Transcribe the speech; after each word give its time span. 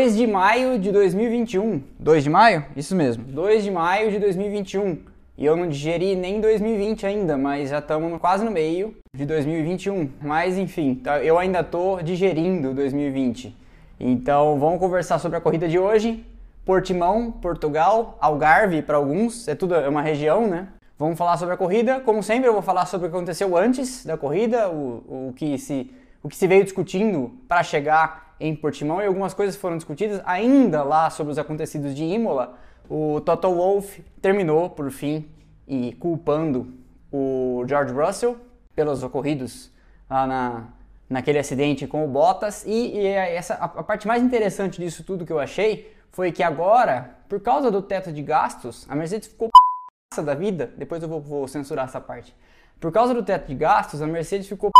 2 0.00 0.16
de 0.16 0.26
maio 0.26 0.78
de 0.78 0.90
2021. 0.90 1.82
2 1.98 2.24
de 2.24 2.30
maio? 2.30 2.64
Isso 2.74 2.96
mesmo. 2.96 3.22
2 3.22 3.62
de 3.62 3.70
maio 3.70 4.10
de 4.10 4.18
2021. 4.18 4.96
E 5.36 5.44
eu 5.44 5.54
não 5.54 5.68
digeri 5.68 6.16
nem 6.16 6.40
2020 6.40 7.04
ainda, 7.04 7.36
mas 7.36 7.68
já 7.68 7.80
estamos 7.80 8.18
quase 8.18 8.42
no 8.42 8.50
meio 8.50 8.96
de 9.14 9.26
2021. 9.26 10.08
Mas 10.22 10.56
enfim, 10.56 10.94
tá, 10.94 11.22
eu 11.22 11.38
ainda 11.38 11.60
estou 11.60 12.02
digerindo 12.02 12.72
2020. 12.72 13.54
Então 14.00 14.58
vamos 14.58 14.80
conversar 14.80 15.18
sobre 15.18 15.36
a 15.36 15.40
corrida 15.40 15.68
de 15.68 15.78
hoje. 15.78 16.24
Portimão, 16.64 17.30
Portugal, 17.30 18.16
Algarve 18.22 18.80
para 18.80 18.96
alguns, 18.96 19.46
é 19.48 19.54
tudo 19.54 19.74
é 19.74 19.86
uma 19.86 20.00
região, 20.00 20.46
né? 20.46 20.68
Vamos 20.98 21.18
falar 21.18 21.36
sobre 21.36 21.52
a 21.52 21.58
corrida. 21.58 22.00
Como 22.00 22.22
sempre, 22.22 22.48
eu 22.48 22.54
vou 22.54 22.62
falar 22.62 22.86
sobre 22.86 23.06
o 23.06 23.10
que 23.10 23.16
aconteceu 23.16 23.54
antes 23.54 24.06
da 24.06 24.16
corrida, 24.16 24.70
o, 24.70 25.28
o, 25.28 25.32
que, 25.36 25.58
se, 25.58 25.90
o 26.22 26.28
que 26.30 26.36
se 26.36 26.46
veio 26.46 26.64
discutindo 26.64 27.32
para 27.46 27.62
chegar 27.62 28.29
em 28.40 28.56
Portimão 28.56 29.02
e 29.02 29.06
algumas 29.06 29.34
coisas 29.34 29.54
foram 29.54 29.76
discutidas 29.76 30.22
ainda 30.24 30.82
lá 30.82 31.10
sobre 31.10 31.30
os 31.30 31.38
acontecidos 31.38 31.94
de 31.94 32.02
Imola. 32.02 32.58
O 32.88 33.20
Toto 33.20 33.54
Wolff 33.54 34.02
terminou, 34.20 34.70
por 34.70 34.90
fim, 34.90 35.28
e 35.68 35.92
culpando 35.92 36.72
o 37.12 37.64
George 37.68 37.92
Russell 37.92 38.36
pelos 38.74 39.02
ocorridos 39.02 39.70
lá 40.08 40.26
na, 40.26 40.68
naquele 41.08 41.38
acidente 41.38 41.86
com 41.86 42.04
o 42.04 42.08
Bottas. 42.08 42.64
E, 42.66 42.96
e 42.96 43.06
essa, 43.06 43.54
a, 43.54 43.64
a 43.66 43.82
parte 43.82 44.08
mais 44.08 44.22
interessante 44.22 44.80
disso 44.80 45.04
tudo 45.04 45.26
que 45.26 45.32
eu 45.32 45.38
achei 45.38 45.94
foi 46.10 46.32
que 46.32 46.42
agora, 46.42 47.18
por 47.28 47.40
causa 47.40 47.70
do 47.70 47.82
teto 47.82 48.12
de 48.12 48.22
gastos, 48.22 48.86
a 48.88 48.96
Mercedes 48.96 49.28
ficou 49.28 49.48
p... 49.48 50.22
da 50.22 50.34
vida. 50.34 50.72
Depois 50.76 51.02
eu 51.02 51.08
vou, 51.08 51.20
vou 51.20 51.46
censurar 51.46 51.84
essa 51.84 52.00
parte. 52.00 52.34
Por 52.80 52.90
causa 52.90 53.14
do 53.14 53.22
teto 53.22 53.46
de 53.46 53.54
gastos, 53.54 54.02
a 54.02 54.06
Mercedes 54.06 54.48
ficou 54.48 54.70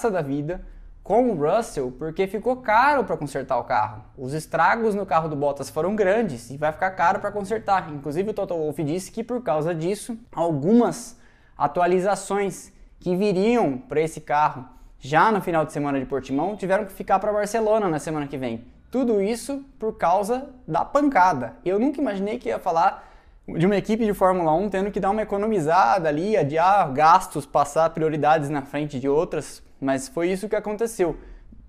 p... 0.00 0.10
da 0.10 0.22
vida 0.22 0.66
com 1.02 1.30
o 1.30 1.34
Russell 1.34 1.92
porque 1.98 2.26
ficou 2.26 2.56
caro 2.56 3.04
para 3.04 3.16
consertar 3.16 3.58
o 3.58 3.64
carro. 3.64 4.04
Os 4.16 4.32
estragos 4.32 4.94
no 4.94 5.04
carro 5.04 5.28
do 5.28 5.36
Bottas 5.36 5.68
foram 5.68 5.96
grandes 5.96 6.50
e 6.50 6.56
vai 6.56 6.72
ficar 6.72 6.90
caro 6.92 7.20
para 7.20 7.32
consertar. 7.32 7.92
Inclusive 7.92 8.30
o 8.30 8.34
Toto 8.34 8.54
Wolff 8.54 8.82
disse 8.84 9.10
que 9.10 9.24
por 9.24 9.42
causa 9.42 9.74
disso, 9.74 10.16
algumas 10.34 11.18
atualizações 11.56 12.72
que 13.00 13.16
viriam 13.16 13.78
para 13.78 14.00
esse 14.00 14.20
carro 14.20 14.64
já 14.98 15.32
no 15.32 15.40
final 15.40 15.64
de 15.64 15.72
semana 15.72 15.98
de 15.98 16.06
Portimão 16.06 16.56
tiveram 16.56 16.84
que 16.84 16.92
ficar 16.92 17.18
para 17.18 17.32
Barcelona 17.32 17.88
na 17.88 17.98
semana 17.98 18.28
que 18.28 18.38
vem. 18.38 18.64
Tudo 18.90 19.20
isso 19.20 19.64
por 19.78 19.96
causa 19.96 20.50
da 20.68 20.84
pancada. 20.84 21.56
Eu 21.64 21.78
nunca 21.80 22.00
imaginei 22.00 22.38
que 22.38 22.48
ia 22.48 22.60
falar 22.60 23.08
de 23.48 23.66
uma 23.66 23.76
equipe 23.76 24.04
de 24.04 24.14
Fórmula 24.14 24.52
1 24.54 24.68
tendo 24.68 24.90
que 24.92 25.00
dar 25.00 25.10
uma 25.10 25.22
economizada 25.22 26.08
ali, 26.08 26.36
adiar 26.36 26.92
gastos, 26.92 27.44
passar 27.44 27.90
prioridades 27.90 28.48
na 28.48 28.62
frente 28.62 29.00
de 29.00 29.08
outras 29.08 29.60
mas 29.82 30.08
foi 30.08 30.30
isso 30.30 30.48
que 30.48 30.54
aconteceu. 30.56 31.16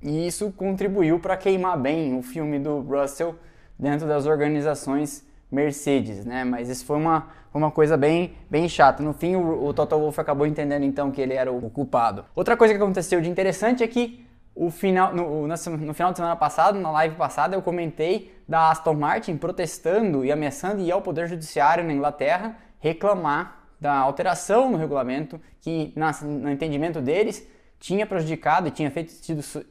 E 0.01 0.27
isso 0.27 0.51
contribuiu 0.51 1.19
para 1.19 1.35
queimar 1.35 1.77
bem 1.77 2.17
o 2.17 2.21
filme 2.21 2.59
do 2.59 2.81
Russell 2.81 3.35
dentro 3.77 4.07
das 4.07 4.25
organizações 4.27 5.25
Mercedes, 5.51 6.25
né? 6.25 6.43
Mas 6.43 6.69
isso 6.69 6.85
foi 6.85 6.97
uma, 6.97 7.27
uma 7.53 7.71
coisa 7.71 7.97
bem, 7.97 8.35
bem 8.49 8.69
chata. 8.69 9.01
No 9.01 9.13
fim, 9.13 9.35
o, 9.35 9.65
o 9.65 9.73
Toto 9.73 9.97
Wolff 9.97 10.19
acabou 10.19 10.45
entendendo 10.45 10.83
então 10.83 11.11
que 11.11 11.21
ele 11.21 11.33
era 11.33 11.51
o, 11.51 11.69
culpado. 11.69 12.25
Outra 12.35 12.57
coisa 12.57 12.73
que 12.73 12.81
aconteceu 12.81 13.21
de 13.21 13.29
interessante 13.29 13.83
é 13.83 13.87
que 13.87 14.25
o 14.55 14.69
final, 14.69 15.15
no, 15.15 15.47
no, 15.47 15.93
final 15.93 16.11
de 16.11 16.17
semana 16.17 16.35
passado, 16.35 16.79
na 16.79 16.91
live 16.91 17.15
passada, 17.15 17.55
eu 17.55 17.61
comentei 17.61 18.35
da 18.47 18.69
Aston 18.69 18.93
Martin 18.93 19.37
protestando 19.37 20.23
e 20.23 20.31
ameaçando 20.31 20.81
ir 20.81 20.91
ao 20.91 21.01
Poder 21.01 21.27
Judiciário 21.27 21.83
na 21.83 21.93
Inglaterra 21.93 22.55
reclamar 22.79 23.63
da 23.79 23.95
alteração 23.95 24.69
no 24.71 24.77
regulamento 24.77 25.39
que, 25.61 25.93
na, 25.95 26.11
no 26.21 26.49
entendimento 26.49 27.01
deles, 27.01 27.47
tinha 27.83 28.07
prejudicado 28.07 28.69
e 28.69 28.71
tinha, 28.71 28.89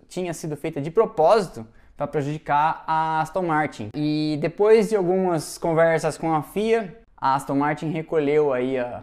tinha 0.06 0.34
sido 0.34 0.54
feita 0.54 0.82
de 0.82 0.90
propósito 0.90 1.66
para 1.96 2.06
prejudicar 2.06 2.84
a 2.86 3.22
Aston 3.22 3.40
Martin. 3.40 3.88
E 3.96 4.38
depois 4.38 4.90
de 4.90 4.96
algumas 4.96 5.56
conversas 5.56 6.18
com 6.18 6.34
a 6.34 6.42
FIA, 6.42 6.94
a 7.16 7.34
Aston 7.34 7.54
Martin 7.54 7.88
recolheu 7.88 8.52
aí 8.52 8.78
a, 8.78 9.02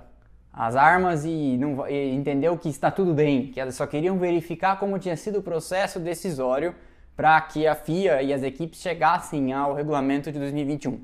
as 0.53 0.75
armas 0.75 1.25
e, 1.25 1.57
não, 1.57 1.89
e 1.89 2.13
entendeu 2.13 2.55
que 2.55 2.69
está 2.69 2.91
tudo 2.91 3.11
bem, 3.11 3.47
que 3.47 3.59
elas 3.59 3.73
só 3.73 3.87
queriam 3.87 4.19
verificar 4.19 4.77
como 4.77 4.99
tinha 4.99 5.17
sido 5.17 5.39
o 5.39 5.41
processo 5.41 5.99
decisório 5.99 6.75
para 7.15 7.41
que 7.41 7.65
a 7.65 7.73
FIA 7.73 8.21
e 8.21 8.31
as 8.31 8.43
equipes 8.43 8.79
chegassem 8.79 9.51
ao 9.53 9.73
regulamento 9.73 10.31
de 10.31 10.37
2021. 10.37 10.99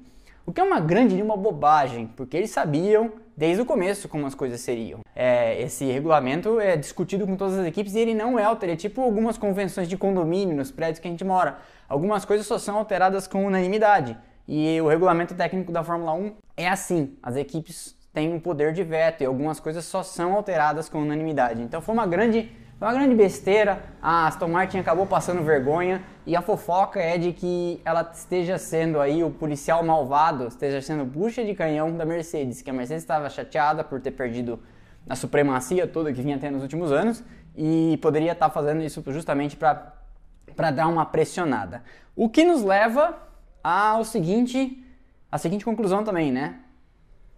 O 0.45 0.53
que 0.53 0.61
é 0.61 0.63
uma 0.63 0.79
grande 0.79 1.19
uma 1.19 1.35
bobagem, 1.35 2.05
porque 2.15 2.37
eles 2.37 2.51
sabiam 2.51 3.13
desde 3.35 3.61
o 3.61 3.65
começo 3.65 4.07
como 4.07 4.25
as 4.25 4.35
coisas 4.35 4.61
seriam. 4.61 4.99
É, 5.15 5.61
esse 5.61 5.85
regulamento 5.85 6.59
é 6.59 6.75
discutido 6.77 7.25
com 7.25 7.35
todas 7.35 7.57
as 7.57 7.65
equipes 7.65 7.95
e 7.95 7.99
ele 7.99 8.13
não 8.13 8.39
é 8.39 8.43
alterado. 8.43 8.73
É 8.73 8.75
tipo 8.75 9.01
algumas 9.01 9.37
convenções 9.37 9.87
de 9.87 9.97
condomínio 9.97 10.55
nos 10.55 10.71
prédios 10.71 10.99
que 10.99 11.07
a 11.07 11.11
gente 11.11 11.23
mora. 11.23 11.57
Algumas 11.87 12.25
coisas 12.25 12.45
só 12.45 12.57
são 12.57 12.77
alteradas 12.77 13.27
com 13.27 13.45
unanimidade. 13.45 14.17
E 14.47 14.79
o 14.81 14.87
regulamento 14.87 15.33
técnico 15.33 15.71
da 15.71 15.83
Fórmula 15.83 16.13
1 16.13 16.33
é 16.55 16.67
assim. 16.67 17.17
As 17.21 17.35
equipes 17.35 17.95
têm 18.13 18.33
um 18.33 18.39
poder 18.39 18.71
de 18.71 18.83
veto 18.83 19.21
e 19.21 19.25
algumas 19.25 19.59
coisas 19.59 19.83
só 19.85 20.01
são 20.01 20.33
alteradas 20.33 20.87
com 20.87 21.01
unanimidade. 21.01 21.61
Então 21.61 21.81
foi 21.81 21.93
uma 21.93 22.07
grande 22.07 22.51
foi 22.77 22.89
uma 22.89 22.93
grande 22.93 23.15
besteira, 23.15 23.83
a 24.01 24.27
Aston 24.27 24.49
Martin 24.49 24.79
acabou 24.79 25.05
passando 25.05 25.41
vergonha 25.41 26.03
e 26.25 26.35
a 26.35 26.41
fofoca 26.41 26.99
é 26.99 27.17
de 27.17 27.31
que 27.31 27.81
ela 27.85 28.09
esteja 28.13 28.57
sendo 28.57 28.99
aí 28.99 29.23
o 29.23 29.31
policial 29.31 29.81
malvado, 29.81 30.47
esteja 30.47 30.81
sendo 30.81 31.05
bucha 31.05 31.45
de 31.45 31.55
canhão 31.55 31.95
da 31.95 32.05
Mercedes, 32.05 32.61
que 32.61 32.69
a 32.69 32.73
Mercedes 32.73 33.03
estava 33.03 33.29
chateada 33.29 33.81
por 33.81 34.01
ter 34.01 34.11
perdido 34.11 34.59
a 35.07 35.15
supremacia 35.15 35.87
toda 35.87 36.11
que 36.11 36.21
vinha 36.21 36.37
tendo 36.37 36.55
nos 36.55 36.63
últimos 36.63 36.91
anos 36.91 37.23
e 37.55 37.97
poderia 38.01 38.33
estar 38.33 38.49
fazendo 38.49 38.83
isso 38.83 39.01
justamente 39.07 39.55
para 39.55 40.71
dar 40.71 40.87
uma 40.87 41.05
pressionada. 41.05 41.81
O 42.13 42.27
que 42.27 42.43
nos 42.43 42.61
leva 42.61 43.17
ao 43.63 44.03
seguinte, 44.03 44.83
a 45.31 45.37
seguinte 45.37 45.63
conclusão 45.63 46.03
também, 46.03 46.29
né? 46.29 46.59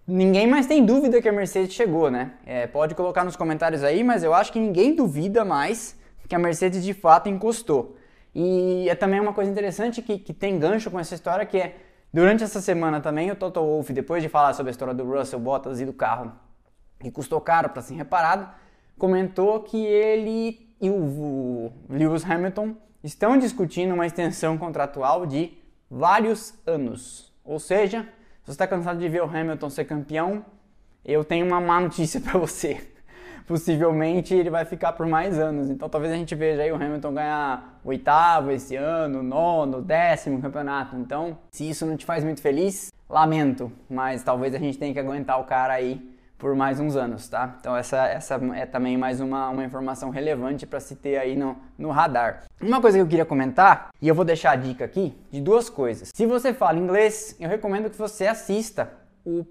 Ninguém 0.08 0.48
mais 0.48 0.66
tem 0.66 0.86
dúvida 0.86 1.22
que 1.22 1.28
a 1.28 1.34
Mercedes 1.34 1.74
chegou, 1.74 2.10
né? 2.10 2.32
É, 2.46 2.66
pode 2.66 2.96
colocar 2.96 3.26
nos 3.26 3.36
comentários 3.36 3.84
aí, 3.84 4.04
mas 4.04 4.24
eu 4.24 4.34
acho 4.34 4.54
que 4.54 4.60
ninguém 4.60 4.96
duvida 4.96 5.44
mais 5.44 5.98
que 6.28 6.36
a 6.36 6.40
Mercedes 6.40 6.84
de 6.84 6.94
fato 6.94 7.28
encostou. 7.28 7.98
E 8.34 8.88
é 8.90 8.96
também 8.96 9.20
uma 9.20 9.34
coisa 9.34 9.52
interessante 9.52 10.02
que, 10.02 10.18
que 10.18 10.34
tem 10.34 10.60
gancho 10.60 10.90
com 10.90 11.00
essa 11.00 11.14
história, 11.14 11.46
que 11.46 11.58
é 11.58 11.76
durante 12.14 12.44
essa 12.44 12.62
semana 12.62 13.02
também 13.02 13.32
o 13.32 13.36
Toto 13.36 13.60
Wolff, 13.60 13.92
depois 13.92 14.24
de 14.24 14.30
falar 14.30 14.54
sobre 14.54 14.70
a 14.70 14.72
história 14.72 14.94
do 14.94 15.04
Russell 15.04 15.40
Bottas 15.40 15.82
e 15.82 15.86
do 15.86 15.94
carro 15.94 16.32
que 17.00 17.12
custou 17.12 17.40
caro 17.42 17.70
para 17.70 17.82
ser 17.82 17.96
reparado, 17.96 18.48
comentou 18.98 19.62
que 19.62 19.78
ele 19.78 20.68
e 20.80 20.90
o 20.90 21.72
Lewis 21.90 22.24
Hamilton 22.24 22.76
estão 23.04 23.38
discutindo 23.38 23.94
uma 23.94 24.06
extensão 24.06 24.58
contratual 24.58 25.26
de 25.26 25.58
vários 25.90 26.54
anos. 26.66 27.34
Ou 27.44 27.60
seja, 27.60 28.08
se 28.48 28.52
você 28.54 28.64
está 28.64 28.66
cansado 28.68 28.98
de 28.98 29.10
ver 29.10 29.22
o 29.22 29.26
Hamilton 29.26 29.70
ser 29.70 29.84
campeão, 29.84 30.46
eu 31.04 31.22
tenho 31.22 31.46
uma 31.46 31.60
má 31.60 31.82
notícia 31.82 32.18
para 32.24 32.40
você. 32.40 32.82
Possivelmente 33.46 34.34
ele 34.34 34.50
vai 34.50 34.64
ficar 34.64 34.94
por 34.94 35.06
mais 35.06 35.38
anos. 35.38 35.70
Então 35.70 35.90
talvez 35.90 36.14
a 36.14 36.16
gente 36.16 36.34
veja 36.34 36.62
aí 36.62 36.72
o 36.72 36.76
Hamilton 36.76 37.14
ganhar 37.14 37.82
oitavo 37.84 38.50
esse 38.52 38.74
ano, 38.78 39.22
nono, 39.22 39.82
décimo 39.82 40.42
campeonato. 40.42 40.96
Então, 40.96 41.38
se 41.52 41.70
isso 41.70 41.86
não 41.86 41.98
te 41.98 42.06
faz 42.06 42.24
muito 42.24 42.42
feliz, 42.42 42.90
lamento. 43.10 43.70
Mas 43.90 44.24
talvez 44.24 44.56
a 44.56 44.60
gente 44.60 44.78
tenha 44.78 44.94
que 44.94 45.00
aguentar 45.00 45.42
o 45.42 45.44
cara 45.44 45.74
aí 45.74 46.17
por 46.38 46.56
mais 46.56 46.80
uns 46.80 46.96
anos, 46.96 47.28
tá? 47.28 47.56
Então 47.60 47.76
essa, 47.76 48.06
essa 48.08 48.36
é 48.56 48.66
também 48.66 48.96
mais 48.98 49.20
uma, 49.20 49.50
uma 49.50 49.64
informação 49.64 50.10
relevante 50.10 50.66
para 50.66 50.80
se 50.80 50.96
ter 50.96 51.18
aí 51.18 51.36
no, 51.36 51.58
no 51.78 51.90
radar. 51.90 52.44
Uma 52.62 52.80
coisa 52.80 52.98
que 52.98 53.02
eu 53.02 53.08
queria 53.08 53.26
comentar, 53.26 53.90
e 54.02 54.08
eu 54.08 54.14
vou 54.14 54.24
deixar 54.24 54.52
a 54.52 54.56
dica 54.56 54.86
aqui, 54.86 55.18
de 55.32 55.42
duas 55.42 55.70
coisas. 55.70 56.12
Se 56.14 56.26
você 56.26 56.54
fala 56.54 56.78
inglês, 56.78 57.36
eu 57.40 57.50
recomendo 57.50 57.90
que 57.90 57.98
você 57.98 58.28
assista 58.28 58.92
o 59.26 59.46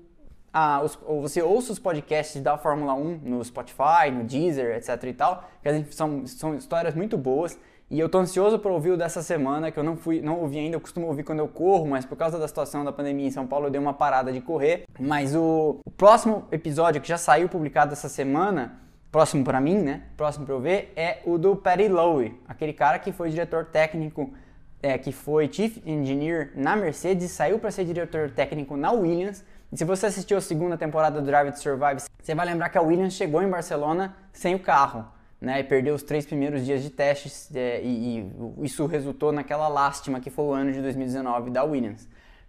ah, 0.58 0.80
os, 0.82 0.98
ou 1.04 1.20
você 1.20 1.42
ouça 1.42 1.70
os 1.70 1.78
podcasts 1.78 2.40
da 2.40 2.56
Fórmula 2.56 2.94
1 2.94 3.20
no 3.22 3.44
Spotify, 3.44 4.10
no 4.10 4.24
Deezer, 4.24 4.74
etc 4.74 5.04
e 5.04 5.12
tal, 5.12 5.44
que 5.62 5.94
são, 5.94 6.26
são 6.26 6.54
histórias 6.54 6.94
muito 6.94 7.18
boas 7.18 7.58
e 7.88 8.00
eu 8.00 8.08
tô 8.08 8.18
ansioso 8.18 8.58
para 8.58 8.72
ouvir 8.72 8.90
o 8.90 8.96
dessa 8.96 9.22
semana, 9.22 9.70
que 9.70 9.78
eu 9.78 9.84
não 9.84 9.96
fui, 9.96 10.20
não 10.20 10.40
ouvi 10.40 10.58
ainda, 10.58 10.74
eu 10.74 10.80
costumo 10.80 11.06
ouvir 11.06 11.22
quando 11.22 11.38
eu 11.38 11.46
corro, 11.46 11.86
mas 11.86 12.04
por 12.04 12.16
causa 12.16 12.36
da 12.36 12.48
situação 12.48 12.84
da 12.84 12.90
pandemia 12.90 13.28
em 13.28 13.30
São 13.30 13.46
Paulo 13.46 13.66
eu 13.66 13.70
dei 13.70 13.80
uma 13.80 13.94
parada 13.94 14.32
de 14.32 14.40
correr. 14.40 14.86
Mas 14.98 15.36
o, 15.36 15.78
o 15.84 15.90
próximo 15.92 16.48
episódio 16.50 17.00
que 17.00 17.06
já 17.06 17.16
saiu 17.16 17.48
publicado 17.48 17.92
essa 17.92 18.08
semana, 18.08 18.80
próximo 19.12 19.44
para 19.44 19.60
mim, 19.60 19.78
né? 19.78 20.02
Próximo 20.16 20.44
para 20.44 20.54
eu 20.54 20.60
ver, 20.60 20.92
é 20.96 21.20
o 21.24 21.38
do 21.38 21.54
Patty 21.54 21.86
Lowe, 21.86 22.40
aquele 22.48 22.72
cara 22.72 22.98
que 22.98 23.12
foi 23.12 23.30
diretor 23.30 23.66
técnico, 23.66 24.34
é, 24.82 24.98
que 24.98 25.12
foi 25.12 25.48
Chief 25.52 25.78
Engineer 25.86 26.50
na 26.56 26.74
Mercedes, 26.74 27.30
saiu 27.30 27.60
para 27.60 27.70
ser 27.70 27.84
diretor 27.84 28.32
técnico 28.32 28.76
na 28.76 28.90
Williams. 28.90 29.44
E 29.72 29.76
se 29.76 29.84
você 29.84 30.06
assistiu 30.06 30.38
a 30.38 30.40
segunda 30.40 30.76
temporada 30.76 31.20
do 31.20 31.26
Drive 31.26 31.52
to 31.52 31.60
Survive, 31.60 32.02
você 32.20 32.34
vai 32.34 32.46
lembrar 32.46 32.68
que 32.68 32.78
a 32.78 32.82
Williams 32.82 33.14
chegou 33.14 33.40
em 33.44 33.48
Barcelona 33.48 34.16
sem 34.32 34.56
o 34.56 34.58
carro 34.58 35.14
né, 35.46 35.60
e 35.60 35.62
perdeu 35.62 35.94
os 35.94 36.02
três 36.02 36.26
primeiros 36.26 36.66
dias 36.66 36.82
de 36.82 36.90
testes 36.90 37.48
é, 37.54 37.80
e, 37.80 38.18
e, 38.18 38.64
isso 38.64 38.84
resultou 38.84 39.30
naquela 39.30 39.68
lástima 39.68 40.18
que 40.18 40.28
foi 40.28 40.44
o 40.44 40.52
ano 40.52 40.72
de 40.72 40.82
2019 40.82 41.50
da 41.50 41.62
Williams. 41.62 42.08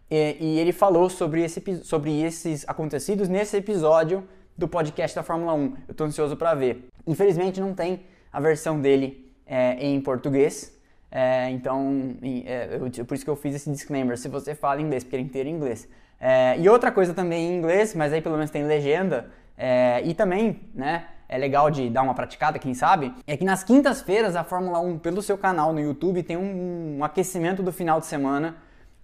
E, 0.09 0.35
e, 0.39 0.59
ele 0.59 0.71
falou 0.71 1.07
sobre, 1.07 1.43
esse, 1.43 1.61
sobre 1.83 2.23
esses 2.23 2.67
acontecidos 2.67 3.29
nesse 3.29 3.55
episódio 3.55 4.27
do 4.57 4.67
podcast 4.67 5.15
da 5.15 5.21
Fórmula 5.21 5.53
1. 5.53 5.63
Eu 5.87 5.91
estou 5.91 6.07
ansioso 6.07 6.35
para 6.35 6.55
ver. 6.55 6.87
Infelizmente 7.05 7.61
não 7.61 7.75
tem 7.75 8.01
a 8.33 8.39
versão 8.39 8.81
dele 8.81 9.31
é, 9.45 9.73
em 9.79 10.01
português, 10.01 10.75
É, 11.11 11.51
então, 11.51 12.17
é, 12.23 12.79
eu, 12.97 13.05
por 13.05 13.13
isso 13.13 13.23
que 13.23 13.29
eu 13.29 13.35
fiz 13.35 13.53
esse 13.53 13.69
disclaimer, 13.69 14.17
se 14.17 14.27
você 14.27 14.55
fala 14.55 14.81
inglês, 14.81 15.03
porque 15.03 15.15
ele 15.15 15.23
é 15.23 15.25
inteiro 15.27 15.49
em 15.49 15.53
inglês. 15.53 15.87
É, 16.19 16.59
e 16.59 16.67
outra 16.67 16.91
coisa 16.91 17.13
também 17.13 17.47
em 17.47 17.57
inglês, 17.59 17.93
mas 17.93 18.11
aí 18.11 18.21
pelo 18.21 18.35
menos 18.35 18.49
tem 18.49 18.65
legenda, 18.65 19.29
e 20.03 20.13
também, 20.13 20.59
né, 20.75 21.05
é 21.29 21.37
legal 21.37 21.69
de 21.69 21.89
dar 21.89 22.01
uma 22.01 22.13
praticada, 22.13 22.57
quem 22.57 22.73
sabe, 22.73 23.13
é 23.25 23.35
que 23.35 23.43
nas 23.43 23.63
quintas-feiras 23.63 24.35
a 24.35 24.43
Fórmula 24.43 24.79
1, 24.79 24.99
pelo 24.99 25.21
seu 25.21 25.37
canal 25.37 25.73
no 25.73 25.79
YouTube, 25.79 26.23
tem 26.23 26.37
um, 26.37 26.97
um 26.97 27.03
aquecimento 27.03 27.61
do 27.61 27.71
final 27.71 27.99
de 27.99 28.05
semana 28.05 28.55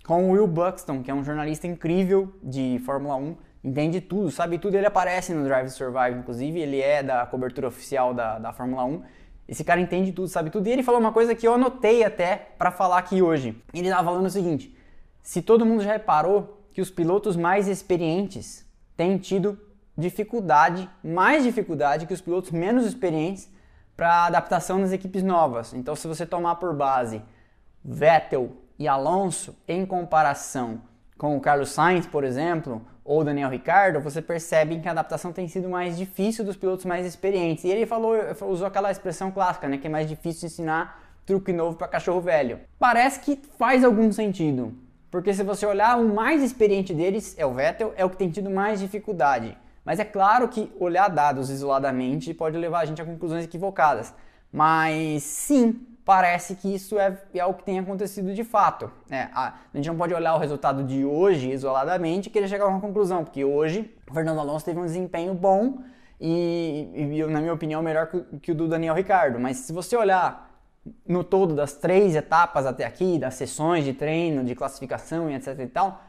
com 0.06 0.30
o 0.30 0.32
Will 0.32 0.48
Buxton, 0.48 1.02
que 1.02 1.12
é 1.12 1.14
um 1.14 1.24
jornalista 1.24 1.68
incrível 1.68 2.34
de 2.42 2.82
Fórmula 2.86 3.16
1, 3.16 3.36
entende 3.64 4.02
tudo, 4.02 4.32
sabe 4.32 4.58
tudo, 4.58 4.76
ele 4.76 4.86
aparece 4.86 5.34
no 5.34 5.44
Drive 5.44 5.68
to 5.68 5.74
Survive, 5.74 6.20
inclusive, 6.20 6.60
ele 6.60 6.82
é 6.82 7.02
da 7.02 7.26
cobertura 7.26 7.68
oficial 7.68 8.14
da, 8.14 8.40
da 8.40 8.54
Fórmula 8.54 8.84
1, 8.84 9.04
esse 9.48 9.64
cara 9.64 9.80
entende 9.80 10.12
tudo, 10.12 10.28
sabe 10.28 10.50
tudo, 10.50 10.68
e 10.68 10.72
ele 10.72 10.84
falou 10.84 11.00
uma 11.00 11.12
coisa 11.12 11.36
que 11.36 11.46
eu 11.46 11.54
anotei 11.54 12.04
até 12.04 12.36
para 12.58 12.72
falar 12.72 12.98
aqui 12.98 13.22
hoje. 13.22 13.62
Ele 13.74 13.88
estava 13.88 14.06
falando 14.06 14.26
o 14.26 14.30
seguinte: 14.30 14.76
se 15.22 15.42
todo 15.42 15.66
mundo 15.66 15.84
já 15.84 15.92
reparou 15.92 16.66
que 16.72 16.82
os 16.82 16.90
pilotos 16.90 17.36
mais 17.36 17.68
experientes 17.68 18.66
têm 18.96 19.18
tido 19.18 19.60
dificuldade, 19.98 20.90
mais 21.04 21.44
dificuldade 21.44 22.06
que 22.06 22.14
os 22.14 22.22
pilotos 22.22 22.52
menos 22.52 22.86
experientes 22.86 23.50
para 23.96 24.26
adaptação 24.26 24.80
nas 24.80 24.92
equipes 24.92 25.24
novas. 25.24 25.74
Então, 25.74 25.96
se 25.96 26.08
você 26.08 26.26
tomar 26.26 26.56
por 26.56 26.74
base 26.74 27.22
Vettel 27.84 28.52
e 28.80 28.88
Alonso 28.88 29.56
em 29.68 29.86
comparação 29.86 30.82
com 31.18 31.38
o 31.38 31.40
Carlos 31.40 31.70
Sainz, 31.70 32.08
por 32.08 32.24
exemplo, 32.24 32.82
ou 33.06 33.24
Daniel 33.24 33.50
Ricciardo, 33.50 34.00
você 34.00 34.22
percebe 34.22 34.80
que 34.80 34.88
a 34.88 34.92
adaptação 34.92 35.32
tem 35.32 35.48
sido 35.48 35.70
mais 35.70 35.98
difícil 35.98 36.44
dos 36.44 36.56
pilotos 36.56 36.86
mais 36.86 37.06
experientes. 37.06 37.64
E 37.64 37.70
ele 37.70 37.86
falou, 37.86 38.16
usou 38.48 38.66
aquela 38.66 38.90
expressão 38.90 39.30
clássica, 39.30 39.68
né, 39.68 39.78
que 39.78 39.88
é 39.88 39.90
mais 39.90 40.08
difícil 40.08 40.48
ensinar 40.48 41.02
truque 41.26 41.54
novo 41.54 41.78
para 41.78 41.88
cachorro 41.88 42.22
velho. 42.22 42.60
Parece 42.80 43.20
que 43.20 43.40
faz 43.58 43.84
algum 43.84 44.12
sentido, 44.12 44.74
porque 45.12 45.34
se 45.34 45.44
você 45.44 45.66
olhar, 45.66 45.98
o 45.98 46.14
mais 46.14 46.42
experiente 46.42 46.94
deles 46.94 47.36
é 47.38 47.46
o 47.46 47.54
Vettel, 47.54 47.94
é 47.96 48.04
o 48.04 48.10
que 48.10 48.18
tem 48.18 48.30
tido 48.30 48.50
mais 48.50 48.80
dificuldade. 48.80 49.58
Mas 49.86 50.00
é 50.00 50.06
claro 50.06 50.48
que 50.48 50.72
olhar 50.80 51.10
dados 51.10 51.50
isoladamente 51.50 52.34
pode 52.34 52.58
levar 52.58 52.82
a 52.82 52.86
gente 52.86 53.02
a 53.02 53.06
conclusões 53.06 53.44
equivocadas. 53.44 54.14
Mas 54.52 55.24
sim, 55.24 55.86
parece 56.06 56.56
que 56.56 56.74
isso 56.74 57.00
é, 57.00 57.18
é 57.34 57.46
o 57.46 57.54
que 57.54 57.64
tem 57.64 57.80
acontecido 57.80 58.34
de 58.34 58.44
fato. 58.44 58.92
É, 59.10 59.30
a, 59.34 59.56
a, 59.74 59.78
gente 59.78 59.88
não 59.88 59.98
pode 59.98 60.14
olhar 60.14 60.36
o 60.36 60.38
resultado 60.38 60.84
de 60.84 61.04
hoje 61.04 61.52
isoladamente 61.52 62.30
e 62.30 62.32
querer 62.32 62.48
chegar 62.48 62.66
a 62.66 62.68
uma 62.68 62.82
conclusão, 62.82 63.24
porque 63.24 63.44
hoje 63.44 63.94
o 64.10 64.14
Fernando 64.14 64.40
Alonso 64.40 64.66
teve 64.66 64.80
um 64.80 64.86
desempenho 64.86 65.34
bom 65.34 65.80
e, 66.20 66.90
e 66.96 67.26
na 67.26 67.42
minha 67.42 67.54
opinião, 67.54 67.82
melhor 67.82 68.08
que, 68.08 68.22
que 68.40 68.52
o 68.52 68.56
do 68.56 68.68
Daniel 68.68 68.96
Ricardo. 68.96 69.40
Mas 69.40 69.58
se 69.58 69.74
você 69.74 69.96
olhar 69.96 70.52
no 71.08 71.24
todo 71.24 71.56
das 71.56 71.74
três 71.74 72.16
etapas 72.16 72.66
até 72.66 72.86
aqui, 72.86 73.18
das 73.18 73.36
sessões 73.36 73.84
de 73.84 73.94
treino, 73.94 74.44
de 74.44 74.54
classificação 74.56 75.30
e 75.30 75.36
etc 75.36 75.60
e 75.60 75.68
tal, 75.68 76.02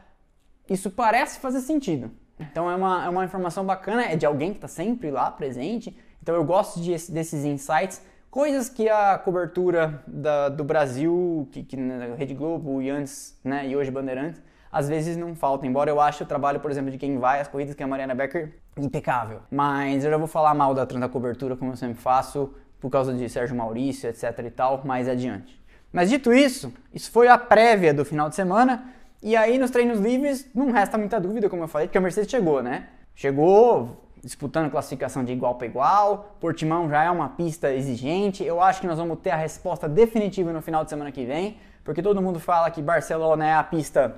isso 0.69 0.91
parece 0.91 1.39
fazer 1.39 1.61
sentido. 1.61 2.11
Então 2.39 2.69
é 2.69 2.75
uma, 2.75 3.05
é 3.05 3.09
uma 3.09 3.25
informação 3.25 3.65
bacana, 3.65 4.03
é 4.03 4.15
de 4.15 4.25
alguém 4.25 4.51
que 4.51 4.57
está 4.57 4.67
sempre 4.67 5.09
lá 5.09 5.31
presente. 5.31 5.95
Então 6.21 6.35
eu 6.35 6.43
gosto 6.43 6.81
de, 6.81 6.91
desses 7.11 7.45
insights, 7.45 8.01
coisas 8.29 8.67
que 8.67 8.89
a 8.89 9.17
cobertura 9.17 10.03
da, 10.05 10.49
do 10.49 10.63
Brasil, 10.63 11.47
que, 11.51 11.63
que 11.63 11.77
na 11.77 12.15
Rede 12.15 12.33
Globo 12.33 12.81
e 12.81 12.89
antes, 12.89 13.39
né, 13.43 13.67
e 13.67 13.75
hoje 13.75 13.89
Bandeirantes, 13.91 14.41
às 14.71 14.89
vezes 14.89 15.15
não 15.15 15.33
falta. 15.35 15.65
Embora 15.65 15.89
eu 15.89 16.01
ache 16.01 16.21
o 16.23 16.25
trabalho, 16.25 16.59
por 16.59 16.69
exemplo, 16.69 16.91
de 16.91 16.97
quem 16.97 17.17
vai 17.17 17.39
às 17.39 17.47
corridas, 17.47 17.73
que 17.73 17.81
é 17.81 17.85
a 17.85 17.87
Mariana 17.87 18.13
Becker, 18.13 18.53
impecável. 18.77 19.39
Mas 19.49 20.03
eu 20.03 20.11
já 20.11 20.17
vou 20.17 20.27
falar 20.27 20.53
mal 20.53 20.73
da, 20.73 20.83
da 20.83 21.07
cobertura, 21.07 21.55
como 21.55 21.71
eu 21.71 21.77
sempre 21.77 21.95
faço, 22.01 22.53
por 22.79 22.89
causa 22.89 23.13
de 23.13 23.29
Sérgio 23.29 23.55
Maurício, 23.55 24.09
etc 24.09 24.37
e 24.45 24.49
tal, 24.49 24.81
mais 24.83 25.07
adiante. 25.07 25.63
Mas 25.93 26.09
dito 26.09 26.33
isso, 26.33 26.73
isso 26.93 27.09
foi 27.09 27.29
a 27.29 27.37
prévia 27.37 27.93
do 27.93 28.03
final 28.03 28.27
de 28.27 28.35
semana. 28.35 28.93
E 29.25 29.35
aí 29.35 29.57
nos 29.57 29.71
treinos 29.71 29.99
livres 29.99 30.47
não 30.53 30.69
resta 30.69 30.99
muita 30.99 31.19
dúvida, 31.19 31.49
como 31.49 31.63
eu 31.63 31.67
falei, 31.67 31.87
porque 31.87 31.97
a 31.97 32.01
Mercedes 32.01 32.29
chegou, 32.29 32.61
né? 32.61 32.89
Chegou 33.15 34.05
disputando 34.23 34.69
classificação 34.69 35.23
de 35.23 35.33
igual 35.33 35.55
para 35.55 35.65
igual. 35.65 36.37
Portimão 36.39 36.87
já 36.87 37.05
é 37.05 37.09
uma 37.09 37.29
pista 37.29 37.73
exigente. 37.73 38.43
Eu 38.43 38.61
acho 38.61 38.81
que 38.81 38.85
nós 38.85 38.99
vamos 38.99 39.17
ter 39.21 39.31
a 39.31 39.35
resposta 39.35 39.89
definitiva 39.89 40.53
no 40.53 40.61
final 40.61 40.83
de 40.83 40.91
semana 40.91 41.11
que 41.11 41.25
vem, 41.25 41.57
porque 41.83 42.03
todo 42.03 42.21
mundo 42.21 42.39
fala 42.39 42.69
que 42.69 42.83
Barcelona 42.83 43.47
é 43.47 43.53
a 43.55 43.63
pista 43.63 44.15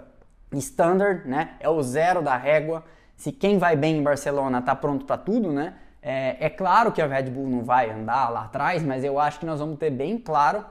standard, 0.52 1.26
né? 1.26 1.52
É 1.62 1.70
o 1.70 1.82
zero 1.82 2.22
da 2.22 2.36
régua. 2.36 2.84
Se 3.16 3.32
quem 3.32 3.58
vai 3.58 3.78
bem 3.78 4.00
em 4.00 4.04
Barcelona 4.04 4.60
está 4.60 4.76
pronto 4.76 5.06
para 5.06 5.18
tudo, 5.18 5.54
né? 5.54 5.76
É, 6.02 6.36
é, 6.48 6.50
claro 6.50 6.92
que 6.92 7.02
a 7.02 7.08
Red 7.08 7.30
Bull 7.30 7.48
não 7.48 7.64
vai 7.64 7.90
andar 7.90 8.28
lá 8.28 8.42
atrás, 8.42 8.84
mas 8.84 9.06
eu 9.06 9.18
acho 9.18 9.40
que 9.40 9.46
nós 9.46 9.62
vamos 9.62 9.80
ter 9.80 9.90
bem 9.90 10.18
claro 10.18 10.66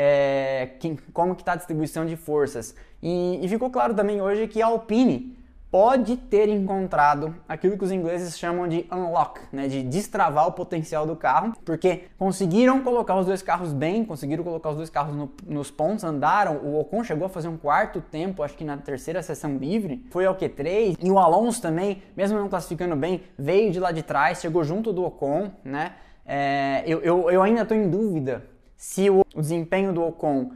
é, 0.00 0.68
quem, 0.78 0.96
como 1.12 1.34
que 1.34 1.42
está 1.42 1.54
a 1.54 1.56
distribuição 1.56 2.06
de 2.06 2.14
forças. 2.14 2.72
E, 3.02 3.44
e, 3.44 3.48
ficou 3.48 3.68
claro 3.68 3.94
também 3.94 4.22
hoje 4.22 4.46
que 4.46 4.62
a 4.62 4.66
Alpine 4.66 5.36
pode 5.72 6.16
ter 6.16 6.48
encontrado 6.48 7.34
aquilo 7.48 7.76
que 7.76 7.84
os 7.84 7.90
ingleses 7.90 8.38
chamam 8.38 8.68
de 8.68 8.86
unlock, 8.92 9.40
né, 9.52 9.66
de 9.66 9.82
destravar 9.82 10.46
o 10.46 10.52
potencial 10.52 11.04
do 11.04 11.16
carro, 11.16 11.52
porque 11.64 12.04
conseguiram 12.16 12.80
colocar 12.80 13.16
os 13.16 13.26
dois 13.26 13.42
carros 13.42 13.72
bem, 13.72 14.04
conseguiram 14.04 14.44
colocar 14.44 14.70
os 14.70 14.76
dois 14.76 14.88
carros 14.88 15.16
no, 15.16 15.30
nos 15.44 15.68
pontos, 15.68 16.04
andaram, 16.04 16.58
o 16.58 16.78
Ocon 16.78 17.02
chegou 17.02 17.26
a 17.26 17.28
fazer 17.28 17.48
um 17.48 17.56
quarto 17.56 18.00
tempo, 18.00 18.44
acho 18.44 18.56
que 18.56 18.64
na 18.64 18.76
terceira 18.76 19.20
sessão 19.20 19.56
livre, 19.58 20.06
foi 20.10 20.24
ao 20.24 20.36
Q3, 20.36 20.96
e 21.02 21.10
o 21.10 21.18
Alonso 21.18 21.60
também, 21.60 22.02
mesmo 22.16 22.38
não 22.38 22.48
classificando 22.48 22.94
bem, 22.94 23.22
veio 23.36 23.72
de 23.72 23.80
lá 23.80 23.90
de 23.90 24.04
trás, 24.04 24.40
chegou 24.40 24.62
junto 24.62 24.92
do 24.92 25.04
Ocon, 25.04 25.50
né, 25.64 25.94
é, 26.24 26.84
eu, 26.86 27.00
eu, 27.00 27.30
eu 27.30 27.42
ainda 27.42 27.62
estou 27.62 27.76
em 27.76 27.90
dúvida 27.90 28.44
se 28.78 29.10
o, 29.10 29.24
desempenho 29.36 29.92
do 29.92 30.02
Ocon 30.04 30.52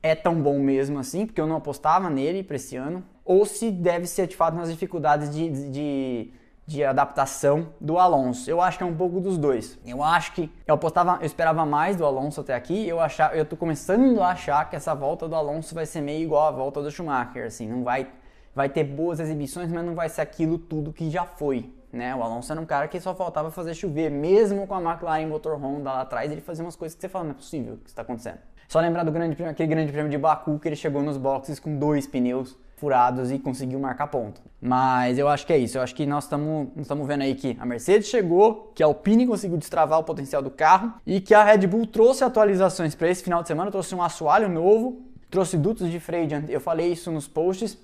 é 0.00 0.14
tão 0.14 0.40
bom 0.40 0.60
mesmo 0.60 1.00
assim, 1.00 1.26
porque 1.26 1.40
eu 1.40 1.48
não 1.48 1.56
apostava 1.56 2.08
nele 2.08 2.44
para 2.44 2.54
esse 2.54 2.76
ano, 2.76 3.04
ou 3.24 3.44
se 3.44 3.72
deve 3.72 4.06
ser 4.06 4.28
de 4.28 4.36
fato 4.36 4.56
nas 4.56 4.70
dificuldades 4.70 5.34
de, 5.34 5.50
de, 5.70 6.32
de, 6.64 6.84
adaptação 6.84 7.74
do 7.80 7.98
Alonso. 7.98 8.48
Eu 8.48 8.60
acho 8.60 8.78
que 8.78 8.84
é 8.84 8.86
um 8.86 8.96
pouco 8.96 9.20
dos 9.20 9.36
dois. 9.36 9.78
Eu 9.84 10.02
acho 10.02 10.32
que 10.32 10.50
eu 10.64 10.76
apostava, 10.76 11.18
eu 11.20 11.26
esperava 11.26 11.66
mais 11.66 11.96
do 11.96 12.06
Alonso 12.06 12.40
até 12.40 12.54
aqui, 12.54 12.88
eu 12.88 13.00
achar, 13.00 13.36
eu 13.36 13.44
tô 13.44 13.56
começando 13.56 14.22
a 14.22 14.28
achar 14.28 14.70
que 14.70 14.76
essa 14.76 14.94
volta 14.94 15.28
do 15.28 15.34
Alonso 15.34 15.74
vai 15.74 15.84
ser 15.84 16.00
meio 16.00 16.22
igual 16.22 16.46
a 16.46 16.52
volta 16.52 16.80
do 16.80 16.90
Schumacher, 16.90 17.46
assim, 17.46 17.68
não 17.68 17.82
vai 17.82 18.08
vai 18.54 18.68
ter 18.68 18.84
boas 18.84 19.20
exibições, 19.20 19.70
mas 19.70 19.84
não 19.84 19.94
vai 19.94 20.08
ser 20.08 20.22
aquilo 20.22 20.58
tudo 20.58 20.92
que 20.92 21.10
já 21.10 21.24
foi. 21.24 21.72
Né? 21.92 22.14
O 22.14 22.22
Alonso 22.22 22.52
era 22.52 22.60
um 22.60 22.66
cara 22.66 22.86
que 22.86 23.00
só 23.00 23.14
faltava 23.14 23.50
fazer 23.50 23.74
chover, 23.74 24.10
mesmo 24.10 24.66
com 24.66 24.74
a 24.74 24.80
McLaren 24.80 25.26
motor 25.26 25.56
Honda 25.56 25.92
lá 25.92 26.00
atrás, 26.02 26.30
ele 26.30 26.40
fazia 26.40 26.64
umas 26.64 26.76
coisas 26.76 26.94
que 26.94 27.00
você 27.00 27.08
fala, 27.08 27.24
não 27.24 27.30
é 27.32 27.34
possível 27.34 27.78
que 27.82 27.90
está 27.90 28.02
acontecendo. 28.02 28.38
Só 28.68 28.78
lembrar 28.78 29.02
do 29.02 29.10
grande 29.10 29.42
aquele 29.42 29.68
grande 29.68 29.90
prêmio 29.90 30.08
de 30.08 30.16
Baku 30.16 30.58
que 30.60 30.68
ele 30.68 30.76
chegou 30.76 31.02
nos 31.02 31.16
boxes 31.16 31.58
com 31.58 31.76
dois 31.76 32.06
pneus 32.06 32.56
furados 32.76 33.32
e 33.32 33.38
conseguiu 33.38 33.80
marcar 33.80 34.06
ponto. 34.06 34.40
Mas 34.60 35.18
eu 35.18 35.28
acho 35.28 35.44
que 35.44 35.52
é 35.52 35.58
isso. 35.58 35.76
Eu 35.76 35.82
acho 35.82 35.92
que 35.92 36.06
nós 36.06 36.24
estamos 36.24 37.06
vendo 37.06 37.22
aí 37.22 37.34
que 37.34 37.56
a 37.60 37.66
Mercedes 37.66 38.08
chegou, 38.08 38.70
que 38.74 38.82
a 38.82 38.86
Alpine 38.86 39.26
conseguiu 39.26 39.58
destravar 39.58 39.98
o 39.98 40.04
potencial 40.04 40.40
do 40.40 40.50
carro 40.50 40.94
e 41.04 41.20
que 41.20 41.34
a 41.34 41.42
Red 41.42 41.66
Bull 41.66 41.84
trouxe 41.84 42.22
atualizações 42.22 42.94
para 42.94 43.10
esse 43.10 43.24
final 43.24 43.42
de 43.42 43.48
semana, 43.48 43.72
trouxe 43.72 43.92
um 43.92 44.02
assoalho 44.02 44.48
novo, 44.48 45.02
trouxe 45.28 45.58
dutos 45.58 45.90
de 45.90 45.98
freio. 45.98 46.28
Eu 46.48 46.60
falei 46.60 46.92
isso 46.92 47.10
nos 47.10 47.26
posts. 47.26 47.76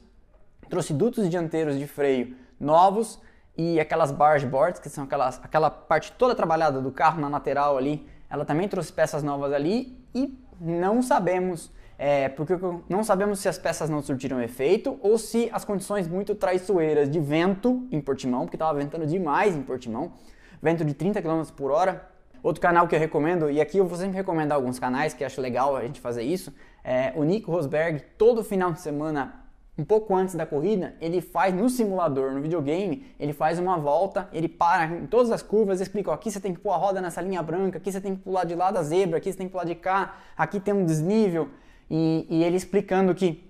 Trouxe 0.70 0.94
dutos 0.94 1.28
dianteiros 1.28 1.78
de 1.78 1.86
freio 1.86 2.34
novos 2.58 3.20
e 3.56 3.80
aquelas 3.80 4.10
barge 4.10 4.46
boards, 4.46 4.80
que 4.80 4.88
são 4.88 5.04
aquelas, 5.04 5.40
aquela 5.42 5.70
parte 5.70 6.12
toda 6.12 6.34
trabalhada 6.34 6.80
do 6.80 6.90
carro 6.90 7.20
na 7.20 7.28
lateral 7.28 7.78
ali. 7.78 8.06
Ela 8.28 8.44
também 8.44 8.68
trouxe 8.68 8.92
peças 8.92 9.22
novas 9.22 9.52
ali 9.52 9.96
e 10.14 10.38
não 10.60 11.00
sabemos, 11.00 11.72
é, 11.98 12.28
porque 12.28 12.54
não 12.88 13.02
sabemos 13.02 13.38
se 13.38 13.48
as 13.48 13.58
peças 13.58 13.88
não 13.88 14.02
surtiram 14.02 14.42
efeito 14.42 14.98
ou 15.00 15.16
se 15.16 15.48
as 15.52 15.64
condições 15.64 16.06
muito 16.08 16.34
traiçoeiras 16.34 17.08
de 17.10 17.20
vento 17.20 17.86
em 17.90 18.00
Portimão, 18.00 18.42
porque 18.42 18.56
estava 18.56 18.78
ventando 18.78 19.06
demais 19.06 19.56
em 19.56 19.62
Portimão, 19.62 20.12
vento 20.60 20.84
de 20.84 20.92
30 20.92 21.22
km 21.22 21.42
por 21.56 21.70
hora. 21.70 22.10
Outro 22.42 22.60
canal 22.60 22.86
que 22.86 22.94
eu 22.94 23.00
recomendo, 23.00 23.50
e 23.50 23.60
aqui 23.60 23.78
eu 23.78 23.86
vou 23.86 23.98
sempre 23.98 24.16
recomendar 24.16 24.56
alguns 24.56 24.78
canais 24.78 25.14
que 25.14 25.24
acho 25.24 25.40
legal 25.40 25.74
a 25.74 25.82
gente 25.82 26.00
fazer 26.00 26.22
isso, 26.22 26.52
é 26.84 27.12
o 27.16 27.24
Nico 27.24 27.50
Rosberg, 27.50 28.02
todo 28.16 28.44
final 28.44 28.70
de 28.72 28.80
semana 28.80 29.45
um 29.78 29.84
pouco 29.84 30.14
antes 30.14 30.34
da 30.34 30.46
corrida, 30.46 30.94
ele 31.00 31.20
faz 31.20 31.54
no 31.54 31.68
simulador, 31.68 32.32
no 32.32 32.40
videogame, 32.40 33.04
ele 33.20 33.32
faz 33.32 33.58
uma 33.58 33.76
volta, 33.76 34.28
ele 34.32 34.48
para 34.48 34.86
em 34.86 35.06
todas 35.06 35.30
as 35.30 35.42
curvas, 35.42 35.80
explica, 35.80 36.10
ó, 36.10 36.14
aqui 36.14 36.30
você 36.30 36.40
tem 36.40 36.54
que 36.54 36.60
pôr 36.60 36.72
a 36.72 36.76
roda 36.76 37.00
nessa 37.00 37.20
linha 37.20 37.42
branca, 37.42 37.76
aqui 37.78 37.92
você 37.92 38.00
tem 38.00 38.16
que 38.16 38.22
pular 38.22 38.44
de 38.44 38.54
lá 38.54 38.70
da 38.70 38.82
zebra, 38.82 39.18
aqui 39.18 39.30
você 39.30 39.36
tem 39.36 39.46
que 39.46 39.52
pular 39.52 39.64
de 39.64 39.74
cá, 39.74 40.16
aqui 40.36 40.58
tem 40.58 40.72
um 40.72 40.84
desnível, 40.84 41.50
e, 41.90 42.26
e 42.28 42.42
ele 42.42 42.56
explicando 42.56 43.14
que 43.14 43.45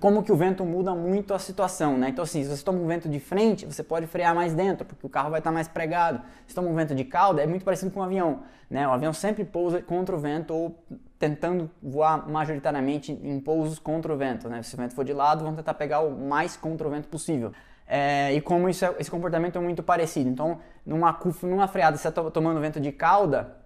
como 0.00 0.22
que 0.22 0.30
o 0.30 0.36
vento 0.36 0.64
muda 0.64 0.94
muito 0.94 1.32
a 1.32 1.38
situação, 1.38 1.96
né? 1.96 2.10
Então 2.10 2.22
assim, 2.22 2.42
se 2.42 2.48
você 2.48 2.62
toma 2.62 2.78
um 2.78 2.86
vento 2.86 3.08
de 3.08 3.18
frente, 3.18 3.64
você 3.64 3.82
pode 3.82 4.06
frear 4.06 4.34
mais 4.34 4.52
dentro, 4.54 4.84
porque 4.84 5.06
o 5.06 5.08
carro 5.08 5.30
vai 5.30 5.40
estar 5.40 5.50
mais 5.50 5.66
pregado. 5.66 6.20
Se 6.46 6.54
toma 6.54 6.68
um 6.68 6.74
vento 6.74 6.94
de 6.94 7.04
cauda, 7.04 7.42
é 7.42 7.46
muito 7.46 7.64
parecido 7.64 7.90
com 7.90 8.00
um 8.00 8.02
avião, 8.02 8.40
né? 8.68 8.86
O 8.86 8.92
avião 8.92 9.12
sempre 9.12 9.44
pousa 9.44 9.80
contra 9.80 10.14
o 10.14 10.18
vento 10.18 10.52
ou 10.54 10.84
tentando 11.18 11.70
voar 11.82 12.28
majoritariamente 12.28 13.12
em 13.12 13.40
pousos 13.40 13.78
contra 13.78 14.12
o 14.12 14.16
vento, 14.16 14.48
né? 14.48 14.62
Se 14.62 14.74
o 14.74 14.78
vento 14.78 14.94
for 14.94 15.04
de 15.04 15.12
lado, 15.12 15.44
vão 15.44 15.54
tentar 15.54 15.74
pegar 15.74 16.00
o 16.00 16.10
mais 16.10 16.56
contra 16.56 16.86
o 16.86 16.90
vento 16.90 17.08
possível. 17.08 17.52
É, 17.86 18.34
e 18.34 18.40
como 18.42 18.68
isso 18.68 18.84
é, 18.84 18.94
esse 18.98 19.10
comportamento 19.10 19.56
é 19.56 19.60
muito 19.60 19.82
parecido. 19.82 20.28
Então, 20.28 20.58
numa, 20.84 21.18
numa 21.42 21.66
freada, 21.66 21.96
você 21.96 22.08
está 22.08 22.22
tomando 22.30 22.60
vento 22.60 22.78
de 22.78 22.92
cauda, 22.92 23.56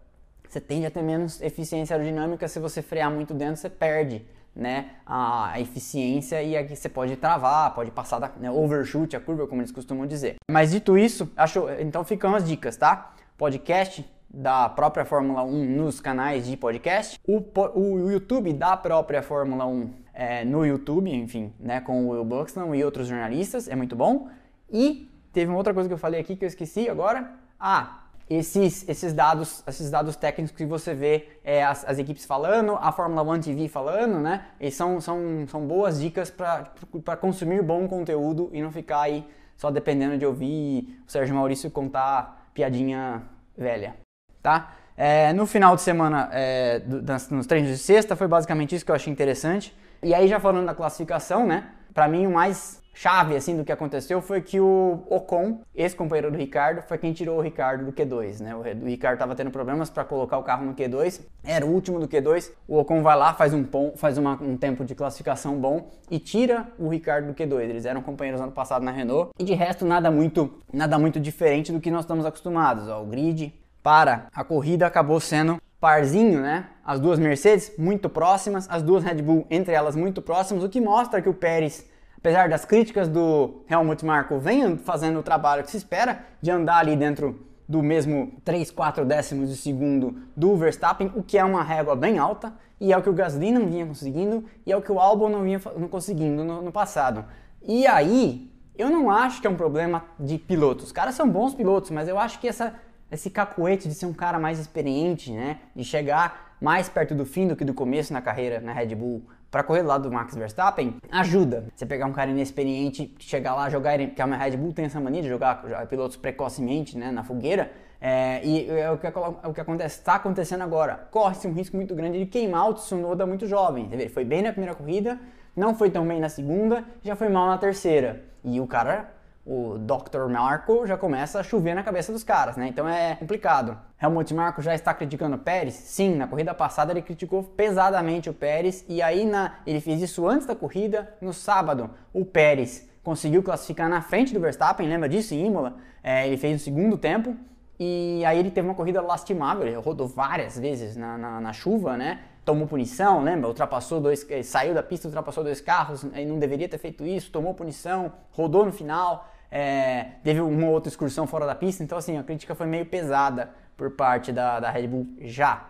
você 0.49 0.61
tende 0.61 0.87
a 0.87 0.91
ter 0.91 1.03
menos 1.03 1.43
eficiência 1.43 1.97
aerodinâmica. 1.97 2.47
Se 2.47 2.61
você 2.61 2.81
frear 2.81 3.11
muito 3.11 3.35
dentro, 3.35 3.57
você 3.57 3.69
perde 3.69 4.25
né, 4.55 4.91
a, 5.07 5.59
eficiência 5.61 6.43
e 6.43 6.57
aqui 6.57 6.77
você 6.77 6.89
pode 6.89 7.17
travar, 7.17 7.75
pode 7.75 7.91
passar 7.91 8.19
da 8.19 8.31
né, 8.39 8.51
overshoot 8.51 9.17
a 9.17 9.21
curva, 9.21 9.47
como 9.47 9.61
eles 9.61 9.73
costumam 9.73 10.07
dizer. 10.07 10.37
Mas 10.51 10.71
dito 10.71 10.97
isso, 10.97 11.31
acho, 11.37 11.69
então 11.81 12.05
ficam 12.05 12.35
as 12.35 12.47
dicas, 12.47 12.77
tá? 12.77 13.15
Podcast 13.37 14.09
da 14.29 14.69
própria 14.69 15.05
Fórmula 15.05 15.43
1 15.43 15.77
nos 15.77 16.01
canais 16.01 16.47
de 16.47 16.57
podcast, 16.57 17.19
o, 17.27 17.43
o 17.75 18.11
YouTube 18.11 18.53
da 18.53 18.77
própria 18.77 19.23
Fórmula 19.23 19.67
1 19.67 19.91
é, 20.15 20.45
no 20.45 20.65
YouTube, 20.65 21.11
enfim, 21.11 21.53
né, 21.59 21.81
com 21.81 22.07
o 22.07 22.11
Will 22.11 22.25
Buxton 22.25 22.75
e 22.75 22.85
outros 22.85 23.09
jornalistas, 23.09 23.69
é 23.69 23.77
muito 23.77 23.97
bom. 23.97 24.29
E 24.71 25.11
teve 25.33 25.51
uma 25.51 25.59
outra 25.59 25.75
coisa 25.75 25.89
que 25.89 25.95
eu 25.95 25.99
falei 25.99 26.21
aqui 26.21 26.37
que 26.37 26.45
eu 26.45 26.49
esqueci 26.49 26.89
agora. 26.89 27.33
Ah, 27.59 28.02
esses, 28.35 28.89
esses, 28.89 29.13
dados, 29.13 29.63
esses 29.67 29.91
dados 29.91 30.17
técnicos 30.17 30.57
que 30.57 30.65
você 30.65 30.95
vê 30.95 31.29
é, 31.45 31.65
as, 31.65 31.85
as, 31.89 31.99
equipes 31.99 32.25
falando, 32.25 32.77
a 32.81 32.93
Fórmula 32.93 33.23
1 33.23 33.41
TV 33.41 33.69
falando, 33.69 34.19
né? 34.19 34.47
E 34.61 34.71
são, 34.71 35.01
são, 35.01 35.45
são 35.49 35.67
boas 35.67 36.01
dicas 36.01 36.31
para 36.31 37.17
consumir 37.17 37.63
bom 37.63 37.89
conteúdo 37.89 38.51
e 38.53 38.63
não 38.63 38.71
ficar 38.71 39.03
aí 39.03 39.27
só 39.57 39.71
dependendo 39.71 40.19
de 40.19 40.27
ouvir 40.27 41.03
o 41.07 41.11
Sérgio 41.11 41.35
Maurício 41.35 41.71
contar 41.71 42.51
piadinha 42.53 43.23
velha, 43.57 43.97
tá? 44.43 44.75
É, 44.97 45.33
no 45.33 45.47
final 45.47 45.75
de 45.75 45.83
semana, 45.83 46.29
é, 46.33 46.81
do, 46.81 47.01
das, 47.01 47.31
nos 47.31 47.47
treinos 47.47 47.71
de 47.71 47.79
sexta, 47.79 48.15
foi 48.15 48.29
basicamente 48.29 48.75
isso 48.75 48.85
que 48.85 48.91
eu 48.91 48.95
achei 48.95 49.13
interessante. 49.13 49.75
E 50.03 50.13
aí 50.13 50.29
já 50.29 50.39
falando 50.41 50.67
da 50.67 50.75
classificação, 50.75 51.47
né? 51.47 51.71
Para 51.95 52.09
mim 52.09 52.27
o 52.27 52.33
mais 52.33 52.82
chave 52.95 53.37
assim 53.37 53.57
do 53.57 53.65
que 53.65 53.73
aconteceu 53.73 54.21
foi 54.21 54.41
que 54.41 54.61
o 54.61 55.03
Ocon, 55.09 55.61
ex-companheiro 55.75 56.31
do 56.31 56.37
Ricardo, 56.37 56.83
foi 56.83 56.99
quem 56.99 57.13
tirou 57.13 57.39
o 57.39 57.41
Ricardo 57.41 57.85
do 57.85 57.93
Q2, 57.93 58.41
né? 58.41 58.55
O 58.55 58.63
Ricardo 58.63 59.15
estava 59.15 59.35
tendo 59.35 59.51
problemas 59.51 59.91
para 59.91 60.05
colocar 60.05 60.39
o 60.39 60.43
carro 60.43 60.65
no 60.65 60.75
Q2, 60.75 61.21
era 61.43 61.65
o 61.65 61.71
último 61.71 61.99
do 61.99 62.09
Q2. 62.09 62.51
O 62.69 62.79
Ocon 62.79 63.03
vai 63.03 63.17
lá, 63.17 63.35
faz 63.35 63.55
um 63.55 63.65
pom, 63.65 63.93
faz 63.97 64.19
uma, 64.19 64.35
um 64.43 64.57
tempo 64.57 64.85
de 64.85 64.95
classificação 64.95 65.57
bom 65.59 65.91
e 66.11 66.19
tira 66.19 66.67
o 66.79 66.89
Ricardo 66.89 67.27
do 67.29 67.35
Q2. 67.35 67.61
Eles 67.61 67.85
eram 67.87 68.03
companheiros 68.03 68.41
ano 68.41 68.53
passado 68.53 68.85
na 68.85 68.91
Renault 68.91 69.31
e 69.39 69.45
de 69.45 69.55
resto 69.55 69.85
nada 69.85 70.11
muito, 70.11 70.53
nada 70.73 70.99
muito 70.99 71.19
diferente 71.19 71.73
do 71.73 71.81
que 71.81 71.91
nós 71.91 72.05
estamos 72.05 72.27
acostumados. 72.27 72.89
Ó, 72.89 73.03
o 73.03 73.07
grid 73.07 73.55
para 73.83 74.27
a 74.33 74.45
corrida 74.45 74.87
acabou 74.87 75.19
sendo 75.19 75.61
parzinho, 75.81 76.41
né? 76.41 76.67
As 76.85 77.01
duas 77.01 77.19
Mercedes 77.19 77.73
muito 77.77 78.09
próximas, 78.09 78.69
as 78.71 78.83
duas 78.83 79.03
Red 79.03 79.21
Bull 79.21 79.47
entre 79.51 79.75
elas 79.75 79.97
muito 79.97 80.23
próximas, 80.23 80.63
o 80.63 80.69
que 80.69 80.81
mostra 80.81 81.21
que 81.21 81.29
o 81.29 81.35
Pérez 81.35 81.85
apesar 82.23 82.49
das 82.49 82.65
críticas 82.65 83.09
do 83.09 83.65
Helmut 83.69 84.05
Marko, 84.05 84.39
vem 84.39 84.79
fazendo 84.79 85.19
o 85.19 85.25
trabalho 85.25 85.65
que 85.65 85.71
se 85.73 85.77
espera 85.77 86.25
de 86.41 86.53
andar 86.53 86.79
ali 86.79 86.95
dentro 86.95 87.45
do 87.69 87.83
mesmo 87.83 88.35
3, 88.45 88.71
4 88.71 89.05
décimos 89.05 89.49
de 89.49 89.57
segundo 89.57 90.15
do 90.37 90.57
Verstappen, 90.57 91.11
o 91.17 91.23
que 91.23 91.37
é 91.37 91.45
uma 91.45 91.65
régua 91.65 91.97
bem 91.97 92.19
alta, 92.19 92.53
e 92.81 92.93
é 92.93 92.97
o 92.97 93.03
que 93.03 93.11
o 93.11 93.13
Gasly 93.13 93.51
não 93.51 93.67
vinha 93.67 93.85
conseguindo, 93.85 94.45
e 94.65 94.71
é 94.71 94.77
o 94.77 94.81
que 94.81 94.93
o 94.93 95.01
Albon 95.01 95.31
não 95.31 95.43
vinha 95.43 95.61
não 95.77 95.89
conseguindo 95.89 96.45
no, 96.45 96.63
no 96.63 96.71
passado. 96.71 97.25
E 97.61 97.89
aí, 97.89 98.49
eu 98.79 98.89
não 98.89 99.11
acho 99.11 99.41
que 99.41 99.47
é 99.49 99.51
um 99.51 99.57
problema 99.57 100.05
de 100.19 100.39
pilotos. 100.39 100.87
Os 100.87 100.93
caras 100.93 101.17
são 101.17 101.29
bons 101.29 101.55
pilotos, 101.55 101.91
mas 101.91 102.07
eu 102.07 102.17
acho 102.17 102.39
que 102.39 102.47
essa, 102.47 102.75
esse 103.11 103.31
cacuete 103.31 103.89
de 103.89 103.95
ser 103.95 104.07
um 104.07 104.13
cara 104.13 104.39
mais 104.39 104.61
experiente, 104.61 105.33
né, 105.33 105.59
de 105.75 105.83
chegar 105.83 106.57
mais 106.61 106.89
perto 106.89 107.17
do 107.17 107.27
fim 107.27 107.49
do 107.49 107.57
que 107.57 107.65
do 107.65 107.75
começo 107.75 108.13
na 108.13 108.23
carreira 108.23 108.61
na 108.61 108.73
Red 108.73 108.95
Bull, 108.95 109.25
para 109.53 109.63
correr 109.63 109.83
do 109.83 109.89
lado 109.89 110.09
do 110.09 110.13
Max 110.13 110.35
Verstappen, 110.35 110.97
ajuda. 111.11 111.67
Você 111.75 111.85
pegar 111.85 112.07
um 112.07 112.13
cara 112.13 112.31
inexperiente, 112.31 113.15
chegar 113.19 113.55
lá, 113.55 113.69
jogar 113.69 113.95
ele, 113.95 114.07
porque 114.07 114.23
a 114.23 114.25
Red 114.25 114.57
Bull 114.57 114.73
tem 114.73 114.87
essa 114.87 114.99
mania 114.99 115.21
de 115.21 115.29
jogar 115.29 115.63
pilotos 115.89 116.17
precocemente 116.17 116.97
né, 116.97 117.13
na 117.13 117.23
fogueira, 117.23 117.71
é, 118.01 118.41
e 118.43 118.69
é 118.71 118.91
o 118.91 118.97
que, 118.97 119.07
é 119.07 119.13
o 119.45 119.53
que 119.53 119.61
acontece, 119.61 119.99
está 119.99 120.15
acontecendo 120.15 120.63
agora. 120.63 121.07
Corre-se 121.11 121.47
um 121.47 121.53
risco 121.53 121.77
muito 121.77 121.95
grande 121.95 122.19
de 122.19 122.25
queimar 122.25 122.71
o 122.71 122.75
Tsunoda 122.75 123.27
muito 123.27 123.47
jovem. 123.47 123.91
Ele 123.93 124.09
foi 124.09 124.25
bem 124.25 124.41
na 124.41 124.53
primeira 124.53 124.75
corrida, 124.75 125.21
não 125.55 125.75
foi 125.75 125.91
tão 125.91 126.09
bem 126.09 126.19
na 126.19 126.31
segunda, 126.31 126.83
já 127.03 127.15
foi 127.15 127.29
mal 127.29 127.47
na 127.47 127.59
terceira. 127.59 128.25
E 128.43 128.59
o 128.59 128.67
cara 128.67 129.13
o 129.45 129.77
Dr. 129.77 130.29
Marco 130.31 130.87
já 130.87 130.97
começa 130.97 131.41
a 131.41 131.43
chover 131.43 131.75
na 131.75 131.83
cabeça 131.83 132.13
dos 132.13 132.23
caras, 132.23 132.57
né? 132.57 132.69
Então 132.69 132.89
é 132.89 133.17
complicado. 133.17 133.77
Helmut 134.01 134.33
Marko 134.33 134.63
já 134.63 134.75
está 134.75 134.95
criticando 134.95 135.35
o 135.35 135.39
Pérez? 135.39 135.75
Sim, 135.75 136.15
na 136.15 136.29
corrida 136.29 136.55
passada 136.55 136.93
ele 136.93 137.03
criticou 137.03 137.43
pesadamente 137.43 138.31
o 138.31 138.35
Pérez 138.35 138.85
e 138.89 139.03
aí 139.03 139.25
na, 139.25 139.55
ele 139.67 139.81
fez 139.81 140.01
isso 140.01 140.29
antes 140.29 140.47
da 140.47 140.55
corrida. 140.55 141.13
No 141.21 141.33
sábado, 141.33 141.91
o 142.13 142.25
Pérez 142.25 142.89
conseguiu 143.03 143.43
classificar 143.43 143.89
na 143.89 144.01
frente 144.01 144.33
do 144.33 144.39
Verstappen, 144.39 144.89
lembra 144.89 145.09
disso 145.09 145.35
em 145.35 145.47
Imola? 145.47 145.77
É, 146.05 146.27
ele 146.27 146.37
fez 146.37 146.61
o 146.61 146.65
segundo 146.65 146.97
tempo 146.97 147.37
e 147.81 148.25
aí 148.25 148.39
ele 148.39 148.51
teve 148.51 148.69
uma 148.69 148.77
corrida 148.77 149.03
lastimável, 149.03 149.67
ele 149.67 149.77
rodou 149.77 150.07
várias 150.07 150.57
vezes 150.57 150.97
na, 150.97 151.19
na, 151.19 151.41
na 151.41 151.53
chuva, 151.53 151.97
né? 151.97 152.21
Tomou 152.45 152.67
punição, 152.69 153.23
lembra? 153.23 153.49
Ultrapassou 153.49 154.01
dois, 154.01 154.25
saiu 154.45 154.73
da 154.73 154.83
pista, 154.85 155.09
ultrapassou 155.09 155.43
dois 155.43 155.61
carros, 155.61 156.05
não 156.05 156.39
deveria 156.39 156.69
ter 156.69 156.79
feito 156.79 157.05
isso, 157.05 157.31
tomou 157.33 157.55
punição, 157.55 158.13
rodou 158.33 158.65
no 158.65 158.73
final 158.73 159.32
é, 159.55 160.13
teve 160.25 160.41
uma 160.41 160.69
outra 160.69 160.89
excursão 160.89 161.27
fora 161.27 161.45
da 161.45 161.55
pista, 161.55 161.85
então 161.85 161.99
assim, 161.99 162.17
a 162.17 162.23
crítica 162.23 162.55
foi 162.55 162.67
meio 162.67 162.87
pesada 162.87 163.51
por 163.77 163.91
parte 163.91 164.33
da, 164.33 164.59
da 164.59 164.71
Red 164.71 164.87
Bull 164.89 165.07
já. 165.21 165.69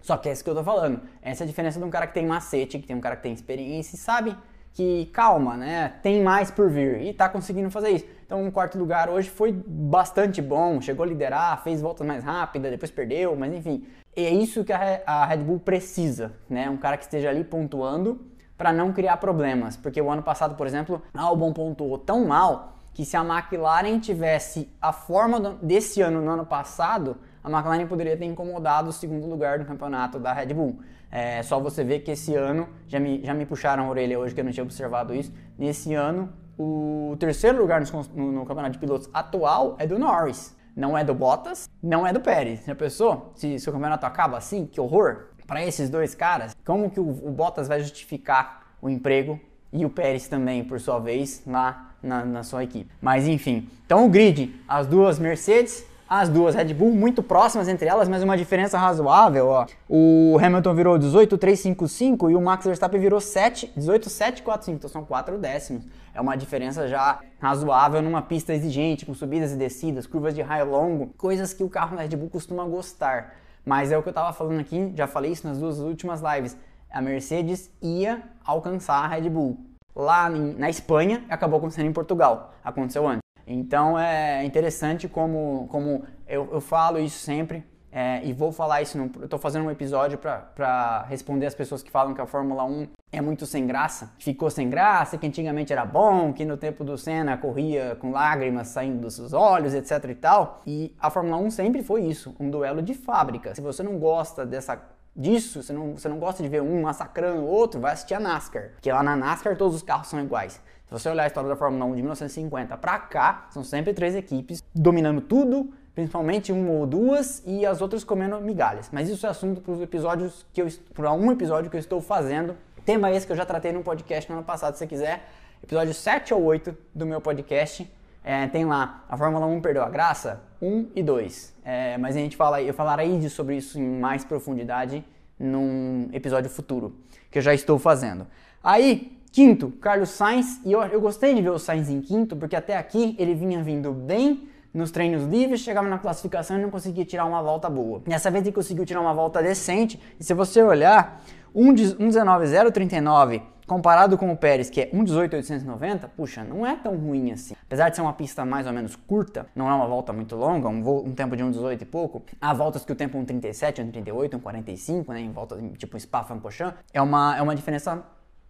Só 0.00 0.16
que 0.16 0.28
é 0.28 0.32
isso 0.32 0.42
que 0.42 0.50
eu 0.50 0.54
tô 0.56 0.64
falando. 0.64 1.00
Essa 1.22 1.44
é 1.44 1.44
a 1.44 1.46
diferença 1.46 1.78
de 1.78 1.84
um 1.84 1.90
cara 1.90 2.08
que 2.08 2.14
tem 2.14 2.26
macete, 2.26 2.80
que 2.80 2.86
tem 2.88 2.96
um 2.96 3.00
cara 3.00 3.14
que 3.14 3.22
tem 3.22 3.32
experiência 3.32 3.94
e 3.94 3.98
sabe 3.98 4.36
que, 4.72 5.06
calma, 5.12 5.56
né? 5.56 5.92
Tem 6.02 6.20
mais 6.20 6.50
por 6.50 6.68
vir 6.68 7.00
e 7.00 7.14
tá 7.14 7.28
conseguindo 7.28 7.70
fazer 7.70 7.90
isso. 7.90 8.06
Então, 8.26 8.42
um 8.42 8.50
quarto 8.50 8.76
lugar 8.76 9.08
hoje 9.08 9.30
foi 9.30 9.52
bastante 9.52 10.42
bom, 10.42 10.80
chegou 10.80 11.04
a 11.04 11.06
liderar, 11.06 11.62
fez 11.62 11.80
voltas 11.80 12.04
mais 12.04 12.24
rápidas, 12.24 12.72
depois 12.72 12.90
perdeu, 12.90 13.36
mas 13.36 13.54
enfim. 13.54 13.86
É 14.16 14.30
isso 14.30 14.64
que 14.64 14.72
a 14.72 15.24
Red 15.24 15.38
Bull 15.38 15.60
precisa, 15.60 16.32
né? 16.50 16.68
Um 16.68 16.76
cara 16.76 16.96
que 16.96 17.04
esteja 17.04 17.30
ali 17.30 17.44
pontuando 17.44 18.26
para 18.58 18.72
não 18.72 18.92
criar 18.92 19.18
problemas. 19.18 19.76
Porque 19.76 20.02
o 20.02 20.10
ano 20.10 20.22
passado, 20.22 20.56
por 20.56 20.66
exemplo, 20.66 21.00
Albon 21.14 21.52
pontuou 21.52 21.96
tão 21.96 22.26
mal 22.26 22.81
que 22.94 23.04
se 23.04 23.16
a 23.16 23.24
McLaren 23.24 23.98
tivesse 23.98 24.70
a 24.80 24.92
forma 24.92 25.58
desse 25.62 26.00
ano 26.00 26.20
no 26.20 26.30
ano 26.30 26.46
passado, 26.46 27.16
a 27.42 27.50
McLaren 27.50 27.86
poderia 27.86 28.16
ter 28.16 28.26
incomodado 28.26 28.90
o 28.90 28.92
segundo 28.92 29.26
lugar 29.26 29.58
do 29.58 29.64
campeonato 29.64 30.18
da 30.18 30.32
Red 30.32 30.54
Bull. 30.54 30.80
É 31.10 31.42
só 31.42 31.58
você 31.58 31.84
ver 31.84 32.00
que 32.00 32.10
esse 32.10 32.34
ano, 32.34 32.68
já 32.86 32.98
me, 32.98 33.22
já 33.24 33.34
me 33.34 33.44
puxaram 33.44 33.84
a 33.84 33.88
orelha 33.88 34.18
hoje 34.18 34.34
que 34.34 34.40
eu 34.40 34.44
não 34.44 34.52
tinha 34.52 34.64
observado 34.64 35.14
isso, 35.14 35.32
nesse 35.58 35.94
ano 35.94 36.32
o 36.58 37.16
terceiro 37.18 37.58
lugar 37.58 37.80
no, 37.80 37.86
no, 38.14 38.32
no 38.32 38.46
campeonato 38.46 38.72
de 38.72 38.78
pilotos 38.78 39.08
atual 39.12 39.76
é 39.78 39.86
do 39.86 39.98
Norris. 39.98 40.56
Não 40.74 40.96
é 40.96 41.04
do 41.04 41.14
Bottas, 41.14 41.68
não 41.82 42.06
é 42.06 42.12
do 42.12 42.20
Pérez. 42.20 42.64
Já 42.64 42.74
pensou? 42.74 43.32
Se, 43.34 43.58
se 43.58 43.68
o 43.68 43.72
campeonato 43.72 44.06
acaba 44.06 44.38
assim, 44.38 44.64
que 44.64 44.80
horror! 44.80 45.28
Para 45.46 45.62
esses 45.62 45.90
dois 45.90 46.14
caras, 46.14 46.56
como 46.64 46.90
que 46.90 46.98
o, 46.98 47.08
o 47.08 47.30
Bottas 47.30 47.68
vai 47.68 47.80
justificar 47.80 48.74
o 48.80 48.88
emprego 48.88 49.38
e 49.72 49.84
o 49.84 49.90
Pérez 49.90 50.28
também, 50.28 50.62
por 50.62 50.80
sua 50.80 50.98
vez, 50.98 51.42
lá 51.46 51.92
na, 52.02 52.24
na 52.24 52.42
sua 52.42 52.64
equipe. 52.64 52.90
Mas 53.00 53.26
enfim, 53.26 53.68
então 53.86 54.04
o 54.06 54.08
grid, 54.08 54.54
as 54.68 54.86
duas 54.86 55.18
Mercedes, 55.18 55.84
as 56.14 56.28
duas 56.28 56.54
Red 56.54 56.74
Bull 56.74 56.92
muito 56.92 57.22
próximas 57.22 57.68
entre 57.68 57.88
elas, 57.88 58.06
mas 58.06 58.22
uma 58.22 58.36
diferença 58.36 58.76
razoável. 58.76 59.46
Ó. 59.46 59.66
O 59.88 60.36
Hamilton 60.38 60.74
virou 60.74 60.98
18,355 60.98 62.30
e 62.30 62.36
o 62.36 62.40
Max 62.42 62.66
Verstappen 62.66 63.00
virou 63.00 63.18
7, 63.18 63.72
18,745, 63.74 64.76
então 64.76 64.90
são 64.90 65.04
4 65.06 65.38
décimos. 65.38 65.86
É 66.14 66.20
uma 66.20 66.36
diferença 66.36 66.86
já 66.86 67.20
razoável 67.40 68.02
numa 68.02 68.20
pista 68.20 68.52
exigente, 68.52 69.06
com 69.06 69.14
subidas 69.14 69.52
e 69.52 69.56
descidas, 69.56 70.06
curvas 70.06 70.34
de 70.34 70.42
raio 70.42 70.70
longo, 70.70 71.06
coisas 71.16 71.54
que 71.54 71.64
o 71.64 71.70
carro 71.70 71.96
Red 71.96 72.08
Bull 72.08 72.28
costuma 72.28 72.64
gostar. 72.64 73.34
Mas 73.64 73.90
é 73.90 73.96
o 73.96 74.02
que 74.02 74.08
eu 74.08 74.12
estava 74.12 74.34
falando 74.34 74.60
aqui, 74.60 74.92
já 74.94 75.06
falei 75.06 75.32
isso 75.32 75.46
nas 75.46 75.56
duas 75.56 75.78
últimas 75.78 76.20
lives. 76.20 76.58
A 76.92 77.00
Mercedes 77.00 77.70
ia 77.80 78.22
alcançar 78.44 79.04
a 79.04 79.06
Red 79.08 79.30
Bull 79.30 79.72
lá 79.94 80.28
na 80.28 80.70
Espanha 80.70 81.24
acabou 81.28 81.58
acontecendo 81.58 81.86
em 81.86 81.92
Portugal. 81.92 82.54
Aconteceu 82.64 83.06
antes. 83.06 83.22
Então 83.46 83.98
é 83.98 84.44
interessante 84.44 85.08
como, 85.08 85.66
como 85.70 86.04
eu, 86.26 86.48
eu 86.52 86.60
falo 86.60 86.98
isso 86.98 87.18
sempre 87.18 87.64
é, 87.90 88.24
e 88.24 88.32
vou 88.32 88.52
falar 88.52 88.82
isso. 88.82 88.96
No, 88.96 89.10
eu 89.16 89.24
estou 89.24 89.38
fazendo 89.38 89.66
um 89.66 89.70
episódio 89.70 90.16
para 90.16 91.04
responder 91.08 91.46
as 91.46 91.54
pessoas 91.54 91.82
que 91.82 91.90
falam 91.90 92.14
que 92.14 92.20
a 92.20 92.26
Fórmula 92.26 92.64
1 92.64 92.88
é 93.10 93.20
muito 93.20 93.44
sem 93.44 93.66
graça. 93.66 94.14
Ficou 94.18 94.48
sem 94.48 94.70
graça, 94.70 95.18
que 95.18 95.26
antigamente 95.26 95.72
era 95.72 95.84
bom, 95.84 96.32
que 96.32 96.44
no 96.44 96.56
tempo 96.56 96.84
do 96.84 96.96
Senna 96.96 97.36
corria 97.36 97.96
com 97.96 98.10
lágrimas 98.12 98.68
saindo 98.68 99.00
dos 99.00 99.14
seus 99.14 99.32
olhos, 99.32 99.74
etc 99.74 100.08
e 100.08 100.14
tal. 100.14 100.62
E 100.66 100.96
a 100.98 101.10
Fórmula 101.10 101.36
1 101.36 101.50
sempre 101.50 101.82
foi 101.82 102.04
isso, 102.04 102.34
um 102.40 102.48
duelo 102.48 102.80
de 102.80 102.94
fábrica. 102.94 103.54
Se 103.54 103.60
você 103.60 103.82
não 103.82 103.98
gosta 103.98 104.46
dessa 104.46 104.80
disso, 105.14 105.62
você 105.62 105.72
não, 105.72 105.96
você 105.96 106.08
não 106.08 106.18
gosta 106.18 106.42
de 106.42 106.48
ver 106.48 106.62
um 106.62 106.82
massacrando 106.82 107.42
o 107.42 107.46
outro, 107.46 107.80
vai 107.80 107.92
assistir 107.92 108.14
a 108.14 108.20
NASCAR. 108.20 108.70
Porque 108.72 108.90
lá 108.90 109.02
na 109.02 109.14
NASCAR 109.16 109.56
todos 109.56 109.76
os 109.76 109.82
carros 109.82 110.08
são 110.08 110.20
iguais. 110.20 110.60
Se 110.86 110.92
você 110.92 111.08
olhar 111.08 111.24
a 111.24 111.26
história 111.26 111.48
da 111.48 111.56
Fórmula 111.56 111.84
1 111.86 111.94
de 111.94 112.02
1950 112.02 112.76
para 112.76 112.98
cá, 112.98 113.46
são 113.50 113.64
sempre 113.64 113.94
três 113.94 114.14
equipes 114.14 114.62
dominando 114.74 115.20
tudo, 115.20 115.72
principalmente 115.94 116.52
uma 116.52 116.70
ou 116.70 116.86
duas, 116.86 117.42
e 117.46 117.64
as 117.64 117.80
outras 117.80 118.04
comendo 118.04 118.40
migalhas. 118.40 118.90
Mas 118.92 119.08
isso 119.08 119.26
é 119.26 119.30
assunto 119.30 119.60
para 119.60 119.72
os 119.72 119.80
episódios 119.80 120.46
que 120.52 120.60
eu 120.60 120.68
para 120.92 121.12
um 121.12 121.32
episódio 121.32 121.70
que 121.70 121.76
eu 121.76 121.80
estou 121.80 122.00
fazendo. 122.00 122.56
Tema 122.84 123.10
esse 123.10 123.26
que 123.26 123.32
eu 123.32 123.36
já 123.36 123.46
tratei 123.46 123.72
no 123.72 123.82
podcast 123.82 124.28
no 124.30 124.38
ano 124.38 124.44
passado, 124.44 124.74
se 124.74 124.80
você 124.80 124.86
quiser, 124.86 125.28
episódio 125.62 125.94
7 125.94 126.34
ou 126.34 126.42
8 126.42 126.76
do 126.94 127.06
meu 127.06 127.20
podcast 127.20 127.88
é, 128.24 128.46
tem 128.46 128.64
lá 128.64 129.04
a 129.08 129.16
Fórmula 129.16 129.46
1 129.46 129.60
perdeu 129.60 129.82
a 129.82 129.88
graça, 129.88 130.42
1 130.60 130.90
e 130.94 131.02
2. 131.02 131.54
É, 131.64 131.98
mas 131.98 132.16
a 132.16 132.18
gente 132.18 132.36
fala, 132.36 132.62
eu 132.62 132.72
falarei 132.72 133.28
sobre 133.28 133.56
isso 133.56 133.80
em 133.80 134.00
mais 134.00 134.24
profundidade 134.24 135.04
num 135.38 136.08
episódio 136.12 136.48
futuro, 136.48 136.94
que 137.30 137.38
eu 137.38 137.42
já 137.42 137.52
estou 137.52 137.78
fazendo. 137.78 138.26
Aí, 138.62 139.18
quinto, 139.32 139.70
Carlos 139.80 140.10
Sainz, 140.10 140.60
e 140.64 140.70
eu, 140.72 140.80
eu 140.82 141.00
gostei 141.00 141.34
de 141.34 141.42
ver 141.42 141.50
o 141.50 141.58
Sainz 141.58 141.88
em 141.88 142.00
quinto, 142.00 142.36
porque 142.36 142.54
até 142.54 142.76
aqui 142.76 143.16
ele 143.18 143.34
vinha 143.34 143.62
vindo 143.62 143.92
bem 143.92 144.48
nos 144.72 144.90
treinos 144.90 145.24
livres, 145.24 145.60
chegava 145.60 145.88
na 145.88 145.98
classificação 145.98 146.58
e 146.58 146.62
não 146.62 146.70
conseguia 146.70 147.04
tirar 147.04 147.26
uma 147.26 147.42
volta 147.42 147.68
boa. 147.68 148.00
Dessa 148.06 148.30
vez 148.30 148.44
ele 148.44 148.54
conseguiu 148.54 148.86
tirar 148.86 149.00
uma 149.00 149.12
volta 149.12 149.42
decente, 149.42 150.00
e 150.18 150.24
se 150.24 150.32
você 150.32 150.62
olhar, 150.62 151.20
1.19.039 151.54 153.51
comparado 153.66 154.18
com 154.18 154.30
o 154.32 154.36
Pérez, 154.36 154.68
que 154.68 154.80
é 154.80 154.90
1.18.890, 154.90 156.08
puxa, 156.16 156.44
não 156.44 156.66
é 156.66 156.76
tão 156.76 156.96
ruim 156.96 157.32
assim. 157.32 157.54
Apesar 157.66 157.88
de 157.88 157.96
ser 157.96 158.02
uma 158.02 158.12
pista 158.12 158.44
mais 158.44 158.66
ou 158.66 158.72
menos 158.72 158.96
curta, 158.96 159.46
não 159.54 159.68
é 159.68 159.74
uma 159.74 159.86
volta 159.86 160.12
muito 160.12 160.36
longa, 160.36 160.68
um, 160.68 160.82
voo, 160.82 161.06
um 161.06 161.12
tempo 161.12 161.36
de 161.36 161.42
1.18 161.42 161.82
e 161.82 161.84
pouco, 161.84 162.22
há 162.40 162.52
voltas 162.52 162.84
que 162.84 162.92
o 162.92 162.94
tempo 162.94 163.16
é 163.16 163.20
1.37, 163.20 163.90
1.38, 163.92 164.30
1.45, 164.40 165.08
né, 165.08 165.20
em 165.20 165.32
volta 165.32 165.56
tipo 165.78 165.98
Spa-Francorchamps, 165.98 166.78
é 166.92 167.00
uma, 167.00 167.36
é 167.36 167.42
uma 167.42 167.54
diferença 167.54 168.02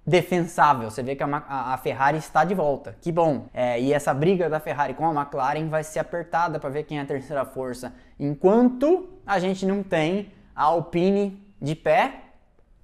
defensável. 0.07 0.90
Você 0.90 1.02
vê 1.02 1.14
que 1.14 1.23
a, 1.23 1.26
a, 1.26 1.75
a, 1.75 1.76
Ferrari 1.78 2.19
está 2.19 2.45
de 2.45 2.54
volta. 2.54 2.97
Que 3.00 3.12
bom. 3.12 3.47
É, 3.54 3.81
e 3.81 3.92
essa 3.92 4.12
briga 4.12 4.50
da 4.50 4.59
Ferrari 4.59 4.95
com 4.95 5.07
a 5.07 5.23
McLaren 5.23 5.69
vai 5.69 5.85
ser 5.85 6.00
apertada 6.00 6.59
para 6.59 6.71
ver 6.71 6.83
quem 6.85 6.99
é 6.99 7.02
a 7.02 7.07
terceira 7.07 7.45
força. 7.45 7.95
Enquanto 8.19 9.09
a 9.25 9.38
gente 9.38 9.64
não 9.64 9.83
tem 9.83 10.33
a 10.54 10.64
Alpine 10.64 11.40
de 11.61 11.75
pé. 11.75 12.14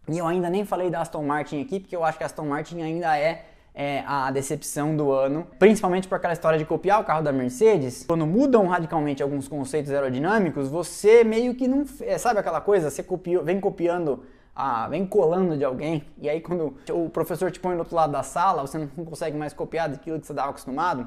E 0.09 0.19
eu 0.19 0.27
ainda 0.27 0.49
nem 0.49 0.65
falei 0.65 0.91
da 0.91 1.00
Aston 1.00 1.23
Martin 1.23 1.61
aqui, 1.61 1.81
porque 1.81 1.95
eu 1.95 2.05
acho 2.05 2.17
que 2.17 2.25
a 2.25 2.27
Aston 2.27 2.47
Martin 2.47 2.81
ainda 2.81 3.19
é, 3.19 3.45
é 3.75 4.03
a 4.07 4.31
decepção 4.31 4.97
do 4.97 5.12
ano, 5.12 5.47
principalmente 5.59 6.09
por 6.09 6.17
aquela 6.17 6.33
história 6.33 6.59
de 6.59 6.65
copiar 6.65 7.00
o 7.00 7.05
carro 7.05 7.23
da 7.23 7.33
Mercedes. 7.33 8.05
Quando 8.07 8.27
mudam 8.27 8.67
radicalmente 8.67 9.23
alguns 9.23 9.47
conceitos 9.47 9.93
aerodinâmicos, 9.93 10.69
você 10.69 11.25
meio 11.25 11.55
que 11.55 11.69
não. 11.69 11.85
É, 12.00 12.17
sabe 12.17 12.41
aquela 12.41 12.61
coisa? 12.61 12.91
Você 12.91 13.03
copiou, 13.03 13.45
vem 13.45 13.61
copiando 13.61 14.23
ah, 14.61 14.88
vem 14.88 15.07
colando 15.07 15.57
de 15.57 15.65
alguém, 15.65 16.05
e 16.21 16.29
aí 16.29 16.41
quando 16.41 16.77
o 16.91 17.09
professor 17.09 17.49
te 17.49 17.61
põe 17.61 17.77
do 17.77 17.79
outro 17.79 17.95
lado 17.95 18.11
da 18.11 18.25
sala, 18.25 18.62
você 18.62 18.77
não 18.77 19.05
consegue 19.05 19.37
mais 19.37 19.53
copiar 19.53 19.88
daquilo 19.88 20.19
que 20.19 20.27
você 20.27 20.33
estava 20.33 20.50
acostumado. 20.50 21.07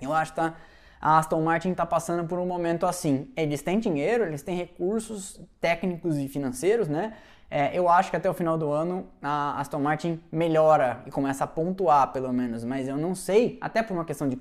Eu 0.00 0.12
acho 0.12 0.30
que 0.30 0.36
tá, 0.36 0.54
a 1.00 1.18
Aston 1.18 1.42
Martin 1.42 1.70
está 1.70 1.84
passando 1.84 2.28
por 2.28 2.38
um 2.38 2.46
momento 2.46 2.86
assim. 2.86 3.28
Eles 3.36 3.60
têm 3.60 3.80
dinheiro, 3.80 4.22
eles 4.22 4.42
têm 4.42 4.56
recursos 4.56 5.40
técnicos 5.60 6.16
e 6.16 6.28
financeiros, 6.28 6.86
né? 6.86 7.14
É, 7.50 7.76
eu 7.76 7.88
acho 7.88 8.10
que 8.10 8.16
até 8.16 8.28
o 8.28 8.34
final 8.34 8.58
do 8.58 8.70
ano 8.70 9.06
a 9.22 9.60
Aston 9.60 9.78
Martin 9.78 10.20
melhora 10.32 11.00
e 11.06 11.10
começa 11.10 11.44
a 11.44 11.46
pontuar, 11.46 12.12
pelo 12.12 12.32
menos, 12.32 12.64
mas 12.64 12.88
eu 12.88 12.96
não 12.96 13.14
sei, 13.14 13.56
até 13.60 13.82
por 13.82 13.94
uma 13.94 14.04
questão 14.04 14.28
de 14.28 14.36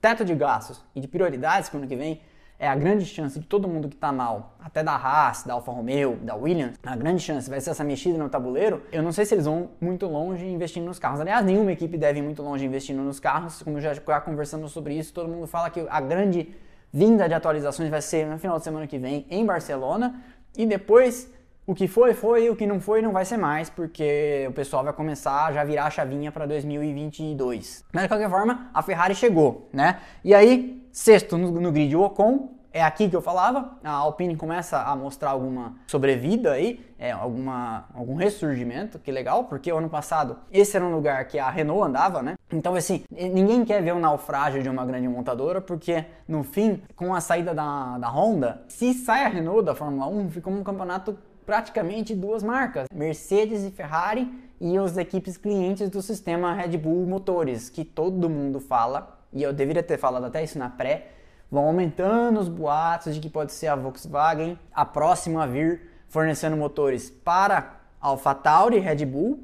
teto 0.00 0.24
de 0.24 0.34
gastos 0.34 0.84
e 0.94 1.00
de 1.00 1.08
prioridades 1.08 1.68
para 1.68 1.78
o 1.78 1.80
ano 1.80 1.88
que 1.88 1.96
vem, 1.96 2.20
é 2.58 2.68
a 2.68 2.74
grande 2.76 3.04
chance 3.04 3.38
de 3.38 3.44
todo 3.44 3.66
mundo 3.66 3.88
que 3.88 3.96
está 3.96 4.12
mal, 4.12 4.56
até 4.60 4.82
da 4.82 4.94
Haas, 4.94 5.42
da 5.42 5.54
Alfa 5.54 5.72
Romeo, 5.72 6.16
da 6.22 6.36
Williams, 6.36 6.78
a 6.84 6.94
grande 6.94 7.20
chance 7.20 7.50
vai 7.50 7.60
ser 7.60 7.70
essa 7.70 7.82
mexida 7.82 8.16
no 8.16 8.28
tabuleiro. 8.28 8.82
Eu 8.92 9.02
não 9.02 9.10
sei 9.10 9.24
se 9.24 9.34
eles 9.34 9.44
vão 9.44 9.70
muito 9.80 10.06
longe 10.06 10.46
investindo 10.46 10.84
nos 10.84 10.98
carros. 10.98 11.20
Aliás, 11.20 11.44
nenhuma 11.44 11.72
equipe 11.72 11.98
deve 11.98 12.20
ir 12.20 12.22
muito 12.22 12.42
longe 12.42 12.64
investindo 12.64 13.02
nos 13.02 13.18
carros. 13.18 13.60
Como 13.62 13.80
já, 13.80 13.92
já 13.92 14.20
conversamos 14.20 14.70
sobre 14.70 14.94
isso, 14.94 15.12
todo 15.12 15.28
mundo 15.28 15.46
fala 15.48 15.68
que 15.68 15.84
a 15.88 16.00
grande 16.00 16.54
vinda 16.92 17.28
de 17.28 17.34
atualizações 17.34 17.90
vai 17.90 18.00
ser 18.00 18.24
no 18.26 18.38
final 18.38 18.56
de 18.58 18.64
semana 18.64 18.86
que 18.86 18.98
vem 18.98 19.26
em 19.28 19.44
Barcelona 19.44 20.22
e 20.56 20.64
depois 20.64 21.33
o 21.66 21.74
que 21.74 21.88
foi, 21.88 22.12
foi, 22.12 22.50
o 22.50 22.56
que 22.56 22.66
não 22.66 22.80
foi, 22.80 23.00
não 23.00 23.12
vai 23.12 23.24
ser 23.24 23.36
mais, 23.36 23.70
porque 23.70 24.46
o 24.48 24.52
pessoal 24.52 24.84
vai 24.84 24.92
começar 24.92 25.46
a 25.46 25.52
já 25.52 25.64
virar 25.64 25.86
a 25.86 25.90
chavinha 25.90 26.30
para 26.30 26.46
2022. 26.46 27.84
Mas 27.92 28.02
de 28.02 28.08
qualquer 28.08 28.28
forma, 28.28 28.70
a 28.74 28.82
Ferrari 28.82 29.14
chegou, 29.14 29.68
né? 29.72 30.00
E 30.22 30.34
aí, 30.34 30.86
sexto 30.92 31.38
no, 31.38 31.50
no 31.50 31.72
grid, 31.72 31.96
o 31.96 32.02
Ocon, 32.02 32.50
é 32.74 32.82
aqui 32.82 33.08
que 33.08 33.14
eu 33.14 33.22
falava, 33.22 33.78
a 33.84 33.90
Alpine 33.92 34.34
começa 34.34 34.82
a 34.82 34.96
mostrar 34.96 35.30
alguma 35.30 35.76
sobrevida 35.86 36.50
aí, 36.50 36.84
é, 36.98 37.12
alguma, 37.12 37.84
algum 37.94 38.16
ressurgimento, 38.16 38.98
que 38.98 39.12
legal, 39.12 39.44
porque 39.44 39.72
o 39.72 39.78
ano 39.78 39.88
passado 39.88 40.38
esse 40.52 40.76
era 40.76 40.84
um 40.84 40.92
lugar 40.92 41.24
que 41.26 41.38
a 41.38 41.48
Renault 41.48 41.86
andava, 41.86 42.20
né? 42.20 42.34
Então, 42.52 42.74
assim, 42.74 43.04
ninguém 43.10 43.64
quer 43.64 43.80
ver 43.80 43.92
o 43.92 43.96
um 43.96 44.00
naufrágio 44.00 44.60
de 44.60 44.68
uma 44.68 44.84
grande 44.84 45.06
montadora, 45.06 45.60
porque 45.60 46.04
no 46.26 46.42
fim, 46.42 46.82
com 46.96 47.14
a 47.14 47.20
saída 47.20 47.54
da, 47.54 47.96
da 47.96 48.08
Honda, 48.08 48.62
se 48.66 48.92
sai 48.92 49.24
a 49.24 49.28
Renault 49.28 49.64
da 49.64 49.74
Fórmula 49.76 50.08
1, 50.08 50.30
fica 50.30 50.50
um 50.50 50.64
campeonato 50.64 51.16
praticamente 51.44 52.14
duas 52.14 52.42
marcas, 52.42 52.86
Mercedes 52.92 53.64
e 53.64 53.70
Ferrari, 53.70 54.32
e 54.60 54.76
as 54.78 54.96
equipes 54.96 55.36
clientes 55.36 55.90
do 55.90 56.00
sistema 56.00 56.54
Red 56.54 56.76
Bull 56.78 57.06
Motores, 57.06 57.68
que 57.68 57.84
todo 57.84 58.30
mundo 58.30 58.60
fala, 58.60 59.18
e 59.32 59.42
eu 59.42 59.52
deveria 59.52 59.82
ter 59.82 59.98
falado 59.98 60.24
até 60.24 60.42
isso 60.42 60.58
na 60.58 60.70
pré, 60.70 61.08
vão 61.50 61.66
aumentando 61.66 62.40
os 62.40 62.48
boatos 62.48 63.14
de 63.14 63.20
que 63.20 63.28
pode 63.28 63.52
ser 63.52 63.68
a 63.68 63.76
Volkswagen 63.76 64.58
a 64.72 64.84
próxima 64.84 65.44
a 65.44 65.46
vir 65.46 65.90
fornecendo 66.08 66.56
motores 66.56 67.10
para 67.10 67.80
AlphaTauri 68.00 68.78
Red 68.78 69.04
Bull, 69.04 69.40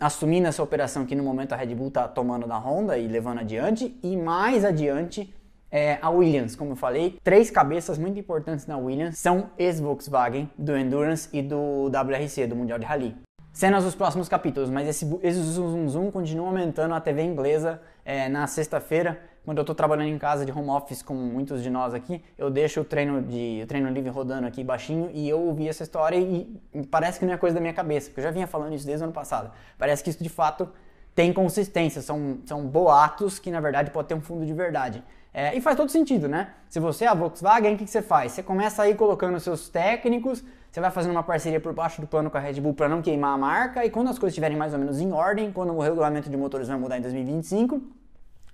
assumindo 0.00 0.48
essa 0.48 0.62
operação 0.62 1.06
que 1.06 1.14
no 1.14 1.22
momento 1.22 1.52
a 1.52 1.56
Red 1.56 1.74
Bull 1.74 1.88
está 1.88 2.08
tomando 2.08 2.46
da 2.46 2.58
Honda 2.58 2.98
e 2.98 3.06
levando 3.06 3.40
adiante, 3.40 3.98
e 4.02 4.16
mais 4.16 4.64
adiante 4.64 5.32
é, 5.70 5.98
a 6.00 6.10
Williams, 6.10 6.54
como 6.54 6.72
eu 6.72 6.76
falei, 6.76 7.18
três 7.22 7.50
cabeças 7.50 7.98
muito 7.98 8.18
importantes 8.18 8.66
na 8.66 8.76
Williams 8.76 9.18
são 9.18 9.50
ex-Volkswagen, 9.58 10.50
do 10.56 10.76
Endurance 10.76 11.28
e 11.32 11.42
do 11.42 11.86
WRC, 11.86 12.46
do 12.46 12.56
Mundial 12.56 12.78
de 12.78 12.84
Rally. 12.84 13.16
Cenas 13.52 13.84
dos 13.84 13.94
próximos 13.94 14.28
capítulos, 14.28 14.68
mas 14.68 14.86
esse, 14.86 15.06
esse 15.22 15.40
zoom 15.40 15.88
zoom 15.88 16.10
continua 16.10 16.48
aumentando 16.48 16.94
a 16.94 17.00
TV 17.00 17.22
inglesa 17.22 17.80
é, 18.04 18.28
na 18.28 18.46
sexta-feira, 18.46 19.18
quando 19.46 19.58
eu 19.58 19.62
estou 19.62 19.74
trabalhando 19.74 20.08
em 20.08 20.18
casa 20.18 20.44
de 20.44 20.50
home 20.50 20.68
office, 20.70 21.02
como 21.02 21.20
muitos 21.20 21.62
de 21.62 21.70
nós 21.70 21.94
aqui, 21.94 22.22
eu 22.36 22.50
deixo 22.50 22.80
o 22.80 22.84
treino 22.84 23.22
de 23.22 23.60
o 23.62 23.66
treino 23.66 23.88
livre 23.88 24.10
rodando 24.10 24.46
aqui 24.46 24.64
baixinho 24.64 25.08
e 25.14 25.28
eu 25.28 25.40
ouvi 25.40 25.68
essa 25.68 25.84
história 25.84 26.16
e, 26.16 26.60
e 26.74 26.84
parece 26.84 27.20
que 27.20 27.24
não 27.24 27.32
é 27.32 27.36
coisa 27.36 27.54
da 27.54 27.60
minha 27.60 27.72
cabeça, 27.72 28.08
porque 28.08 28.20
eu 28.20 28.24
já 28.24 28.30
vinha 28.32 28.46
falando 28.48 28.74
isso 28.74 28.84
desde 28.84 29.04
o 29.04 29.06
ano 29.06 29.12
passado. 29.12 29.52
Parece 29.78 30.02
que 30.02 30.10
isso 30.10 30.22
de 30.22 30.28
fato 30.28 30.68
tem 31.16 31.32
consistência, 31.32 32.02
são, 32.02 32.38
são 32.44 32.66
boatos 32.66 33.38
que 33.38 33.50
na 33.50 33.58
verdade 33.58 33.90
pode 33.90 34.06
ter 34.06 34.14
um 34.14 34.20
fundo 34.20 34.44
de 34.44 34.52
verdade. 34.52 35.02
É, 35.32 35.56
e 35.56 35.60
faz 35.62 35.74
todo 35.74 35.90
sentido, 35.90 36.28
né? 36.28 36.50
Se 36.68 36.78
você 36.78 37.04
é 37.04 37.08
a 37.08 37.14
Volkswagen, 37.14 37.74
o 37.74 37.78
que, 37.78 37.84
que 37.84 37.90
você 37.90 38.02
faz? 38.02 38.32
Você 38.32 38.42
começa 38.42 38.82
aí 38.82 38.94
colocando 38.94 39.40
seus 39.40 39.70
técnicos, 39.70 40.44
você 40.70 40.78
vai 40.78 40.90
fazendo 40.90 41.12
uma 41.12 41.22
parceria 41.22 41.58
por 41.58 41.72
baixo 41.72 42.02
do 42.02 42.06
pano 42.06 42.30
com 42.30 42.36
a 42.36 42.40
Red 42.40 42.60
Bull 42.60 42.74
para 42.74 42.88
não 42.88 43.00
queimar 43.00 43.34
a 43.34 43.38
marca, 43.38 43.84
e 43.84 43.90
quando 43.90 44.08
as 44.08 44.18
coisas 44.18 44.32
estiverem 44.32 44.58
mais 44.58 44.74
ou 44.74 44.78
menos 44.78 45.00
em 45.00 45.10
ordem, 45.10 45.50
quando 45.50 45.72
o 45.72 45.80
regulamento 45.80 46.28
de 46.28 46.36
motores 46.36 46.68
vai 46.68 46.78
mudar 46.78 46.98
em 46.98 47.00
2025, 47.00 47.80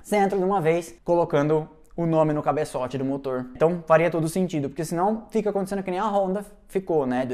você 0.01 0.17
entra 0.17 0.39
de 0.39 0.45
uma 0.45 0.61
vez 0.61 0.95
colocando 1.05 1.69
o 1.97 2.07
nome 2.07 2.33
no 2.33 2.43
cabeçote 2.43 2.97
do 2.97 3.05
motor. 3.05 3.47
Então 3.55 3.83
faria 3.87 4.11
todo 4.11 4.29
sentido, 4.29 4.69
porque 4.69 4.85
senão 4.85 5.27
fica 5.31 5.51
acontecendo 5.51 5.83
que 5.83 5.91
nem 5.91 6.01
a 6.01 6.07
Honda 6.07 6.45
ficou, 6.69 7.07
né? 7.07 7.27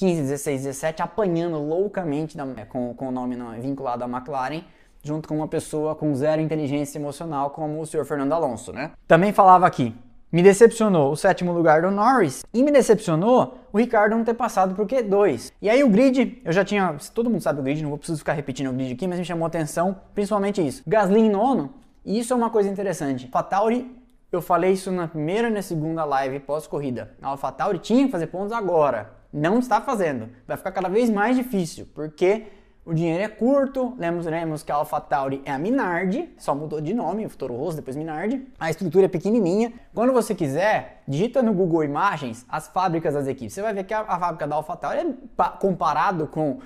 2015, 0.00 0.22
16, 0.22 0.62
17, 0.62 1.02
apanhando 1.02 1.58
loucamente 1.58 2.36
com, 2.68 2.94
com 2.94 3.08
o 3.08 3.10
nome 3.10 3.36
vinculado 3.60 4.02
à 4.02 4.08
McLaren 4.08 4.62
junto 5.02 5.28
com 5.28 5.36
uma 5.36 5.48
pessoa 5.48 5.94
com 5.94 6.14
zero 6.14 6.42
inteligência 6.42 6.98
emocional, 6.98 7.50
como 7.50 7.80
o 7.80 7.86
senhor 7.86 8.04
Fernando 8.04 8.32
Alonso, 8.32 8.72
né? 8.72 8.92
Também 9.06 9.32
falava 9.32 9.66
aqui, 9.66 9.94
me 10.30 10.42
decepcionou 10.42 11.10
o 11.12 11.16
sétimo 11.16 11.52
lugar 11.52 11.82
do 11.82 11.90
Norris 11.90 12.44
e 12.52 12.62
me 12.62 12.70
decepcionou 12.70 13.58
o 13.72 13.78
Ricardo 13.78 14.16
não 14.16 14.24
ter 14.24 14.34
passado 14.34 14.74
por 14.74 14.86
Q2. 14.86 15.52
E 15.60 15.70
aí 15.70 15.82
o 15.82 15.88
grid, 15.88 16.40
eu 16.44 16.52
já 16.52 16.64
tinha, 16.64 16.96
todo 17.14 17.30
mundo 17.30 17.40
sabe 17.40 17.60
o 17.60 17.62
grid, 17.62 17.82
não 17.82 17.90
vou 17.90 17.98
precisar 17.98 18.18
ficar 18.18 18.32
repetindo 18.34 18.68
o 18.68 18.72
grid 18.72 18.92
aqui, 18.92 19.06
mas 19.06 19.18
me 19.18 19.24
chamou 19.24 19.46
atenção 19.46 19.96
principalmente 20.14 20.66
isso. 20.66 20.82
Gasly 20.86 21.20
em 21.20 21.30
nono, 21.30 21.72
e 22.04 22.18
isso 22.18 22.32
é 22.32 22.36
uma 22.36 22.50
coisa 22.50 22.68
interessante. 22.68 23.26
Fatauri, 23.28 23.90
eu 24.30 24.42
falei 24.42 24.72
isso 24.72 24.92
na 24.92 25.08
primeira 25.08 25.48
e 25.48 25.50
na 25.50 25.62
segunda 25.62 26.04
live 26.04 26.40
pós-corrida. 26.40 27.10
A 27.20 27.28
AlphaTauri 27.28 27.78
tinha 27.78 28.04
que 28.04 28.12
fazer 28.12 28.28
pontos 28.28 28.52
agora, 28.52 29.19
não 29.32 29.58
está 29.58 29.80
fazendo. 29.80 30.28
Vai 30.46 30.56
ficar 30.56 30.72
cada 30.72 30.88
vez 30.88 31.10
mais 31.10 31.36
difícil, 31.36 31.86
porque 31.94 32.46
o 32.84 32.94
dinheiro 32.94 33.22
é 33.22 33.28
curto, 33.28 33.94
lembramos 33.98 34.62
que 34.62 34.72
a 34.72 34.76
AlphaTauri 34.76 35.42
é 35.44 35.52
a 35.52 35.58
Minardi, 35.58 36.34
só 36.38 36.54
mudou 36.54 36.80
de 36.80 36.94
nome, 36.94 37.26
o 37.26 37.28
Toro 37.30 37.54
Rosso, 37.54 37.76
depois 37.76 37.94
Minardi. 37.94 38.46
A 38.58 38.70
estrutura 38.70 39.04
é 39.04 39.08
pequenininha. 39.08 39.72
Quando 39.94 40.12
você 40.12 40.34
quiser, 40.34 41.02
digita 41.06 41.42
no 41.42 41.52
Google 41.52 41.84
Imagens 41.84 42.44
as 42.48 42.68
fábricas 42.68 43.14
das 43.14 43.26
equipes. 43.26 43.54
Você 43.54 43.62
vai 43.62 43.74
ver 43.74 43.84
que 43.84 43.94
a, 43.94 44.00
a 44.00 44.18
fábrica 44.18 44.46
da 44.46 44.56
AlphaTauri 44.56 44.98
é 44.98 45.44
comparado 45.58 46.26
com 46.26 46.58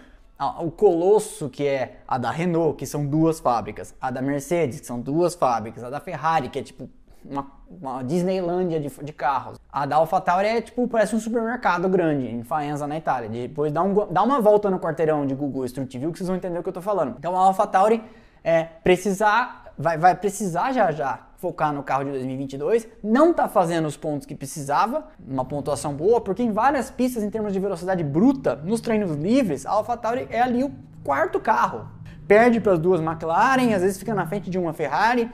o 0.61 0.71
colosso 0.71 1.49
que 1.49 1.67
é 1.67 1.99
a 2.07 2.17
da 2.17 2.31
Renault, 2.31 2.77
que 2.77 2.87
são 2.87 3.07
duas 3.07 3.41
fábricas, 3.41 3.95
a 4.01 4.11
da 4.11 4.23
Mercedes, 4.23 4.81
que 4.81 4.87
são 4.87 5.01
duas 5.01 5.35
fábricas, 5.35 5.83
a 5.85 5.91
da 5.91 6.01
Ferrari, 6.01 6.49
que 6.49 6.59
é 6.59 6.63
tipo 6.63 6.89
uma, 7.25 7.47
uma 7.69 8.03
Disneylândia 8.03 8.79
de, 8.81 8.89
de, 8.89 9.13
carros. 9.13 9.59
A 9.73 9.87
da 9.87 9.97
AlphaTauri 9.97 10.47
é 10.47 10.61
tipo, 10.61 10.87
parece 10.87 11.17
um 11.17 11.21
supermercado 11.21 11.89
grande 11.89 12.27
em 12.27 12.43
Faenza, 12.43 12.87
na 12.87 12.97
Itália. 12.97 13.29
Depois 13.29 13.73
dá, 13.73 13.83
um, 13.83 14.13
dá 14.13 14.23
uma 14.23 14.41
volta 14.41 14.71
no 14.71 14.79
quarteirão 14.79 15.27
de 15.27 15.35
Google 15.35 15.65
Street 15.65 15.97
View 15.97 16.13
que 16.13 16.19
vocês 16.19 16.29
vão 16.29 16.37
entender 16.37 16.59
o 16.59 16.63
que 16.63 16.69
eu 16.69 16.73
tô 16.73 16.83
falando. 16.83 17.17
Então 17.19 17.37
a 17.37 17.47
AlphaTauri 17.47 18.03
é, 18.43 18.65
precisar, 18.65 19.73
vai, 19.79 19.97
vai 19.97 20.15
precisar 20.15 20.73
já 20.73 20.93
já 20.93 21.29
focar 21.45 21.75
no 21.75 21.83
carro 21.83 22.05
de 22.05 22.11
2022, 22.13 22.89
não 23.03 23.31
está 23.31 23.47
fazendo 23.47 23.87
os 23.87 23.99
pontos 23.99 24.27
que 24.27 24.35
precisava, 24.35 25.05
uma 25.29 25.45
pontuação 25.45 25.93
boa, 25.93 26.19
porque 26.19 26.43
em 26.43 26.51
várias 26.51 26.91
pistas 26.91 27.23
em 27.23 27.29
termos 27.29 27.53
de 27.53 27.61
velocidade 27.61 28.03
bruta, 28.03 28.57
nos 28.57 28.81
treinos 28.81 29.15
livres, 29.15 29.67
a 29.67 29.73
AlphaTauri 29.73 30.27
é 30.31 30.41
ali 30.41 30.65
o 30.65 30.73
quarto 31.03 31.39
carro. 31.39 31.87
Perde 32.27 32.61
para 32.61 32.73
as 32.73 32.79
duas 32.79 32.99
McLaren, 32.99 33.75
às 33.75 33.83
vezes 33.83 33.99
fica 33.99 34.15
na 34.15 34.27
frente 34.27 34.49
de 34.49 34.59
uma 34.59 34.73
Ferrari, 34.73 35.31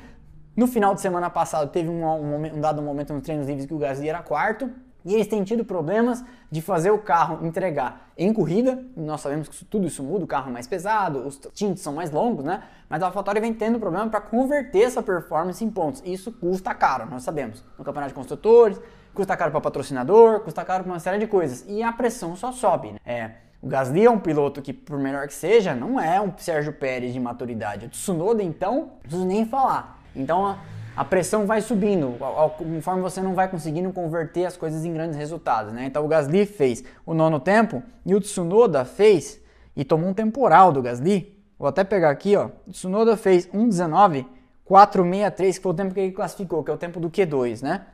No 0.61 0.67
final 0.67 0.95
de 0.95 1.01
semana 1.01 1.31
passado 1.31 1.71
teve 1.71 1.89
um, 1.89 2.05
um, 2.05 2.57
um 2.57 2.61
dado 2.61 2.83
momento 2.83 3.15
nos 3.15 3.23
treinos 3.23 3.47
livres 3.47 3.65
que 3.65 3.73
o 3.73 3.79
Gasly 3.79 4.11
era 4.11 4.23
quarto, 4.23 4.71
e 5.07 5.15
eles 5.15 5.27
têm 5.27 5.43
tido 5.43 5.65
problemas 5.65 6.23
de 6.51 6.61
fazer 6.61 6.91
o 6.91 6.99
carro 6.99 7.47
entregar 7.47 8.11
em 8.15 8.31
corrida. 8.31 8.85
Nós 8.95 9.23
sabemos 9.23 9.49
que 9.49 9.55
isso, 9.55 9.65
tudo 9.65 9.87
isso 9.87 10.03
muda, 10.03 10.23
o 10.23 10.27
carro 10.27 10.51
é 10.51 10.53
mais 10.53 10.67
pesado, 10.67 11.27
os 11.27 11.41
tintes 11.55 11.83
são 11.83 11.95
mais 11.95 12.11
longos, 12.11 12.45
né? 12.45 12.63
Mas 12.91 13.03
a 13.03 13.07
AlphaTauri 13.07 13.41
vem 13.41 13.55
tendo 13.55 13.81
problema 13.81 14.07
para 14.11 14.21
converter 14.21 14.83
essa 14.83 15.03
performance 15.03 15.65
em 15.65 15.71
pontos. 15.71 16.03
Isso 16.05 16.31
custa 16.31 16.75
caro, 16.75 17.09
nós 17.11 17.23
sabemos. 17.23 17.65
No 17.79 17.83
campeonato 17.83 18.11
de 18.11 18.17
construtores, 18.17 18.79
custa 19.15 19.35
caro 19.39 19.51
para 19.51 19.63
patrocinador, 19.63 20.41
custa 20.41 20.63
caro 20.63 20.85
para 20.85 20.93
uma 20.93 21.01
série 21.01 21.17
de 21.17 21.27
coisas. 21.27 21.65
E 21.69 21.83
a 21.83 21.91
pressão 21.91 22.37
só 22.37 22.53
sobe. 22.53 22.93
Né? 22.93 22.99
É, 23.07 23.31
o 23.63 23.67
Gasly 23.67 24.05
é 24.05 24.11
um 24.11 24.19
piloto 24.19 24.61
que, 24.61 24.75
por 24.75 24.99
melhor 24.99 25.27
que 25.27 25.33
seja, 25.33 25.75
não 25.75 25.99
é 25.99 26.21
um 26.21 26.31
Sérgio 26.37 26.75
Pérez 26.75 27.15
de 27.15 27.19
maturidade. 27.19 27.87
O 27.87 27.89
Tsunoda, 27.89 28.43
então, 28.43 28.75
não 28.75 28.89
preciso 29.01 29.25
nem 29.25 29.47
falar. 29.47 30.00
Então, 30.15 30.57
a 30.97 31.05
pressão 31.05 31.47
vai 31.47 31.61
subindo, 31.61 32.17
conforme 32.59 33.01
você 33.01 33.21
não 33.21 33.35
vai 33.35 33.49
conseguindo 33.49 33.93
converter 33.93 34.45
as 34.45 34.57
coisas 34.57 34.85
em 34.85 34.93
grandes 34.93 35.17
resultados, 35.17 35.73
né? 35.73 35.85
Então 35.85 36.05
o 36.05 36.09
Gasly 36.09 36.45
fez 36.45 36.85
o 37.07 37.15
nono 37.15 37.41
tempo 37.41 37.83
e 38.05 38.15
o 38.15 38.21
Tsunoda 38.21 38.85
fez 38.85 39.41
e 39.75 39.85
tomou 39.85 40.11
um 40.11 40.15
temporal 40.15 40.73
do 40.73 40.83
Gasly. 40.83 41.39
Vou 41.59 41.69
até 41.69 41.85
pegar 41.85 42.11
aqui, 42.11 42.37
ó. 42.37 42.51
O 42.67 42.73
Tsunoda 42.73 43.17
fez 43.17 43.47
1:19 43.47 44.27
463, 44.65 45.57
que 45.57 45.63
foi 45.63 45.73
o 45.73 45.75
tempo 45.75 45.95
que 45.95 46.01
ele 46.01 46.13
classificou, 46.13 46.63
que 46.63 46.71
é 46.71 46.75
o 46.75 46.79
tempo 46.79 47.01
do 47.01 47.11
Q2, 47.11 47.63
né? 47.63 47.87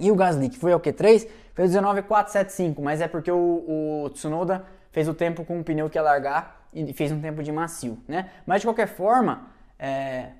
E 0.00 0.10
o 0.10 0.16
Gasly, 0.16 0.48
que 0.48 0.58
foi 0.58 0.74
o 0.74 0.80
Q3, 0.80 1.28
fez 1.54 1.70
19,475, 1.70 2.82
mas 2.82 3.00
é 3.00 3.06
porque 3.06 3.30
o, 3.30 4.04
o 4.04 4.10
Tsunoda 4.10 4.64
fez 4.90 5.06
o 5.06 5.14
tempo 5.14 5.44
com 5.44 5.60
o 5.60 5.64
pneu 5.64 5.88
que 5.88 5.96
ia 5.96 6.02
largar 6.02 6.66
e 6.72 6.92
fez 6.92 7.12
um 7.12 7.20
tempo 7.20 7.42
de 7.42 7.52
macio, 7.52 7.98
né? 8.08 8.30
Mas 8.46 8.62
de 8.62 8.66
qualquer 8.66 8.88
forma, 8.88 9.46
é, 9.78 10.30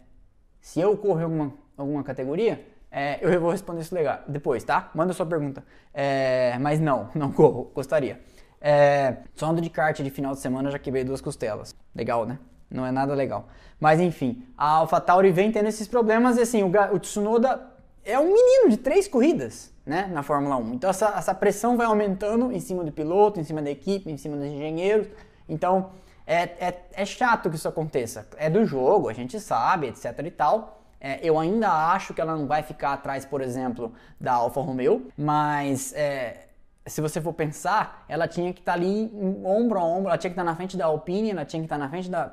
se 0.62 0.81
eu 0.81 0.96
correr 0.96 1.25
alguma 1.25 1.53
alguma 1.77 2.03
categoria, 2.03 2.64
é, 2.90 3.18
eu 3.20 3.40
vou 3.40 3.51
responder 3.51 3.81
isso 3.81 3.94
legal, 3.94 4.20
depois, 4.29 4.62
tá? 4.62 4.90
Manda 4.94 5.12
sua 5.12 5.27
pergunta. 5.27 5.64
É, 5.92 6.57
mas 6.61 6.81
não, 6.81 7.09
não 7.16 7.33
corro, 7.33 7.70
gostaria. 7.75 8.20
É, 8.61 9.16
só 9.35 9.46
ando 9.46 9.61
de 9.61 9.68
kart 9.68 10.01
de 10.01 10.11
final 10.11 10.33
de 10.33 10.40
semana, 10.40 10.70
já 10.70 10.79
quebrei 10.79 11.03
duas 11.03 11.20
costelas. 11.20 11.75
Legal, 11.94 12.25
né? 12.25 12.38
Não 12.70 12.87
é 12.87 12.92
nada 12.92 13.14
legal. 13.14 13.48
Mas 13.81 14.01
enfim, 14.01 14.44
a 14.57 14.77
AlphaTauri 14.77 15.33
vem 15.33 15.51
tendo 15.51 15.68
esses 15.68 15.88
problemas 15.88 16.37
e 16.37 16.42
assim, 16.42 16.62
o, 16.62 16.70
o 16.94 16.98
Tsunoda 16.98 17.61
é 18.05 18.18
um 18.18 18.33
menino 18.33 18.70
de 18.70 18.77
três 18.77 19.09
corridas, 19.09 19.72
né, 19.85 20.09
na 20.12 20.22
Fórmula 20.22 20.57
1. 20.57 20.75
Então 20.75 20.88
essa, 20.88 21.09
essa 21.16 21.35
pressão 21.35 21.77
vai 21.77 21.87
aumentando 21.87 22.53
em 22.53 22.61
cima 22.61 22.85
do 22.85 22.92
piloto, 22.92 23.40
em 23.40 23.44
cima 23.44 23.61
da 23.61 23.70
equipe, 23.70 24.11
em 24.11 24.16
cima 24.16 24.37
dos 24.37 24.46
engenheiros. 24.46 25.09
Então 25.48 25.90
é, 26.26 26.42
é, 26.42 26.82
é 26.92 27.04
chato 27.04 27.50
que 27.50 27.56
isso 27.56 27.68
aconteça. 27.68 28.28
É 28.37 28.48
do 28.48 28.64
jogo, 28.64 29.08
a 29.08 29.12
gente 29.12 29.38
sabe, 29.40 29.88
etc 29.88 30.18
e 30.24 30.30
tal. 30.30 30.82
É, 31.00 31.18
eu 31.22 31.38
ainda 31.38 31.68
acho 31.92 32.14
que 32.14 32.20
ela 32.20 32.37
não 32.37 32.46
vai 32.46 32.62
ficar 32.62 32.92
atrás, 32.92 33.24
por 33.24 33.40
exemplo, 33.40 33.92
da 34.20 34.35
Alfa 34.35 34.61
Romeo, 34.61 35.11
mas 35.18 35.92
é, 35.94 36.46
se 36.87 37.00
você 37.00 37.20
for 37.20 37.32
pensar, 37.32 38.04
ela 38.08 38.28
tinha 38.28 38.52
que 38.52 38.61
estar 38.61 38.72
tá 38.72 38.78
ali 38.78 39.11
ombro 39.44 39.80
a 39.80 39.85
ombro, 39.85 40.08
ela 40.08 40.18
tinha 40.18 40.30
que 40.30 40.35
estar 40.35 40.44
tá 40.44 40.50
na 40.50 40.54
frente 40.54 40.76
da 40.76 40.87
Alpine, 40.87 41.32
ela 41.32 41.44
tinha 41.44 41.61
que 41.61 41.66
estar 41.66 41.76
tá 41.76 41.82
na 41.82 41.90
frente 41.90 42.08
da 42.08 42.32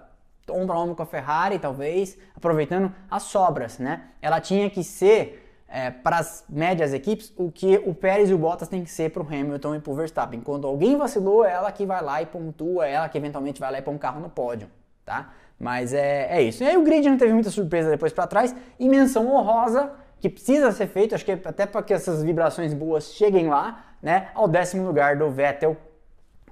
ombro 0.52 0.75
a 0.75 0.80
ombro 0.80 0.95
com 0.95 1.04
a 1.04 1.06
Ferrari, 1.06 1.60
talvez, 1.60 2.17
aproveitando 2.36 2.93
as 3.10 3.23
sobras, 3.23 3.80
né? 3.80 4.04
Ela 4.21 4.39
tinha 4.39 4.69
que 4.69 4.84
ser 4.84 5.48
é, 5.69 5.91
para 5.91 6.17
as 6.17 6.43
médias 6.49 6.93
equipes 6.93 7.32
o 7.38 7.51
que 7.51 7.77
o 7.86 7.93
Pérez 7.93 8.29
e 8.29 8.34
o 8.34 8.38
Bottas 8.38 8.67
tem 8.67 8.84
que 8.84 8.89
ser 8.89 9.12
para 9.12 9.21
o 9.21 9.25
Hamilton 9.25 9.75
e 9.75 9.79
para 9.79 9.91
o 9.91 9.95
Verstappen. 9.95 10.41
Quando 10.41 10.67
alguém 10.67 10.97
vacilou, 10.97 11.45
é 11.45 11.51
ela 11.51 11.71
que 11.71 11.86
vai 11.86 12.03
lá 12.03 12.21
e 12.21 12.25
pontua, 12.25 12.88
é 12.88 12.93
ela 12.93 13.08
que 13.08 13.17
eventualmente 13.17 13.60
vai 13.60 13.71
lá 13.71 13.77
e 13.77 13.82
põe 13.82 13.93
um 13.93 13.97
carro 13.97 14.19
no 14.19 14.29
pódio, 14.29 14.67
tá? 15.05 15.32
Mas 15.60 15.93
é, 15.93 16.27
é 16.38 16.41
isso. 16.41 16.63
E 16.63 16.67
aí 16.67 16.77
o 16.77 16.84
grid 16.84 17.08
não 17.08 17.17
teve 17.17 17.34
muita 17.34 17.49
surpresa 17.49 17.89
depois 17.89 18.13
para 18.13 18.25
trás. 18.25 18.55
E 18.79 18.88
menção 18.88 19.27
honrosa, 19.27 19.91
que 20.19 20.29
precisa 20.29 20.71
ser 20.71 20.88
feito, 20.88 21.13
acho 21.13 21.25
que 21.25 21.32
até 21.32 21.65
para 21.65 21.84
que 21.84 21.93
essas 21.93 22.23
vibrações 22.23 22.73
boas 22.73 23.12
cheguem 23.13 23.47
lá, 23.47 23.86
né? 24.01 24.29
Ao 24.34 24.47
décimo 24.47 24.86
lugar 24.86 25.17
do 25.17 25.29
Vettel. 25.29 25.77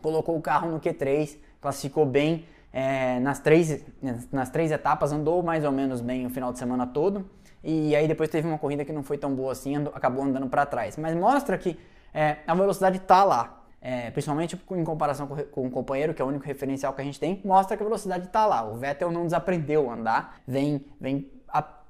Colocou 0.02 0.38
o 0.38 0.42
carro 0.42 0.70
no 0.70 0.80
Q3, 0.80 1.38
classificou 1.60 2.06
bem 2.06 2.46
é, 2.72 3.20
nas, 3.20 3.40
três, 3.40 3.84
nas 4.32 4.50
três 4.50 4.72
etapas, 4.72 5.12
andou 5.12 5.42
mais 5.42 5.66
ou 5.66 5.72
menos 5.72 6.02
bem 6.02 6.26
o 6.26 6.30
final 6.30 6.52
de 6.54 6.60
semana 6.60 6.86
todo. 6.86 7.26
E 7.64 7.96
aí 7.96 8.08
depois 8.08 8.30
teve 8.30 8.48
uma 8.48 8.58
corrida 8.58 8.86
que 8.86 8.94
não 8.94 9.04
foi 9.04 9.18
tão 9.18 9.34
boa 9.34 9.52
assim, 9.52 9.76
andou, 9.76 9.94
acabou 9.96 10.24
andando 10.24 10.48
para 10.48 10.66
trás. 10.66 10.98
Mas 10.98 11.16
mostra 11.16 11.58
que 11.58 11.78
é, 12.14 12.38
a 12.48 12.54
velocidade 12.54 12.98
está 12.98 13.24
lá 13.24 13.58
é, 13.82 14.10
principalmente 14.12 14.60
em 14.72 14.84
comparação 14.84 15.28
com, 15.28 15.36
com, 15.44 15.68
o 15.68 15.72
companheiro, 15.72 16.14
que 16.14 16.22
é 16.22 16.26
o 16.26 16.28
único 16.28 16.46
referencial 16.46 16.94
que 16.94 17.02
a 17.02 17.04
gente 17.04 17.20
tem, 17.20 17.40
mostra 17.46 17.78
que 17.78 17.84
a 17.84 17.86
velocidade 17.86 18.26
está 18.26 18.46
lá. 18.46 18.64
O 18.64 18.76
Vettel 18.76 19.12
não 19.12 19.24
desaprendeu 19.24 19.90
a 19.90 19.94
andar, 19.94 20.42
vem, 20.48 20.86
vem 21.00 21.30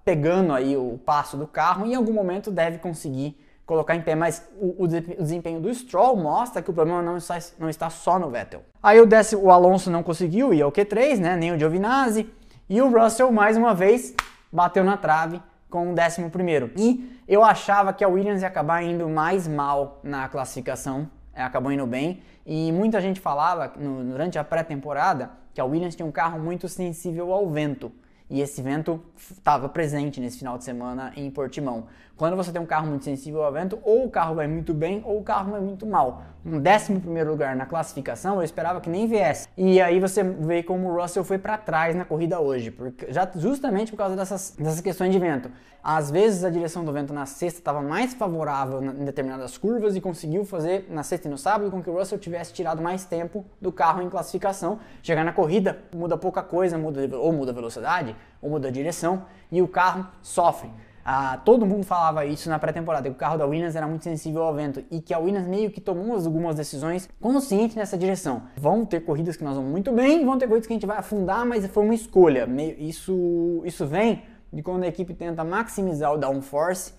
pegando 0.04 0.54
aí 0.54 0.78
o 0.78 0.98
passo 1.06 1.36
do 1.36 1.46
carro 1.46 1.86
e 1.86 1.92
em 1.92 1.96
algum 1.96 2.14
momento 2.14 2.50
deve 2.50 2.78
conseguir 2.78 3.38
colocar 3.66 3.94
em 3.94 4.02
pé, 4.02 4.16
mas 4.16 4.48
o, 4.58 4.84
o, 4.84 4.88
desempenho 4.88 5.60
do 5.60 5.74
Stroll 5.74 6.16
mostra 6.16 6.62
que 6.62 6.70
o 6.70 6.74
problema 6.74 7.02
não 7.02 7.18
está, 7.18 7.38
não 7.60 7.70
está 7.70 7.90
só 7.90 8.18
no 8.18 8.30
Vettel. 8.30 8.62
Aí 8.82 9.02
o, 9.02 9.08
o 9.42 9.52
Alonso 9.52 9.92
não 9.92 10.02
conseguiu 10.02 10.54
ir 10.54 10.62
ao 10.62 10.72
Q3, 10.72 11.20
né, 11.20 11.36
nem 11.36 11.52
o 11.52 11.60
Giovinazzi, 11.60 12.30
e 12.70 12.82
o 12.82 12.90
Russell 12.90 13.30
mais 13.34 13.58
uma 13.58 13.74
vez 13.74 14.16
bateu 14.50 14.86
na 14.86 14.96
trave 14.96 15.42
com 15.70 15.92
o 15.92 15.96
décimo 15.96 16.30
primeiro. 16.30 16.72
E 16.76 17.20
eu 17.28 17.44
achava 17.44 17.94
que 17.94 18.04
a 18.04 18.08
Williams 18.08 18.42
ia 18.42 18.48
acabar 18.48 18.84
indo 18.84 19.08
mais 19.10 19.48
mal 19.48 20.00
na 20.04 20.28
classificação 20.30 21.10
é, 21.38 21.44
acabou 21.44 21.72
indo 21.72 21.86
bem. 21.86 22.24
E 22.44 22.72
muita 22.72 23.00
gente 23.00 23.20
falava 23.20 23.72
no, 23.78 24.04
durante 24.04 24.40
a 24.40 24.44
pré-temporada 24.44 25.30
que 25.54 25.62
a 25.62 25.66
Williams 25.66 25.96
tinha 25.96 26.06
um 26.06 26.12
carro 26.12 26.40
muito 26.40 26.68
sensível 26.68 27.32
ao 27.32 27.48
vento. 27.48 27.92
E 28.28 28.42
esse 28.42 28.62
vento 28.62 29.02
estava 29.16 29.70
presente 29.70 30.20
nesse 30.20 30.40
final 30.40 30.58
de 30.58 30.64
semana 30.64 31.14
em 31.16 31.30
Portimão. 31.30 31.86
Quando 32.18 32.36
você 32.36 32.52
tem 32.52 32.60
um 32.60 32.66
carro 32.66 32.88
muito 32.88 33.06
sensível 33.06 33.44
ao 33.44 33.54
vento, 33.54 33.78
ou 33.84 34.06
o 34.06 34.10
carro 34.10 34.34
vai 34.34 34.48
muito 34.48 34.74
bem 34.74 35.04
ou 35.06 35.20
o 35.20 35.24
carro 35.24 35.52
vai 35.52 35.62
muito 35.62 35.86
mal. 35.86 36.24
Um 36.44 36.60
décimo 36.60 37.00
primeiro 37.00 37.30
lugar 37.30 37.56
na 37.56 37.68
classificação, 37.68 38.38
eu 38.38 38.44
esperava 38.44 38.82
que 38.82 38.90
nem 38.90 39.06
viesse. 39.06 39.48
E 39.56 39.80
aí 39.80 40.00
você 40.00 40.24
vê 40.24 40.64
como 40.64 40.90
o 40.90 41.00
Russell 41.00 41.24
foi 41.24 41.38
para 41.38 41.60
trás 41.60 41.96
na 41.96 42.06
corrida 42.06 42.40
hoje, 42.40 42.72
porque 42.72 43.14
já 43.14 43.30
justamente 43.36 43.92
por 43.92 43.98
causa 43.98 44.16
dessas, 44.16 44.56
dessas 44.58 44.82
questões 44.82 45.12
de 45.12 45.20
vento. 45.20 45.52
Às 45.84 46.10
vezes 46.10 46.44
a 46.44 46.50
direção 46.50 46.84
do 46.84 46.92
vento 46.92 47.14
na 47.14 47.28
sexta 47.28 47.60
estava 47.60 47.84
mais 47.84 48.16
favorável 48.16 48.84
em 48.84 49.06
determinadas 49.06 49.56
curvas 49.56 49.96
e 49.96 50.02
conseguiu 50.02 50.44
fazer 50.44 50.88
na 50.90 51.04
sexta 51.04 51.28
e 51.28 51.32
no 51.32 51.38
sábado 51.38 51.70
com 51.70 51.84
que 51.84 51.90
o 51.90 51.94
Russell 51.94 52.18
tivesse 52.18 52.52
tirado 52.52 52.82
mais 52.82 53.06
tempo 53.06 53.46
do 53.62 53.72
carro 53.72 54.02
em 54.02 54.10
classificação. 54.10 54.80
Chegar 55.04 55.24
na 55.24 55.34
corrida 55.34 55.78
muda 55.94 56.18
pouca 56.18 56.42
coisa, 56.42 56.80
muda, 56.80 57.16
ou 57.16 57.32
muda 57.32 57.52
a 57.52 57.54
velocidade, 57.54 58.16
ou 58.42 58.50
muda 58.50 58.70
a 58.70 58.72
direção 58.72 59.24
e 59.52 59.62
o 59.62 59.68
carro 59.68 60.08
sofre. 60.24 60.72
Ah, 61.10 61.38
todo 61.38 61.66
mundo 61.66 61.86
falava 61.86 62.26
isso 62.26 62.50
na 62.50 62.60
pré-temporada, 62.60 63.10
que 63.10 63.16
o 63.16 63.18
carro 63.18 63.38
da 63.38 63.46
Williams 63.46 63.78
era 63.78 63.88
muito 63.88 64.04
sensível 64.04 64.44
ao 64.44 64.54
vento 64.54 64.84
e 64.92 65.00
que 65.00 65.14
a 65.14 65.18
Williams 65.18 65.48
meio 65.48 65.72
que 65.72 65.80
tomou 65.80 66.18
algumas 66.18 66.58
decisões 66.58 67.08
conscientes 67.22 67.78
nessa 67.78 67.98
direção. 67.98 68.42
Vão 68.58 68.86
ter 68.86 69.00
corridas 69.00 69.38
que 69.38 69.44
nós 69.46 69.56
vamos 69.56 69.72
muito 69.72 69.90
bem, 69.94 70.26
vão 70.26 70.38
ter 70.38 70.48
corridas 70.48 70.68
que 70.68 70.74
a 70.74 70.76
gente 70.76 70.86
vai 70.86 70.98
afundar, 70.98 71.46
mas 71.46 71.66
foi 71.68 71.86
uma 71.86 71.96
escolha. 71.96 72.46
Isso, 72.78 73.62
isso 73.64 73.88
vem 73.88 74.22
de 74.52 74.62
quando 74.62 74.84
a 74.84 74.88
equipe 74.88 75.14
tenta 75.14 75.46
maximizar 75.46 76.14
o 76.14 76.18
downforce, 76.18 76.94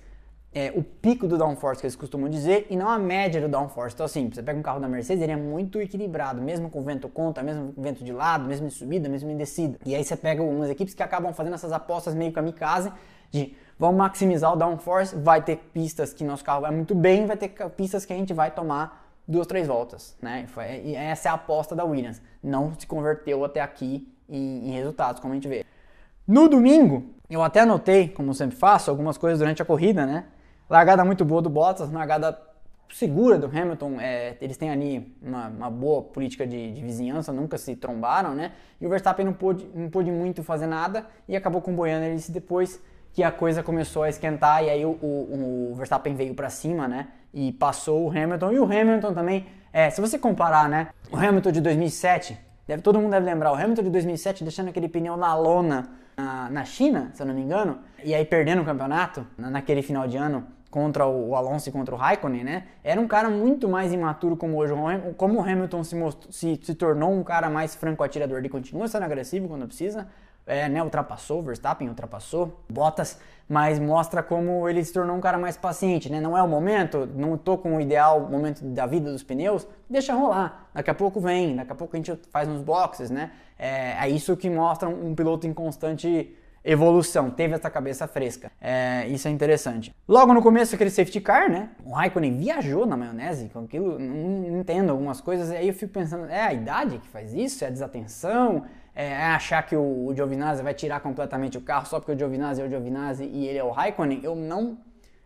é, 0.54 0.72
o 0.74 0.82
pico 0.82 1.28
do 1.28 1.36
downforce 1.36 1.82
que 1.82 1.86
eles 1.86 1.94
costumam 1.94 2.30
dizer, 2.30 2.66
e 2.70 2.76
não 2.76 2.88
a 2.88 2.98
média 2.98 3.42
do 3.42 3.48
downforce. 3.48 3.94
Então, 3.94 4.06
assim, 4.06 4.30
você 4.32 4.42
pega 4.42 4.58
um 4.58 4.62
carro 4.62 4.80
da 4.80 4.88
Mercedes, 4.88 5.22
ele 5.22 5.32
é 5.32 5.36
muito 5.36 5.82
equilibrado, 5.82 6.40
mesmo 6.40 6.70
com 6.70 6.80
vento 6.82 7.10
contra, 7.10 7.42
mesmo 7.42 7.74
com 7.74 7.82
vento 7.82 8.02
de 8.02 8.12
lado, 8.14 8.46
mesmo 8.46 8.68
em 8.68 8.70
subida, 8.70 9.06
mesmo 9.06 9.30
em 9.30 9.36
descida. 9.36 9.78
E 9.84 9.94
aí 9.94 10.02
você 10.02 10.16
pega 10.16 10.40
algumas 10.40 10.70
equipes 10.70 10.94
que 10.94 11.02
acabam 11.02 11.30
fazendo 11.34 11.52
essas 11.52 11.72
apostas 11.72 12.14
meio 12.14 12.32
kamikaze 12.32 12.90
de 13.30 13.54
vamos 13.78 13.96
maximizar 13.96 14.52
o 14.52 14.56
downforce, 14.56 15.14
vai 15.16 15.42
ter 15.42 15.56
pistas 15.72 16.12
que 16.12 16.24
nosso 16.24 16.44
carro 16.44 16.62
vai 16.62 16.70
muito 16.70 16.94
bem, 16.94 17.26
vai 17.26 17.36
ter 17.36 17.48
pistas 17.70 18.04
que 18.04 18.12
a 18.12 18.16
gente 18.16 18.34
vai 18.34 18.50
tomar 18.50 19.06
duas, 19.26 19.46
três 19.46 19.68
voltas, 19.68 20.16
né? 20.20 20.46
E 20.84 20.94
essa 20.94 21.28
é 21.28 21.30
a 21.30 21.34
aposta 21.34 21.76
da 21.76 21.84
Williams. 21.84 22.20
Não 22.42 22.72
se 22.78 22.86
converteu 22.86 23.44
até 23.44 23.60
aqui 23.60 24.10
em, 24.28 24.70
em 24.70 24.72
resultados, 24.72 25.20
como 25.20 25.32
a 25.32 25.36
gente 25.36 25.48
vê. 25.48 25.64
No 26.26 26.48
domingo, 26.48 27.14
eu 27.30 27.42
até 27.42 27.60
anotei, 27.60 28.08
como 28.08 28.34
sempre 28.34 28.56
faço, 28.56 28.90
algumas 28.90 29.16
coisas 29.16 29.38
durante 29.38 29.62
a 29.62 29.64
corrida, 29.64 30.06
né? 30.06 30.24
Largada 30.68 31.04
muito 31.04 31.24
boa 31.24 31.40
do 31.40 31.48
Bottas, 31.48 31.90
largada 31.90 32.38
segura 32.90 33.38
do 33.38 33.46
Hamilton. 33.46 34.00
É, 34.00 34.36
eles 34.40 34.56
têm 34.56 34.70
ali 34.70 35.14
uma, 35.22 35.48
uma 35.48 35.70
boa 35.70 36.02
política 36.02 36.46
de, 36.46 36.72
de, 36.72 36.82
vizinhança, 36.82 37.32
nunca 37.32 37.58
se 37.58 37.76
trombaram, 37.76 38.34
né? 38.34 38.52
E 38.80 38.86
o 38.86 38.90
Verstappen 38.90 39.24
não 39.24 39.32
pôde, 39.32 39.68
não 39.74 39.90
pôde 39.90 40.10
muito 40.10 40.42
fazer 40.42 40.66
nada 40.66 41.06
e 41.26 41.36
acabou 41.36 41.60
com 41.60 41.74
o 41.74 41.86
ele 41.86 42.20
depois 42.30 42.80
que 43.12 43.22
a 43.22 43.30
coisa 43.30 43.62
começou 43.62 44.02
a 44.02 44.08
esquentar 44.08 44.64
e 44.64 44.70
aí 44.70 44.84
o, 44.84 44.90
o, 44.90 45.70
o 45.72 45.74
Verstappen 45.74 46.14
veio 46.14 46.34
para 46.34 46.50
cima, 46.50 46.86
né? 46.86 47.08
E 47.32 47.52
passou 47.52 48.06
o 48.06 48.10
Hamilton. 48.10 48.52
E 48.52 48.58
o 48.58 48.64
Hamilton 48.64 49.12
também, 49.12 49.46
é, 49.72 49.90
se 49.90 50.00
você 50.00 50.18
comparar, 50.18 50.68
né? 50.68 50.88
O 51.10 51.16
Hamilton 51.16 51.52
de 51.52 51.60
2007, 51.60 52.38
deve, 52.66 52.82
todo 52.82 53.00
mundo 53.00 53.10
deve 53.10 53.26
lembrar, 53.26 53.52
o 53.52 53.54
Hamilton 53.54 53.82
de 53.82 53.90
2007 53.90 54.44
deixando 54.44 54.68
aquele 54.68 54.88
pneu 54.88 55.16
na 55.16 55.34
lona 55.34 55.90
na, 56.16 56.50
na 56.50 56.64
China, 56.64 57.10
se 57.14 57.22
eu 57.22 57.26
não 57.26 57.34
me 57.34 57.40
engano, 57.40 57.78
e 58.04 58.14
aí 58.14 58.24
perdendo 58.24 58.62
o 58.62 58.64
campeonato 58.64 59.26
naquele 59.36 59.82
final 59.82 60.06
de 60.06 60.16
ano 60.16 60.46
contra 60.70 61.06
o 61.06 61.34
Alonso 61.34 61.68
e 61.68 61.72
contra 61.72 61.94
o 61.94 61.98
Raikkonen, 61.98 62.44
né? 62.44 62.64
Era 62.84 63.00
um 63.00 63.08
cara 63.08 63.30
muito 63.30 63.68
mais 63.68 63.92
imaturo 63.92 64.36
como 64.36 64.56
hoje. 64.58 64.74
Como 65.16 65.38
o 65.38 65.42
Hamilton 65.42 65.82
se, 65.82 65.96
mostrou, 65.96 66.32
se, 66.32 66.60
se 66.62 66.74
tornou 66.74 67.12
um 67.12 67.22
cara 67.22 67.48
mais 67.48 67.74
franco 67.74 68.04
atirador, 68.04 68.38
ele 68.38 68.50
continua 68.50 68.86
sendo 68.86 69.04
agressivo 69.04 69.48
quando 69.48 69.66
precisa, 69.66 70.08
é, 70.48 70.68
né, 70.68 70.82
ultrapassou, 70.82 71.42
Verstappen 71.42 71.88
ultrapassou, 71.88 72.58
Bottas, 72.68 73.20
mas 73.48 73.78
mostra 73.78 74.22
como 74.22 74.68
ele 74.68 74.84
se 74.84 74.92
tornou 74.92 75.16
um 75.16 75.20
cara 75.20 75.38
mais 75.38 75.56
paciente, 75.56 76.10
né? 76.10 76.20
Não 76.20 76.36
é 76.36 76.42
o 76.42 76.48
momento, 76.48 77.08
não 77.14 77.38
tô 77.38 77.56
com 77.56 77.76
o 77.76 77.80
ideal 77.80 78.20
momento 78.28 78.64
da 78.64 78.84
vida 78.86 79.10
dos 79.10 79.22
pneus, 79.22 79.66
deixa 79.88 80.12
rolar. 80.14 80.68
Daqui 80.74 80.90
a 80.90 80.94
pouco 80.94 81.20
vem, 81.20 81.56
daqui 81.56 81.72
a 81.72 81.74
pouco 81.74 81.96
a 81.96 81.98
gente 81.98 82.14
faz 82.30 82.48
uns 82.48 82.62
boxes, 82.62 83.10
né? 83.10 83.30
É, 83.58 84.06
é 84.06 84.08
isso 84.10 84.36
que 84.36 84.50
mostra 84.50 84.88
um, 84.88 85.10
um 85.10 85.14
piloto 85.14 85.46
em 85.46 85.54
constante 85.54 86.34
evolução, 86.70 87.30
teve 87.30 87.54
essa 87.54 87.70
cabeça 87.70 88.06
fresca. 88.06 88.52
É, 88.60 89.06
isso 89.08 89.26
é 89.26 89.30
interessante. 89.30 89.94
Logo 90.06 90.34
no 90.34 90.42
começo, 90.42 90.74
aquele 90.74 90.90
safety 90.90 91.20
car, 91.20 91.50
né? 91.50 91.70
O 91.82 91.92
Raikkonen 91.92 92.36
viajou 92.36 92.84
na 92.84 92.94
maionese 92.94 93.48
com 93.48 93.60
aquilo, 93.60 93.98
não 93.98 94.60
entendo 94.60 94.90
algumas 94.90 95.20
coisas, 95.20 95.50
e 95.50 95.56
aí 95.56 95.68
eu 95.68 95.74
fico 95.74 95.94
pensando, 95.94 96.26
é 96.26 96.42
a 96.42 96.52
idade 96.52 96.98
que 96.98 97.08
faz 97.08 97.32
isso? 97.32 97.64
É 97.64 97.68
a 97.68 97.70
desatenção? 97.70 98.64
É, 98.94 99.06
é 99.06 99.24
achar 99.26 99.62
que 99.62 99.74
o, 99.74 100.06
o 100.06 100.14
Giovinazzi 100.14 100.62
vai 100.62 100.74
tirar 100.74 101.00
completamente 101.00 101.56
o 101.56 101.60
carro 101.62 101.86
só 101.86 101.98
porque 101.98 102.12
o 102.12 102.18
Giovinazzi 102.18 102.60
é 102.60 102.64
o 102.66 102.68
Giovinazzi 102.68 103.24
e 103.24 103.46
ele 103.46 103.58
é 103.58 103.64
o 103.64 103.70
Raikkonen? 103.70 104.20
Eu 104.22 104.36
não, 104.36 104.76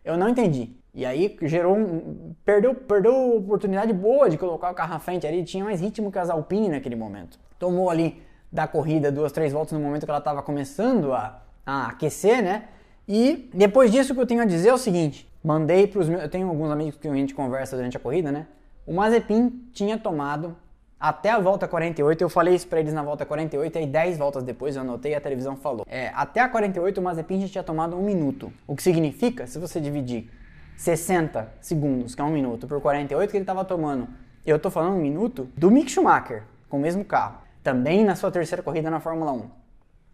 eu 0.05 0.17
não 0.17 0.29
entendi. 0.29 0.77
E 0.95 1.05
aí 1.07 1.37
gerou 1.43 1.75
um. 1.75 2.35
Perdeu, 2.45 2.75
perdeu 2.75 3.37
oportunidade 3.37 3.93
boa 3.95 4.29
de 4.29 4.37
colocar 4.37 4.71
o 4.71 4.75
carro 4.75 4.95
à 4.95 4.99
frente 4.99 5.27
ali. 5.27 5.43
Tinha 5.43 5.65
mais 5.65 5.81
ritmo 5.81 6.13
que 6.13 6.19
as 6.19 6.29
Alpine 6.29 6.69
naquele 6.69 6.97
momento. 6.97 7.41
Tomou 7.59 7.89
ali 7.89 8.23
da 8.53 8.67
corrida, 8.67 9.11
duas, 9.11 9.33
três 9.33 9.53
voltas 9.53 9.73
no 9.73 9.83
momento 9.83 10.05
que 10.05 10.11
ela 10.11 10.19
estava 10.19 10.43
começando 10.43 11.13
a, 11.13 11.43
a, 11.65 11.87
aquecer, 11.87 12.43
né? 12.43 12.65
E 13.09 13.49
depois 13.55 13.91
disso 13.91 14.13
o 14.13 14.15
que 14.15 14.21
eu 14.21 14.27
tenho 14.27 14.43
a 14.43 14.45
dizer 14.45 14.69
é 14.69 14.75
o 14.75 14.79
seguinte: 14.79 15.27
mandei 15.43 15.87
para 15.87 16.01
os 16.01 16.09
meus. 16.09 16.23
Eu 16.23 16.29
tenho 16.29 16.49
alguns 16.49 16.71
amigos 16.71 16.97
que 16.97 17.09
a 17.09 17.15
gente 17.15 17.35
conversa 17.35 17.77
durante 17.77 17.97
a 17.97 18.01
corrida, 18.01 18.31
né? 18.31 18.47
O 18.87 18.93
Mazepin 18.93 19.69
tinha 19.73 19.97
tomado 19.97 20.55
até 21.01 21.31
a 21.31 21.39
volta 21.39 21.67
48, 21.67 22.23
eu 22.23 22.29
falei 22.29 22.55
isso 22.55 22.69
para 22.69 22.79
eles 22.79 22.93
na 22.93 23.03
volta 23.03 23.27
48, 23.27 23.77
e 23.79 23.87
10 23.87 24.19
voltas 24.19 24.45
depois 24.45 24.77
eu 24.77 24.83
anotei 24.83 25.15
a 25.15 25.21
televisão 25.21 25.57
falou. 25.57 25.85
É, 25.89 26.13
até 26.15 26.41
a 26.41 26.49
48 26.49 26.99
o 26.99 27.03
Mazepin 27.03 27.41
já 27.41 27.49
tinha 27.49 27.65
tomado 27.65 27.97
um 27.97 28.03
minuto. 28.03 28.53
O 28.69 28.77
que 28.77 28.83
significa, 28.83 29.47
se 29.47 29.59
você 29.59 29.81
dividir 29.81 30.31
60 30.77 31.55
segundos, 31.61 32.15
que 32.15 32.21
é 32.21 32.25
um 32.25 32.31
minuto, 32.31 32.69
por 32.69 32.81
48 32.81 33.31
que 33.31 33.37
ele 33.37 33.43
estava 33.43 33.65
tomando, 33.65 34.07
eu 34.47 34.59
tô 34.61 34.71
falando 34.71 34.95
um 34.95 35.01
minuto 35.01 35.49
do 35.57 35.73
Mick 35.73 35.91
Schumacher, 35.91 36.45
com 36.69 36.77
o 36.77 36.81
mesmo 36.81 37.05
carro 37.05 37.43
também 37.63 38.05
na 38.05 38.15
sua 38.15 38.31
terceira 38.31 38.63
corrida 38.63 38.91
na 38.91 39.01
Fórmula 39.01 39.33
1. 39.33 39.51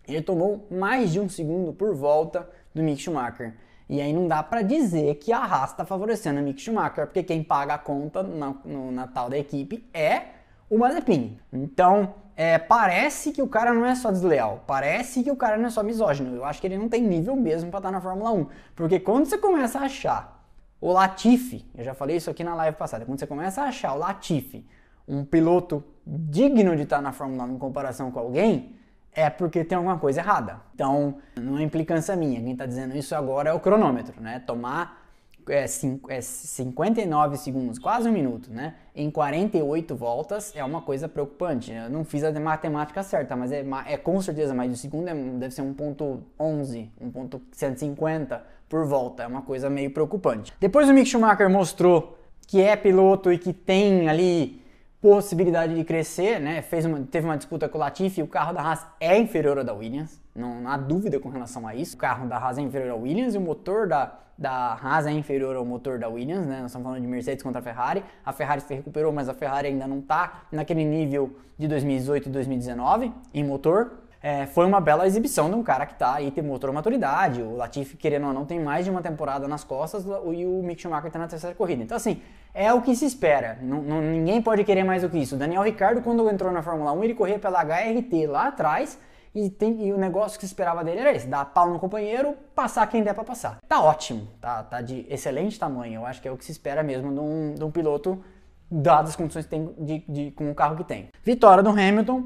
Ele 0.07 0.23
tomou 0.23 0.67
mais 0.71 1.13
de 1.13 1.21
um 1.21 1.29
segundo 1.29 1.73
por 1.73 1.95
volta 1.95 2.49
do 2.75 2.83
Mick 2.83 3.01
Schumacher. 3.01 3.55
E 3.89 4.01
aí 4.01 4.13
não 4.13 4.29
dá 4.29 4.43
para 4.43 4.63
dizer 4.63 5.15
que 5.17 5.33
a 5.33 5.39
Haas 5.39 5.71
está 5.71 5.85
favorecendo 5.85 6.41
o 6.41 6.43
Mick 6.43 6.61
Schumacher, 6.61 7.07
porque 7.07 7.23
quem 7.23 7.43
paga 7.43 7.75
a 7.75 7.79
conta 7.79 8.23
na, 8.23 8.55
no 8.65 8.93
Natal 8.93 9.31
da 9.31 9.39
equipe 9.39 9.89
é 9.95 10.23
o 10.69 10.79
Mazepin. 10.79 11.39
Então, 11.53 12.15
é, 12.37 12.59
parece 12.59 13.33
que 13.33 13.41
o 13.41 13.49
cara 13.49 13.73
não 13.73 13.85
é 13.85 13.95
só 13.95 14.11
desleal, 14.11 14.63
parece 14.67 15.23
que 15.23 15.31
o 15.31 15.37
cara 15.37 15.57
não 15.57 15.67
é 15.67 15.71
só 15.71 15.83
misógino. 15.83 16.37
Eu 16.37 16.45
acho 16.45 16.61
que 16.61 16.67
ele 16.67 16.79
não 16.79 16.89
tem 16.89 17.03
nível 17.03 17.35
mesmo 17.35 17.71
para 17.71 17.79
estar 17.79 17.89
tá 17.89 17.93
na 17.93 18.01
Fórmula 18.01 18.31
1. 18.31 18.47
Porque 18.77 19.01
quando 19.01 19.25
você 19.25 19.39
começa 19.39 19.79
a 19.79 19.83
achar 19.83 20.39
o 20.81 20.93
Latifi, 20.93 21.67
eu 21.75 21.83
já 21.83 21.95
falei 21.95 22.17
isso 22.17 22.31
aqui 22.31 22.45
na 22.45 22.55
live 22.55 22.77
passada, 22.77 23.05
quando 23.05 23.19
você 23.19 23.27
começa 23.27 23.63
a 23.63 23.65
achar 23.65 23.95
o 23.95 23.99
Latifi 23.99 24.67
um 25.09 25.25
piloto 25.25 25.83
digno 26.07 26.77
de 26.77 26.83
estar 26.83 27.01
na 27.01 27.13
Fórmula 27.13 27.45
1 27.45 27.55
em 27.55 27.59
comparação 27.59 28.11
com 28.11 28.19
alguém, 28.19 28.77
é 29.13 29.29
porque 29.29 29.65
tem 29.65 29.77
alguma 29.77 29.99
coisa 29.99 30.21
errada. 30.21 30.61
Então, 30.75 31.17
não 31.37 31.59
é 31.59 31.63
implicância 31.63 32.15
minha. 32.15 32.41
Quem 32.41 32.53
está 32.53 32.67
dizendo 32.67 32.97
isso 32.97 33.15
agora 33.15 33.51
é 33.51 33.53
o 33.53 33.59
cronômetro, 33.59 34.21
né? 34.21 34.43
Tomar 34.47 35.09
é, 35.49 35.65
é 36.09 36.21
59 36.21 37.37
segundos, 37.37 37.79
quase 37.79 38.09
um 38.09 38.13
minuto, 38.13 38.51
né? 38.53 38.75
Em 38.95 39.11
48 39.11 39.97
voltas 39.97 40.55
é 40.55 40.63
uma 40.63 40.83
coisa 40.83 41.09
preocupante. 41.09 41.73
Eu 41.73 41.91
não 41.91 42.05
fiz 42.05 42.23
a 42.23 42.33
matemática 42.39 43.03
certa, 43.03 43.35
mas 43.35 43.51
é, 43.51 43.65
é 43.87 43.97
com 43.97 44.21
certeza 44.21 44.55
mais 44.55 44.71
de 44.71 44.75
um 44.75 44.79
segundo, 44.79 45.09
é, 45.09 45.15
deve 45.15 45.55
ser 45.55 45.63
1.11, 45.63 46.89
1.150 47.03 48.41
por 48.69 48.87
volta. 48.87 49.23
É 49.23 49.27
uma 49.27 49.43
coisa 49.43 49.71
meio 49.71 49.91
preocupante. 49.91 50.53
Depois 50.61 50.89
o 50.89 50.93
Mick 50.93 51.09
Schumacher 51.09 51.49
mostrou 51.51 52.19
que 52.47 52.61
é 52.61 52.77
piloto 52.77 53.33
e 53.33 53.39
que 53.39 53.53
tem 53.53 54.09
ali 54.09 54.63
possibilidade 55.01 55.75
de 55.75 55.85
crescer, 55.85 56.41
né? 56.41 56.61
Fez 56.63 56.85
uma, 56.85 57.01
teve 57.01 57.27
uma 57.27 57.37
disputa 57.37 57.69
com 57.69 57.79
o 57.79 57.81
Latifi, 57.81 58.23
o 58.23 58.27
carro 58.27 58.53
da 58.53 58.61
Haas 58.61 58.87
é 59.01 59.17
inferior 59.17 59.59
ao 59.59 59.65
da 59.65 59.73
Williams, 59.73 60.21
não, 60.35 60.61
não, 60.61 60.71
há 60.71 60.77
dúvida 60.77 61.19
com 61.19 61.29
relação 61.29 61.67
a 61.67 61.75
isso. 61.75 61.97
O 61.97 61.99
carro 61.99 62.29
da 62.29 62.37
Haas 62.37 62.59
é 62.59 62.63
inferior 62.63 62.91
ao 62.91 63.01
Williams 63.01 63.35
e 63.35 63.39
o 63.39 63.41
motor 63.41 63.89
da, 63.89 64.13
da 64.37 64.75
Haas 64.75 65.07
é 65.07 65.13
inferior 65.13 65.57
ao 65.57 65.65
motor 65.65 65.99
da 65.99 66.09
Williams, 66.09 66.47
né? 66.47 66.59
Nós 66.61 66.67
estamos 66.67 66.87
falando 66.87 67.01
de 67.03 67.09
Mercedes 67.09 67.43
contra 67.43 67.61
a 67.61 67.63
Ferrari. 67.63 68.05
A 68.25 68.33
Ferrari 68.33 68.61
se 68.61 68.75
recuperou, 68.75 69.13
mas 69.13 69.29
a 69.29 69.35
Ferrari 69.35 69.69
ainda 69.69 69.87
não 69.87 69.99
está 69.99 70.43
naquele 70.51 70.85
nível 70.85 71.37
de 71.57 71.67
2018 71.67 72.29
e 72.29 72.33
2019 72.33 73.13
em 73.35 73.45
motor. 73.45 73.93
É, 74.21 74.47
foi 74.47 74.67
uma 74.67 74.81
bela 74.81 75.07
exibição 75.07 75.49
de 75.49 75.55
um 75.55 75.63
cara 75.63 75.87
que 75.87 75.93
está 75.93 76.15
aí, 76.15 76.33
motor 76.43 76.73
maturidade. 76.73 77.41
O 77.41 77.57
Latifi, 77.57 77.97
querendo 77.97 78.27
ou 78.27 78.33
não, 78.33 78.45
tem 78.45 78.59
mais 78.59 78.85
de 78.85 78.91
uma 78.91 79.01
temporada 79.01 79.47
nas 79.47 79.63
costas 79.63 80.05
e 80.05 80.45
o 80.45 80.63
Mick 80.63 80.83
Schumacher 80.83 81.07
está 81.07 81.19
na 81.19 81.29
terceira 81.29 81.55
corrida. 81.55 81.83
Então, 81.83 81.97
assim, 81.97 82.21
é 82.53 82.73
o 82.73 82.83
que 82.83 82.97
se 82.97 83.05
espera. 83.05 83.59
Ninguém 83.63 84.43
pode 84.43 84.65
querer 84.65 84.83
mais 84.83 85.03
do 85.03 85.09
que 85.09 85.19
isso. 85.19 85.37
O 85.37 85.39
Daniel 85.39 85.63
Ricciardo, 85.63 86.03
quando 86.03 86.29
entrou 86.29 86.51
na 86.51 86.63
Fórmula 86.63 86.93
1, 86.93 87.05
ele 87.05 87.15
corria 87.15 87.39
pela 87.39 87.63
HRT 87.63 88.27
lá 88.27 88.49
atrás 88.49 88.99
e, 89.35 89.51
tem, 89.51 89.87
e, 89.87 89.93
o 89.93 89.99
negócio 89.99 90.39
que 90.39 90.45
se 90.45 90.53
esperava 90.53 90.83
dele 90.83 91.01
era 91.01 91.13
esse: 91.13 91.27
dar 91.27 91.45
pau 91.45 91.71
no 91.71 91.79
companheiro, 91.79 92.35
passar 92.55 92.87
quem 92.89 93.03
der 93.03 93.15
para 93.15 93.25
passar. 93.25 93.59
Tá 93.69 93.81
ótimo, 93.81 94.27
tá, 94.41 94.63
tá 94.65 94.81
de 94.81 95.07
excelente 95.09 95.59
tamanho. 95.59 96.01
Eu 96.01 96.07
acho 96.07 96.21
que 96.21 96.27
é 96.27 96.31
o 96.33 96.37
que 96.37 96.45
se 96.45 96.53
espera 96.53 96.83
mesmo 96.83 97.13
de 97.13 97.21
um, 97.21 97.55
de 97.55 97.65
um 97.65 97.71
piloto, 97.71 98.23
dadas 98.71 99.11
as 99.11 99.17
condições 99.17 99.45
que 99.45 99.51
tem 99.51 99.73
de, 99.79 100.05
de, 100.09 100.31
com 100.33 100.51
o 100.51 100.55
carro 100.55 100.77
que 100.77 100.85
tem. 100.85 101.11
Vitória 101.23 101.63
do 101.63 101.71
Hamilton, 101.71 102.25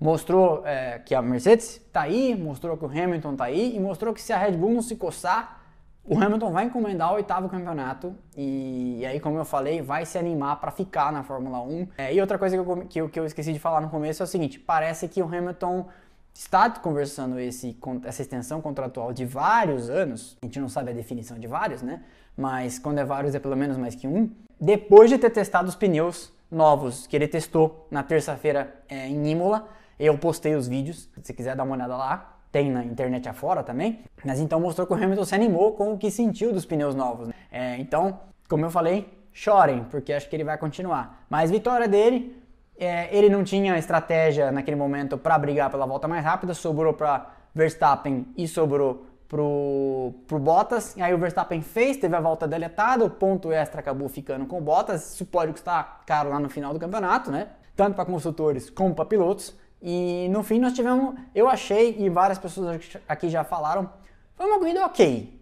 mostrou 0.00 0.62
é, 0.64 0.98
que 0.98 1.14
a 1.14 1.20
Mercedes 1.20 1.76
está 1.76 2.02
aí, 2.02 2.36
mostrou 2.36 2.76
que 2.76 2.84
o 2.84 2.88
Hamilton 2.88 3.32
está 3.32 3.44
aí 3.44 3.74
e 3.74 3.80
mostrou 3.80 4.14
que 4.14 4.22
se 4.22 4.32
a 4.32 4.38
Red 4.38 4.52
Bull 4.52 4.72
não 4.72 4.82
se 4.82 4.96
coçar, 4.96 5.58
o 6.04 6.18
Hamilton 6.18 6.50
vai 6.52 6.64
encomendar 6.64 7.12
o 7.12 7.16
oitavo 7.16 7.48
campeonato 7.48 8.14
e, 8.36 8.98
e 9.00 9.06
aí, 9.06 9.20
como 9.20 9.36
eu 9.36 9.44
falei, 9.44 9.82
vai 9.82 10.06
se 10.06 10.16
animar 10.16 10.58
para 10.58 10.70
ficar 10.70 11.12
na 11.12 11.22
Fórmula 11.22 11.60
1. 11.60 11.88
É, 11.98 12.14
e 12.14 12.20
outra 12.20 12.38
coisa 12.38 12.56
que 12.56 12.60
eu, 12.60 12.86
que, 12.86 13.00
eu, 13.00 13.08
que 13.10 13.20
eu 13.20 13.26
esqueci 13.26 13.52
de 13.52 13.58
falar 13.58 13.80
no 13.80 13.90
começo 13.90 14.22
é 14.22 14.24
o 14.24 14.26
seguinte: 14.26 14.58
parece 14.58 15.06
que 15.06 15.20
o 15.20 15.26
Hamilton 15.26 15.86
está 16.32 16.70
conversando 16.70 17.38
esse, 17.38 17.76
essa 18.04 18.22
extensão 18.22 18.60
contratual 18.62 19.12
de 19.12 19.26
vários 19.26 19.90
anos, 19.90 20.38
a 20.40 20.46
gente 20.46 20.60
não 20.60 20.68
sabe 20.68 20.92
a 20.92 20.94
definição 20.94 21.38
de 21.38 21.46
vários, 21.46 21.82
né? 21.82 22.02
Mas 22.36 22.78
quando 22.78 22.98
é 22.98 23.04
vários 23.04 23.34
é 23.34 23.40
pelo 23.40 23.56
menos 23.56 23.76
mais 23.76 23.94
que 23.94 24.06
um, 24.06 24.30
depois 24.58 25.10
de 25.10 25.18
ter 25.18 25.30
testado 25.30 25.68
os 25.68 25.74
pneus 25.74 26.32
novos 26.50 27.06
que 27.06 27.16
ele 27.16 27.28
testou 27.28 27.86
na 27.90 28.02
terça-feira 28.02 28.74
é, 28.88 29.08
em 29.08 29.30
Imola 29.30 29.68
eu 29.98 30.16
postei 30.16 30.54
os 30.54 30.68
vídeos, 30.68 31.08
se 31.22 31.32
quiser 31.32 31.56
dar 31.56 31.64
uma 31.64 31.74
olhada 31.74 31.96
lá, 31.96 32.38
tem 32.50 32.70
na 32.70 32.84
internet 32.84 33.28
afora 33.28 33.62
também. 33.62 34.00
Mas 34.24 34.40
então 34.40 34.60
mostrou 34.60 34.86
que 34.86 34.92
o 34.92 34.96
Hamilton 34.96 35.24
se 35.24 35.34
animou 35.34 35.72
com 35.72 35.92
o 35.92 35.98
que 35.98 36.10
sentiu 36.10 36.52
dos 36.52 36.64
pneus 36.64 36.94
novos. 36.94 37.28
Né? 37.28 37.34
É, 37.50 37.76
então, 37.78 38.20
como 38.48 38.64
eu 38.64 38.70
falei, 38.70 39.08
chorem, 39.32 39.84
porque 39.90 40.12
acho 40.12 40.28
que 40.28 40.36
ele 40.36 40.44
vai 40.44 40.56
continuar. 40.56 41.24
Mas 41.28 41.50
vitória 41.50 41.86
dele, 41.86 42.36
é, 42.78 43.14
ele 43.16 43.28
não 43.28 43.44
tinha 43.44 43.76
estratégia 43.76 44.50
naquele 44.50 44.76
momento 44.76 45.18
para 45.18 45.38
brigar 45.38 45.70
pela 45.70 45.86
volta 45.86 46.08
mais 46.08 46.24
rápida, 46.24 46.54
sobrou 46.54 46.94
para 46.94 47.30
Verstappen 47.54 48.26
e 48.36 48.46
sobrou 48.46 49.06
pro, 49.28 50.14
pro 50.26 50.38
Bottas. 50.38 50.96
E 50.96 51.02
aí 51.02 51.12
o 51.12 51.18
Verstappen 51.18 51.60
fez, 51.60 51.96
teve 51.96 52.16
a 52.16 52.20
volta 52.20 52.48
deletada, 52.48 53.04
o 53.04 53.10
ponto 53.10 53.52
extra 53.52 53.80
acabou 53.80 54.08
ficando 54.08 54.46
com 54.46 54.58
o 54.58 54.60
Bottas. 54.60 55.14
Isso 55.14 55.26
pode 55.26 55.52
custar 55.52 56.00
caro 56.06 56.30
lá 56.30 56.40
no 56.40 56.48
final 56.48 56.72
do 56.72 56.78
campeonato, 56.80 57.30
né? 57.30 57.48
Tanto 57.76 57.94
para 57.94 58.04
construtores 58.04 58.70
como 58.70 58.94
para 58.94 59.04
pilotos. 59.04 59.56
E 59.80 60.28
no 60.30 60.42
fim 60.42 60.58
nós 60.58 60.72
tivemos, 60.72 61.14
eu 61.34 61.48
achei, 61.48 61.96
e 61.98 62.08
várias 62.08 62.38
pessoas 62.38 62.80
aqui 63.08 63.28
já 63.28 63.44
falaram, 63.44 63.90
foi 64.36 64.46
uma 64.46 64.58
corrida 64.58 64.84
ok. 64.84 65.38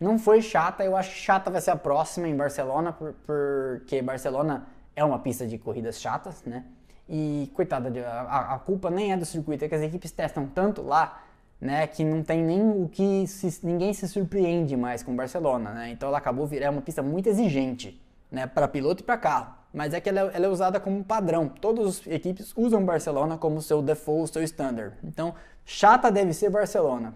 Não 0.00 0.18
foi 0.18 0.40
chata, 0.40 0.84
eu 0.84 0.96
acho 0.96 1.10
que 1.10 1.16
chata 1.16 1.50
vai 1.50 1.60
ser 1.60 1.72
a 1.72 1.76
próxima 1.76 2.28
em 2.28 2.36
Barcelona, 2.36 2.96
porque 3.26 4.02
Barcelona 4.02 4.66
é 4.94 5.04
uma 5.04 5.18
pista 5.18 5.46
de 5.46 5.58
corridas 5.58 6.00
chatas, 6.00 6.42
né? 6.44 6.64
E 7.08 7.50
coitada, 7.54 7.92
a, 8.08 8.54
a 8.54 8.58
culpa 8.58 8.90
nem 8.90 9.12
é 9.12 9.16
do 9.16 9.24
circuito, 9.24 9.64
é 9.64 9.68
que 9.68 9.74
as 9.74 9.82
equipes 9.82 10.12
testam 10.12 10.46
tanto 10.46 10.82
lá, 10.82 11.22
né, 11.60 11.86
que 11.86 12.04
não 12.04 12.24
tem 12.24 12.42
nem 12.42 12.60
o 12.60 12.88
que 12.88 13.26
se, 13.26 13.64
ninguém 13.64 13.92
se 13.92 14.08
surpreende 14.08 14.76
mais 14.76 15.02
com 15.02 15.14
Barcelona, 15.14 15.70
né? 15.70 15.90
Então 15.90 16.08
ela 16.08 16.18
acabou 16.18 16.46
virando 16.46 16.74
uma 16.74 16.82
pista 16.82 17.02
muito 17.02 17.28
exigente, 17.28 18.00
né, 18.30 18.46
para 18.46 18.66
piloto 18.66 19.02
e 19.02 19.04
para 19.04 19.16
carro 19.16 19.61
mas 19.72 19.94
é 19.94 20.00
que 20.00 20.08
ela, 20.08 20.20
é, 20.32 20.36
ela 20.36 20.46
é 20.46 20.48
usada 20.48 20.78
como 20.78 21.02
padrão. 21.02 21.48
Todas 21.48 21.86
as 21.86 22.06
equipes 22.06 22.52
usam 22.56 22.84
Barcelona 22.84 23.38
como 23.38 23.62
seu 23.62 23.80
default, 23.80 24.32
seu 24.32 24.42
standard. 24.42 24.94
Então, 25.02 25.34
chata 25.64 26.10
deve 26.10 26.32
ser 26.32 26.50
Barcelona. 26.50 27.14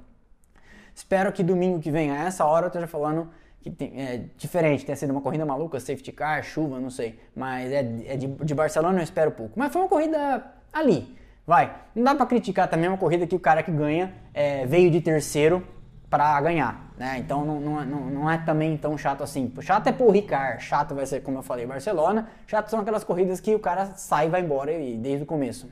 Espero 0.94 1.30
que 1.32 1.42
domingo 1.42 1.78
que 1.80 1.90
vem, 1.90 2.10
a 2.10 2.24
essa 2.24 2.44
hora, 2.44 2.66
eu 2.66 2.68
esteja 2.68 2.86
falando 2.86 3.28
que 3.60 3.70
tem, 3.70 4.00
é 4.00 4.24
diferente, 4.38 4.86
tenha 4.86 4.96
sido 4.96 5.10
uma 5.10 5.20
corrida 5.20 5.44
maluca, 5.44 5.78
safety 5.78 6.12
car, 6.12 6.42
chuva, 6.42 6.80
não 6.80 6.88
sei. 6.88 7.18
Mas 7.34 7.70
é, 7.70 7.80
é 8.06 8.16
de, 8.16 8.26
de, 8.26 8.54
Barcelona 8.54 9.00
eu 9.00 9.02
espero 9.02 9.30
pouco. 9.32 9.58
Mas 9.58 9.72
foi 9.72 9.82
uma 9.82 9.88
corrida 9.88 10.44
ali. 10.72 11.14
Vai. 11.46 11.76
Não 11.94 12.02
dá 12.02 12.14
para 12.14 12.26
criticar 12.26 12.68
também 12.68 12.88
uma 12.88 12.96
corrida 12.96 13.26
que 13.26 13.34
o 13.34 13.40
cara 13.40 13.62
que 13.62 13.70
ganha 13.70 14.14
é, 14.32 14.64
veio 14.66 14.90
de 14.90 15.00
terceiro 15.00 15.66
para 16.08 16.40
ganhar, 16.40 16.92
né? 16.96 17.18
Então 17.18 17.44
não, 17.44 17.60
não, 17.60 17.84
não, 17.84 18.00
não, 18.10 18.30
é 18.30 18.38
também 18.38 18.76
tão 18.76 18.96
chato 18.96 19.22
assim. 19.22 19.52
Chato 19.60 19.88
é 19.88 19.92
por 19.92 20.10
Ricard, 20.10 20.62
chato 20.62 20.94
vai 20.94 21.04
ser, 21.04 21.20
como 21.20 21.38
eu 21.38 21.42
falei, 21.42 21.66
Barcelona. 21.66 22.28
Chato 22.46 22.68
são 22.68 22.80
aquelas 22.80 23.02
corridas 23.02 23.40
que 23.40 23.54
o 23.54 23.58
cara 23.58 23.86
sai 23.96 24.26
e 24.26 24.30
vai 24.30 24.40
embora 24.40 24.72
e, 24.72 24.96
desde 24.96 25.24
o 25.24 25.26
começo. 25.26 25.68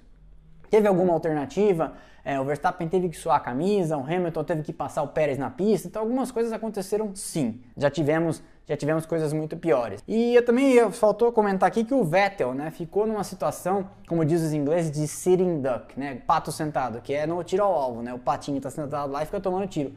Teve 0.71 0.89
alguma 0.89 1.13
alternativa? 1.13 1.93
É, 2.25 2.41
o 2.41 2.45
Verstappen 2.45 2.89
teve 2.89 3.11
que 3.11 3.17
suar 3.17 3.37
a 3.37 3.41
camisa, 3.41 3.99
o 3.99 4.01
Hamilton 4.01 4.45
teve 4.45 4.63
que 4.63 4.73
passar 4.73 5.03
o 5.03 5.09
Pérez 5.09 5.37
na 5.37 5.51
pista, 5.51 5.87
então 5.87 6.01
algumas 6.01 6.31
coisas 6.33 6.53
aconteceram 6.53 7.15
sim. 7.15 7.61
Já 7.77 7.91
tivemos, 7.91 8.43
já 8.67 8.75
tivemos 8.77 9.05
coisas 9.05 9.33
muito 9.33 9.59
piores. 9.59 10.03
E 10.09 10.35
eu 10.35 10.45
também 10.45 10.91
faltou 10.91 11.31
comentar 11.31 11.69
aqui 11.69 11.85
que 11.85 11.93
o 11.93 12.03
Vettel, 12.03 12.55
né, 12.55 12.71
ficou 12.71 13.07
numa 13.07 13.23
situação, 13.23 13.89
como 14.09 14.25
diz 14.25 14.41
os 14.41 14.55
ingleses, 14.55 14.91
de 14.91 15.07
sitting 15.07 15.61
duck, 15.61 16.01
né, 16.01 16.23
pato 16.27 16.51
sentado, 16.51 17.03
que 17.03 17.13
é 17.13 17.27
no 17.27 17.45
tiro 17.45 17.63
ao 17.63 17.75
alvo, 17.75 18.03
né, 18.03 18.15
o 18.15 18.19
patinho 18.19 18.57
está 18.57 18.71
sentado 18.71 19.13
lá 19.13 19.23
e 19.23 19.27
fica 19.27 19.39
tomando 19.39 19.67
tiro. 19.67 19.93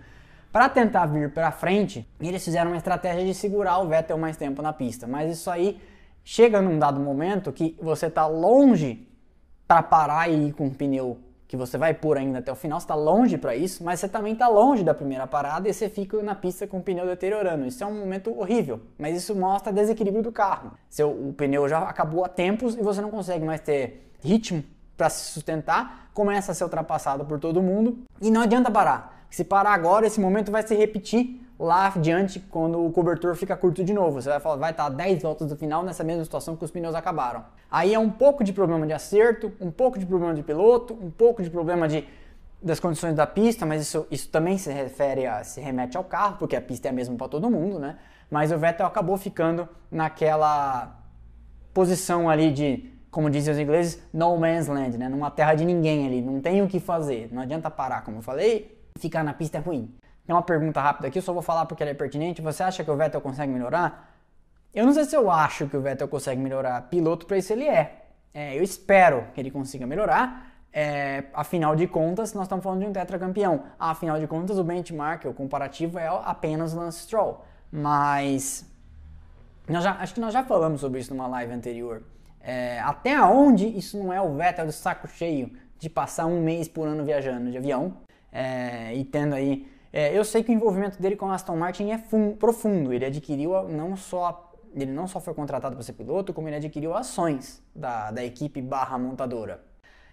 Para 0.57 0.69
tentar 0.69 1.05
vir 1.05 1.29
para 1.29 1.51
frente, 1.51 2.03
eles 2.19 2.43
fizeram 2.43 2.71
uma 2.71 2.77
estratégia 2.77 3.23
de 3.23 3.35
segurar 3.35 3.77
o 3.77 3.87
Vettel 3.87 4.17
mais 4.17 4.37
tempo 4.37 4.59
na 4.59 4.73
pista, 4.73 5.05
mas 5.05 5.29
isso 5.31 5.51
aí 5.51 5.79
chega 6.23 6.59
num 6.59 6.79
dado 6.79 6.99
momento 6.99 7.51
que 7.51 7.77
você 7.79 8.07
está 8.07 8.25
longe 8.25 9.07
para 9.67 9.83
parar 9.83 10.27
e 10.27 10.47
ir 10.47 10.53
com 10.53 10.65
um 10.65 10.73
pneu 10.73 11.19
que 11.47 11.55
você 11.55 11.77
vai 11.77 11.93
pôr 11.93 12.17
ainda 12.17 12.39
até 12.39 12.51
o 12.51 12.55
final, 12.55 12.79
está 12.79 12.95
longe 12.95 13.37
para 13.37 13.55
isso, 13.55 13.83
mas 13.83 13.99
você 13.99 14.09
também 14.09 14.33
está 14.33 14.47
longe 14.47 14.83
da 14.83 14.95
primeira 14.95 15.27
parada 15.27 15.69
e 15.69 15.73
você 15.75 15.89
fica 15.89 16.19
na 16.23 16.33
pista 16.33 16.65
com 16.65 16.79
o 16.79 16.81
pneu 16.81 17.05
deteriorando. 17.05 17.67
Isso 17.67 17.83
é 17.83 17.85
um 17.85 17.93
momento 17.93 18.35
horrível, 18.35 18.81
mas 18.97 19.15
isso 19.15 19.35
mostra 19.35 19.71
desequilíbrio 19.71 20.23
do 20.23 20.31
carro. 20.31 20.71
Seu, 20.89 21.11
o 21.11 21.33
pneu 21.33 21.69
já 21.69 21.83
acabou 21.83 22.25
há 22.25 22.29
tempos 22.29 22.73
e 22.73 22.81
você 22.81 22.99
não 22.99 23.11
consegue 23.11 23.45
mais 23.45 23.61
ter 23.61 24.11
ritmo 24.23 24.63
para 24.97 25.07
se 25.07 25.31
sustentar, 25.33 26.09
começa 26.15 26.51
a 26.51 26.55
ser 26.55 26.63
ultrapassado 26.63 27.23
por 27.25 27.39
todo 27.39 27.61
mundo 27.61 27.99
e 28.19 28.31
não 28.31 28.41
adianta 28.41 28.71
parar. 28.71 29.16
Se 29.29 29.43
parar 29.43 29.73
agora, 29.73 30.07
esse 30.07 30.19
momento 30.19 30.51
vai 30.51 30.65
se 30.65 30.75
repetir 30.75 31.41
lá 31.59 31.87
adiante 31.87 32.39
quando 32.39 32.85
o 32.85 32.91
cobertor 32.91 33.35
fica 33.35 33.55
curto 33.57 33.83
de 33.83 33.93
novo. 33.93 34.21
Você 34.21 34.29
vai 34.29 34.39
falar, 34.39 34.55
vai 34.57 34.71
estar 34.71 34.89
10 34.89 35.21
voltas 35.21 35.49
do 35.49 35.55
final 35.55 35.83
nessa 35.83 36.03
mesma 36.03 36.23
situação 36.23 36.55
que 36.55 36.63
os 36.63 36.71
pneus 36.71 36.95
acabaram. 36.95 37.43
Aí 37.69 37.93
é 37.93 37.99
um 37.99 38.09
pouco 38.09 38.43
de 38.43 38.53
problema 38.53 38.85
de 38.85 38.93
acerto, 38.93 39.51
um 39.59 39.71
pouco 39.71 39.99
de 39.99 40.05
problema 40.05 40.33
de 40.33 40.43
piloto, 40.43 40.93
um 40.93 41.11
pouco 41.11 41.43
de 41.43 41.49
problema 41.49 41.87
de 41.87 42.07
das 42.61 42.79
condições 42.79 43.13
da 43.13 43.27
pista, 43.27 43.67
mas 43.67 43.83
isso, 43.83 44.07
isso 44.09 44.29
também 44.29 44.57
se 44.57 44.71
refere 44.71 45.27
a 45.27 45.43
se 45.43 45.61
remete 45.61 45.95
ao 45.95 46.03
carro, 46.03 46.37
porque 46.39 46.55
a 46.55 46.61
pista 46.61 46.87
é 46.87 46.91
a 46.91 46.93
mesma 46.93 47.15
para 47.15 47.27
todo 47.27 47.49
mundo, 47.51 47.77
né? 47.77 47.97
Mas 48.31 48.51
o 48.51 48.57
Vettel 48.57 48.85
acabou 48.85 49.15
ficando 49.15 49.69
naquela 49.91 50.99
posição 51.73 52.27
ali 52.27 52.51
de, 52.51 52.91
como 53.11 53.29
dizem 53.29 53.53
os 53.53 53.59
ingleses, 53.59 54.01
no 54.11 54.35
man's 54.37 54.67
land, 54.67 54.97
né? 54.97 55.07
Numa 55.07 55.29
terra 55.29 55.53
de 55.53 55.63
ninguém 55.63 56.07
ali, 56.07 56.21
não 56.21 56.41
tem 56.41 56.61
o 56.63 56.67
que 56.67 56.79
fazer, 56.79 57.29
não 57.31 57.43
adianta 57.43 57.69
parar, 57.69 58.03
como 58.03 58.17
eu 58.17 58.21
falei, 58.21 58.76
ficar 58.97 59.23
na 59.23 59.33
pista 59.33 59.57
é 59.57 59.61
ruim. 59.61 59.93
Tem 60.25 60.35
uma 60.35 60.41
pergunta 60.41 60.81
rápida 60.81 61.07
aqui, 61.07 61.19
eu 61.19 61.21
só 61.21 61.31
vou 61.31 61.41
falar 61.41 61.65
porque 61.65 61.81
ela 61.81 61.91
é 61.91 61.93
pertinente. 61.93 62.41
Você 62.41 62.61
acha 62.61 62.83
que 62.83 62.91
o 62.91 62.97
Vettel 62.97 63.21
consegue 63.21 63.51
melhorar? 63.51 64.13
Eu 64.73 64.85
não 64.85 64.93
sei 64.93 65.05
se 65.05 65.15
eu 65.15 65.31
acho 65.31 65.67
que 65.67 65.77
o 65.77 65.81
Vettel 65.81 66.07
consegue 66.07 66.41
melhorar. 66.41 66.81
Piloto 66.89 67.25
para 67.25 67.37
isso 67.37 67.53
ele 67.53 67.65
é. 67.65 68.05
é. 68.33 68.57
Eu 68.57 68.61
espero 68.61 69.25
que 69.33 69.39
ele 69.39 69.49
consiga 69.49 69.87
melhorar. 69.87 70.51
É, 70.73 71.23
afinal 71.33 71.75
de 71.75 71.87
contas, 71.87 72.33
nós 72.33 72.43
estamos 72.43 72.61
falando 72.61 72.81
de 72.81 72.87
um 72.87 72.91
tetracampeão. 72.91 73.63
Afinal 73.79 74.19
de 74.19 74.27
contas, 74.27 74.59
o 74.59 74.63
benchmark, 74.65 75.25
o 75.25 75.33
comparativo 75.33 75.97
é 75.97 76.07
apenas 76.07 76.73
Lance 76.73 76.99
Stroll. 76.99 77.43
Mas 77.71 78.69
nós 79.67 79.83
já, 79.83 79.93
acho 79.93 80.13
que 80.13 80.19
nós 80.19 80.33
já 80.33 80.43
falamos 80.43 80.81
sobre 80.81 80.99
isso 80.99 81.13
numa 81.13 81.27
live 81.27 81.53
anterior. 81.53 82.03
É, 82.41 82.79
até 82.81 83.19
onde 83.21 83.65
isso 83.65 83.97
não 83.97 84.11
é 84.11 84.21
o 84.21 84.35
Vettel 84.35 84.65
do 84.65 84.71
saco 84.73 85.07
cheio 85.07 85.51
de 85.79 85.89
passar 85.89 86.25
um 86.25 86.41
mês 86.41 86.67
por 86.67 86.87
ano 86.87 87.05
viajando 87.05 87.49
de 87.49 87.57
avião 87.57 87.95
é, 88.37 88.95
e 88.95 89.03
tendo 89.03 89.33
aí 89.33 89.67
é, 89.91 90.15
eu 90.15 90.23
sei 90.23 90.43
que 90.43 90.51
o 90.51 90.53
envolvimento 90.53 91.01
dele 91.01 91.15
com 91.15 91.27
a 91.27 91.33
Aston 91.33 91.55
Martin 91.55 91.89
é 91.89 91.97
profundo. 92.37 92.93
Ele 92.93 93.05
adquiriu 93.05 93.67
não 93.67 93.95
só 93.95 94.43
ele 94.75 94.91
não 94.91 95.07
só 95.07 95.19
foi 95.19 95.33
contratado 95.33 95.75
para 95.75 95.83
ser 95.83 95.93
piloto, 95.93 96.33
como 96.33 96.47
ele 96.47 96.57
adquiriu 96.57 96.93
ações 96.93 97.63
da, 97.73 98.11
da 98.11 98.23
equipe 98.23 98.61
barra 98.61 98.95
montadora. 98.99 99.63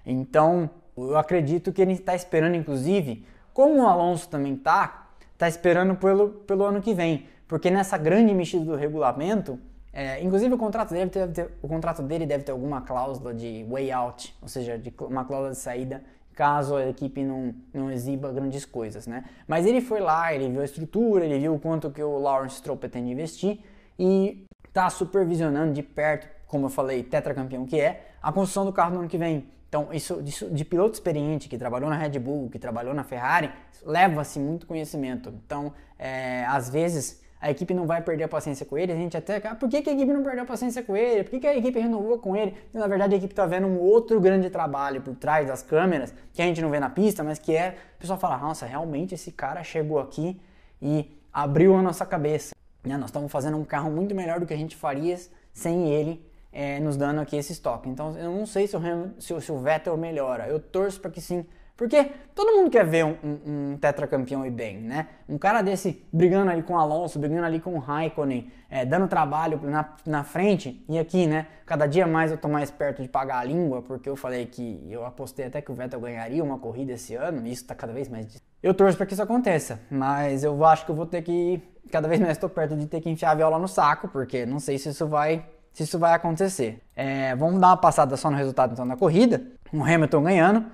Então, 0.06 0.70
eu 0.96 1.18
acredito 1.18 1.70
que 1.70 1.82
ele 1.82 1.92
está 1.92 2.14
esperando, 2.14 2.54
inclusive, 2.54 3.26
como 3.52 3.82
o 3.82 3.86
Alonso 3.86 4.26
também 4.28 4.54
está, 4.54 5.08
está 5.34 5.48
esperando 5.48 5.96
pelo, 5.96 6.30
pelo 6.30 6.64
ano 6.64 6.80
que 6.80 6.94
vem. 6.94 7.26
Porque 7.46 7.70
nessa 7.70 7.98
grande 7.98 8.32
mexida 8.32 8.64
do 8.64 8.74
regulamento, 8.74 9.58
é, 9.92 10.22
inclusive 10.22 10.54
o 10.54 10.58
contrato, 10.58 10.94
dele 10.94 11.10
deve 11.10 11.32
ter, 11.32 11.50
o 11.60 11.68
contrato 11.68 12.02
dele 12.02 12.24
deve 12.24 12.44
ter 12.44 12.52
alguma 12.52 12.80
cláusula 12.80 13.34
de 13.34 13.66
way 13.68 13.92
out, 13.92 14.34
ou 14.40 14.48
seja, 14.48 14.78
de 14.78 14.94
uma 15.00 15.26
cláusula 15.26 15.50
de 15.50 15.58
saída 15.58 16.02
caso 16.34 16.76
a 16.76 16.88
equipe 16.88 17.22
não, 17.22 17.54
não 17.72 17.90
exiba 17.90 18.32
grandes 18.32 18.64
coisas, 18.64 19.06
né? 19.06 19.24
Mas 19.46 19.66
ele 19.66 19.80
foi 19.80 20.00
lá, 20.00 20.34
ele 20.34 20.50
viu 20.50 20.60
a 20.60 20.64
estrutura, 20.64 21.24
ele 21.24 21.38
viu 21.38 21.54
o 21.54 21.58
quanto 21.58 21.90
que 21.90 22.02
o 22.02 22.18
Lawrence 22.18 22.56
Stroll 22.56 22.76
pretende 22.76 23.10
investir 23.10 23.60
e 23.98 24.44
está 24.68 24.90
supervisionando 24.90 25.72
de 25.72 25.82
perto, 25.82 26.28
como 26.46 26.66
eu 26.66 26.70
falei, 26.70 27.02
tetracampeão 27.02 27.64
que 27.64 27.80
é, 27.80 28.08
a 28.20 28.32
construção 28.32 28.64
do 28.64 28.72
carro 28.72 28.94
no 28.94 29.00
ano 29.00 29.08
que 29.08 29.18
vem. 29.18 29.46
Então, 29.68 29.88
isso 29.92 30.22
de, 30.22 30.64
piloto 30.64 30.94
experiente 30.94 31.48
que 31.48 31.58
trabalhou 31.58 31.90
na 31.90 31.96
Red 31.96 32.18
Bull, 32.20 32.48
que 32.48 32.60
trabalhou 32.60 32.94
na 32.94 33.02
Ferrari, 33.02 33.50
leva-se 33.84 34.38
muito 34.38 34.66
conhecimento. 34.66 35.34
Então, 35.44 35.72
é, 35.98 36.44
às 36.46 36.70
vezes 36.70 37.23
a 37.44 37.50
equipe 37.50 37.74
não 37.74 37.86
vai 37.86 38.00
perder 38.00 38.24
a 38.24 38.28
paciência 38.28 38.64
com 38.64 38.78
ele, 38.78 38.90
a 38.90 38.96
gente 38.96 39.18
até, 39.18 39.36
ah, 39.46 39.54
por 39.54 39.68
que, 39.68 39.82
que 39.82 39.90
a 39.90 39.92
equipe 39.92 40.10
não 40.10 40.22
perdeu 40.22 40.44
a 40.44 40.46
paciência 40.46 40.82
com 40.82 40.96
ele? 40.96 41.24
Por 41.24 41.30
que, 41.32 41.40
que 41.40 41.46
a 41.46 41.54
equipe 41.54 41.78
renovou 41.78 42.18
com 42.18 42.34
ele? 42.34 42.54
E, 42.72 42.78
na 42.78 42.86
verdade 42.86 43.12
a 43.12 43.18
equipe 43.18 43.34
está 43.34 43.44
vendo 43.44 43.66
um 43.66 43.78
outro 43.78 44.18
grande 44.18 44.48
trabalho 44.48 45.02
por 45.02 45.14
trás 45.14 45.46
das 45.46 45.62
câmeras, 45.62 46.14
que 46.32 46.40
a 46.40 46.46
gente 46.46 46.62
não 46.62 46.70
vê 46.70 46.80
na 46.80 46.88
pista, 46.88 47.22
mas 47.22 47.38
que 47.38 47.54
é, 47.54 47.76
o 47.96 48.00
pessoal 48.00 48.18
fala, 48.18 48.38
nossa, 48.38 48.64
realmente 48.64 49.14
esse 49.14 49.30
cara 49.30 49.62
chegou 49.62 50.00
aqui 50.00 50.40
e 50.80 51.06
abriu 51.30 51.76
a 51.76 51.82
nossa 51.82 52.06
cabeça. 52.06 52.54
Né? 52.82 52.96
Nós 52.96 53.10
estamos 53.10 53.30
fazendo 53.30 53.58
um 53.58 53.64
carro 53.64 53.90
muito 53.90 54.14
melhor 54.14 54.40
do 54.40 54.46
que 54.46 54.54
a 54.54 54.56
gente 54.56 54.74
faria 54.74 55.14
sem 55.52 55.90
ele 55.90 56.24
é, 56.50 56.80
nos 56.80 56.96
dando 56.96 57.20
aqui 57.20 57.36
esse 57.36 57.52
estoque. 57.52 57.90
Então 57.90 58.16
eu 58.16 58.32
não 58.32 58.46
sei 58.46 58.66
se 58.66 58.74
o, 58.74 59.40
se 59.42 59.52
o 59.52 59.58
Vettel 59.58 59.98
melhora, 59.98 60.48
eu 60.48 60.58
torço 60.58 60.98
para 60.98 61.10
que 61.10 61.20
sim, 61.20 61.44
porque 61.76 62.04
todo 62.34 62.56
mundo 62.56 62.70
quer 62.70 62.86
ver 62.86 63.04
um, 63.04 63.16
um, 63.24 63.72
um 63.72 63.76
tetracampeão 63.76 64.46
e 64.46 64.50
bem, 64.50 64.78
né? 64.78 65.08
Um 65.28 65.36
cara 65.36 65.60
desse 65.60 66.04
brigando 66.12 66.50
ali 66.50 66.62
com 66.62 66.74
o 66.74 66.78
Alonso, 66.78 67.18
brigando 67.18 67.44
ali 67.44 67.58
com 67.58 67.74
o 67.74 67.78
Raikkonen, 67.78 68.48
é, 68.70 68.84
dando 68.84 69.08
trabalho 69.08 69.60
na, 69.62 69.88
na 70.06 70.22
frente. 70.22 70.84
E 70.88 70.98
aqui, 70.98 71.26
né? 71.26 71.48
Cada 71.66 71.86
dia 71.86 72.06
mais 72.06 72.30
eu 72.30 72.38
tô 72.38 72.48
mais 72.48 72.70
perto 72.70 73.02
de 73.02 73.08
pagar 73.08 73.38
a 73.38 73.44
língua, 73.44 73.82
porque 73.82 74.08
eu 74.08 74.14
falei 74.14 74.46
que 74.46 74.86
eu 74.88 75.04
apostei 75.04 75.46
até 75.46 75.60
que 75.60 75.72
o 75.72 75.74
Vettel 75.74 76.00
ganharia 76.00 76.44
uma 76.44 76.58
corrida 76.58 76.92
esse 76.92 77.16
ano, 77.16 77.44
e 77.44 77.50
isso 77.50 77.66
tá 77.66 77.74
cada 77.74 77.92
vez 77.92 78.08
mais. 78.08 78.40
Eu 78.62 78.72
torço 78.72 78.96
para 78.96 79.06
que 79.06 79.12
isso 79.12 79.22
aconteça, 79.22 79.80
mas 79.90 80.44
eu 80.44 80.64
acho 80.64 80.84
que 80.84 80.90
eu 80.92 80.96
vou 80.96 81.06
ter 81.06 81.22
que. 81.22 81.60
Cada 81.90 82.06
vez 82.06 82.20
mais 82.20 82.32
estou 82.32 82.48
perto 82.48 82.76
de 82.76 82.86
ter 82.86 83.00
que 83.00 83.10
enfiar 83.10 83.32
a 83.32 83.34
viola 83.34 83.58
no 83.58 83.68
saco, 83.68 84.08
porque 84.08 84.46
não 84.46 84.60
sei 84.60 84.78
se 84.78 84.88
isso 84.88 85.06
vai 85.06 85.44
se 85.72 85.82
isso 85.82 85.98
vai 85.98 86.14
acontecer. 86.14 86.80
É, 86.94 87.34
vamos 87.34 87.60
dar 87.60 87.66
uma 87.66 87.76
passada 87.76 88.16
só 88.16 88.30
no 88.30 88.36
resultado 88.36 88.72
então 88.72 88.86
da 88.86 88.96
corrida. 88.96 89.42
O 89.72 89.82
Hamilton 89.82 90.22
ganhando. 90.22 90.64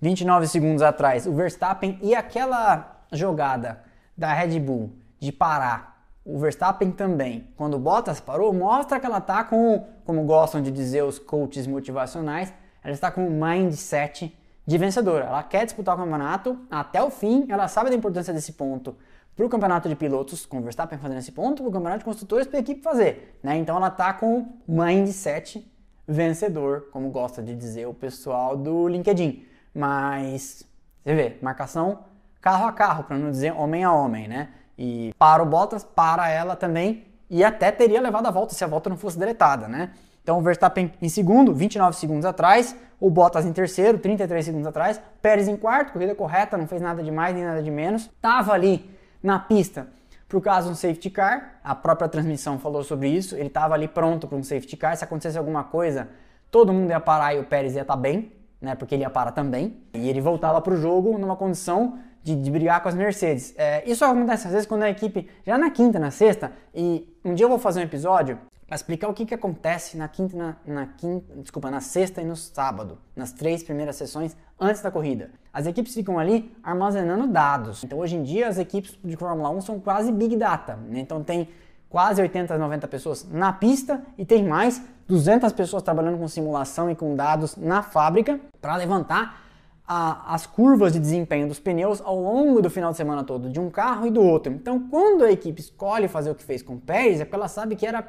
29 0.00 0.46
segundos 0.46 0.82
atrás, 0.82 1.26
o 1.26 1.32
Verstappen 1.32 1.98
e 2.02 2.14
aquela 2.14 3.04
jogada 3.12 3.82
da 4.16 4.32
Red 4.32 4.58
Bull 4.60 4.92
de 5.18 5.32
parar, 5.32 5.96
o 6.24 6.38
Verstappen 6.38 6.90
também, 6.90 7.48
quando 7.56 7.74
o 7.74 7.78
Bottas 7.78 8.18
parou, 8.18 8.52
mostra 8.52 8.98
que 8.98 9.06
ela 9.06 9.18
está 9.18 9.44
com, 9.44 9.86
como 10.04 10.24
gostam 10.24 10.60
de 10.60 10.72
dizer 10.72 11.04
os 11.04 11.20
coaches 11.20 11.66
motivacionais, 11.66 12.52
ela 12.82 12.92
está 12.92 13.10
com 13.10 13.26
um 13.26 13.40
mindset 13.40 14.36
de 14.66 14.78
vencedora. 14.78 15.26
Ela 15.26 15.42
quer 15.44 15.64
disputar 15.64 15.94
o 15.94 15.98
campeonato 15.98 16.58
até 16.68 17.00
o 17.00 17.10
fim, 17.10 17.46
ela 17.48 17.68
sabe 17.68 17.90
da 17.90 17.96
importância 17.96 18.34
desse 18.34 18.52
ponto 18.52 18.96
para 19.36 19.46
o 19.46 19.48
campeonato 19.48 19.88
de 19.88 19.94
pilotos, 19.94 20.46
com 20.46 20.58
o 20.58 20.62
Verstappen 20.62 20.98
fazendo 20.98 21.18
esse 21.18 21.30
ponto, 21.30 21.62
para 21.62 21.68
o 21.68 21.72
campeonato 21.72 21.98
de 21.98 22.04
construtores, 22.06 22.46
para 22.46 22.58
a 22.58 22.60
equipe 22.60 22.82
fazer. 22.82 23.38
Né? 23.42 23.56
Então 23.58 23.76
ela 23.76 23.88
está 23.88 24.12
com 24.12 24.48
mindset 24.66 25.70
vencedor, 26.08 26.88
como 26.90 27.10
gosta 27.10 27.42
de 27.42 27.54
dizer 27.54 27.86
o 27.86 27.94
pessoal 27.94 28.56
do 28.56 28.88
LinkedIn. 28.88 29.46
Mas, 29.76 30.64
você 31.04 31.14
vê, 31.14 31.36
marcação 31.42 32.04
carro 32.40 32.66
a 32.66 32.72
carro, 32.72 33.04
para 33.04 33.18
não 33.18 33.30
dizer 33.30 33.52
homem 33.52 33.84
a 33.84 33.92
homem, 33.92 34.28
né? 34.28 34.48
E 34.78 35.12
para 35.18 35.42
o 35.42 35.46
Bottas, 35.46 35.82
para 35.82 36.28
ela 36.28 36.54
também, 36.54 37.04
e 37.28 37.42
até 37.42 37.72
teria 37.72 38.00
levado 38.00 38.26
a 38.26 38.30
volta 38.30 38.54
se 38.54 38.62
a 38.62 38.66
volta 38.66 38.88
não 38.88 38.96
fosse 38.96 39.18
deletada, 39.18 39.66
né? 39.66 39.90
Então 40.22 40.38
o 40.38 40.42
Verstappen 40.42 40.92
em 41.02 41.08
segundo, 41.08 41.52
29 41.52 41.96
segundos 41.96 42.24
atrás, 42.24 42.76
o 43.00 43.10
Bottas 43.10 43.44
em 43.44 43.52
terceiro, 43.52 43.98
33 43.98 44.44
segundos 44.44 44.66
atrás, 44.66 45.00
Pérez 45.20 45.48
em 45.48 45.56
quarto, 45.56 45.92
corrida 45.92 46.14
correta, 46.14 46.56
não 46.56 46.66
fez 46.66 46.80
nada 46.80 47.02
de 47.02 47.10
mais 47.10 47.34
nem 47.34 47.44
nada 47.44 47.62
de 47.62 47.70
menos, 47.70 48.08
tava 48.20 48.52
ali 48.52 48.90
na 49.22 49.38
pista 49.38 49.88
por 50.28 50.40
caso 50.40 50.70
um 50.70 50.74
safety 50.74 51.10
car, 51.10 51.60
a 51.62 51.74
própria 51.74 52.08
transmissão 52.08 52.58
falou 52.58 52.82
sobre 52.82 53.08
isso, 53.08 53.36
ele 53.36 53.46
estava 53.46 53.74
ali 53.74 53.86
pronto 53.86 54.26
para 54.26 54.36
um 54.36 54.42
safety 54.42 54.76
car, 54.76 54.96
se 54.96 55.04
acontecesse 55.04 55.38
alguma 55.38 55.64
coisa, 55.64 56.08
todo 56.50 56.72
mundo 56.72 56.90
ia 56.90 57.00
parar 57.00 57.34
e 57.34 57.38
o 57.38 57.44
Pérez 57.44 57.74
ia 57.74 57.82
estar 57.82 57.94
tá 57.94 58.00
bem, 58.00 58.32
né? 58.66 58.74
Porque 58.74 58.94
ele 58.94 59.02
ia 59.02 59.10
parar 59.10 59.32
também. 59.32 59.78
E 59.94 60.08
ele 60.08 60.20
voltava 60.20 60.60
para 60.60 60.74
o 60.74 60.76
jogo 60.76 61.16
numa 61.16 61.36
condição 61.36 61.98
de, 62.22 62.34
de, 62.34 62.50
brigar 62.50 62.82
com 62.82 62.88
as 62.88 62.94
Mercedes. 62.94 63.54
É, 63.56 63.88
isso 63.88 64.04
acontece 64.04 64.48
às 64.48 64.52
vezes 64.52 64.66
quando 64.66 64.82
a 64.82 64.90
equipe, 64.90 65.28
já 65.46 65.56
na 65.56 65.70
quinta, 65.70 65.98
na 65.98 66.10
sexta, 66.10 66.52
e 66.74 67.08
um 67.24 67.32
dia 67.32 67.44
eu 67.44 67.48
vou 67.48 67.58
fazer 67.58 67.80
um 67.80 67.84
episódio 67.84 68.38
para 68.66 68.74
explicar 68.74 69.08
o 69.08 69.14
que, 69.14 69.24
que 69.24 69.32
acontece 69.32 69.96
na 69.96 70.08
quinta, 70.08 70.36
na, 70.36 70.56
na, 70.66 70.86
quinta, 70.86 71.32
desculpa, 71.36 71.70
na 71.70 71.80
sexta 71.80 72.20
e 72.20 72.24
no 72.24 72.34
sábado, 72.34 72.98
nas 73.14 73.30
três 73.30 73.62
primeiras 73.62 73.94
sessões 73.94 74.36
antes 74.58 74.82
da 74.82 74.90
corrida. 74.90 75.30
As 75.52 75.66
equipes 75.66 75.94
ficam 75.94 76.18
ali 76.18 76.52
armazenando 76.64 77.28
dados. 77.28 77.84
Então 77.84 77.98
hoje 78.00 78.16
em 78.16 78.24
dia 78.24 78.48
as 78.48 78.58
equipes 78.58 78.98
de 79.04 79.16
Fórmula 79.16 79.48
1 79.50 79.60
são 79.60 79.78
quase 79.78 80.10
Big 80.10 80.36
Data. 80.36 80.74
Né? 80.74 80.98
Então 80.98 81.22
tem 81.22 81.48
quase 81.96 82.20
80, 82.20 82.58
90 82.58 82.88
pessoas 82.88 83.26
na 83.30 83.54
pista 83.54 84.02
e 84.18 84.24
tem 84.26 84.44
mais 84.44 84.82
200 85.08 85.50
pessoas 85.54 85.82
trabalhando 85.82 86.18
com 86.18 86.28
simulação 86.28 86.90
e 86.90 86.94
com 86.94 87.16
dados 87.16 87.56
na 87.56 87.82
fábrica 87.82 88.38
para 88.60 88.76
levantar 88.76 89.40
a, 89.88 90.34
as 90.34 90.44
curvas 90.44 90.92
de 90.92 90.98
desempenho 90.98 91.48
dos 91.48 91.58
pneus 91.58 92.02
ao 92.02 92.20
longo 92.20 92.60
do 92.60 92.68
final 92.68 92.90
de 92.90 92.98
semana 92.98 93.24
todo, 93.24 93.48
de 93.48 93.58
um 93.58 93.70
carro 93.70 94.06
e 94.06 94.10
do 94.10 94.20
outro. 94.20 94.52
Então, 94.52 94.78
quando 94.90 95.24
a 95.24 95.32
equipe 95.32 95.58
escolhe 95.58 96.06
fazer 96.06 96.30
o 96.30 96.34
que 96.34 96.44
fez 96.44 96.60
com 96.60 96.74
o 96.74 96.78
Pérez, 96.78 97.18
é 97.18 97.24
porque 97.24 97.36
ela 97.36 97.48
sabe 97.48 97.74
que 97.74 97.86
era 97.86 98.06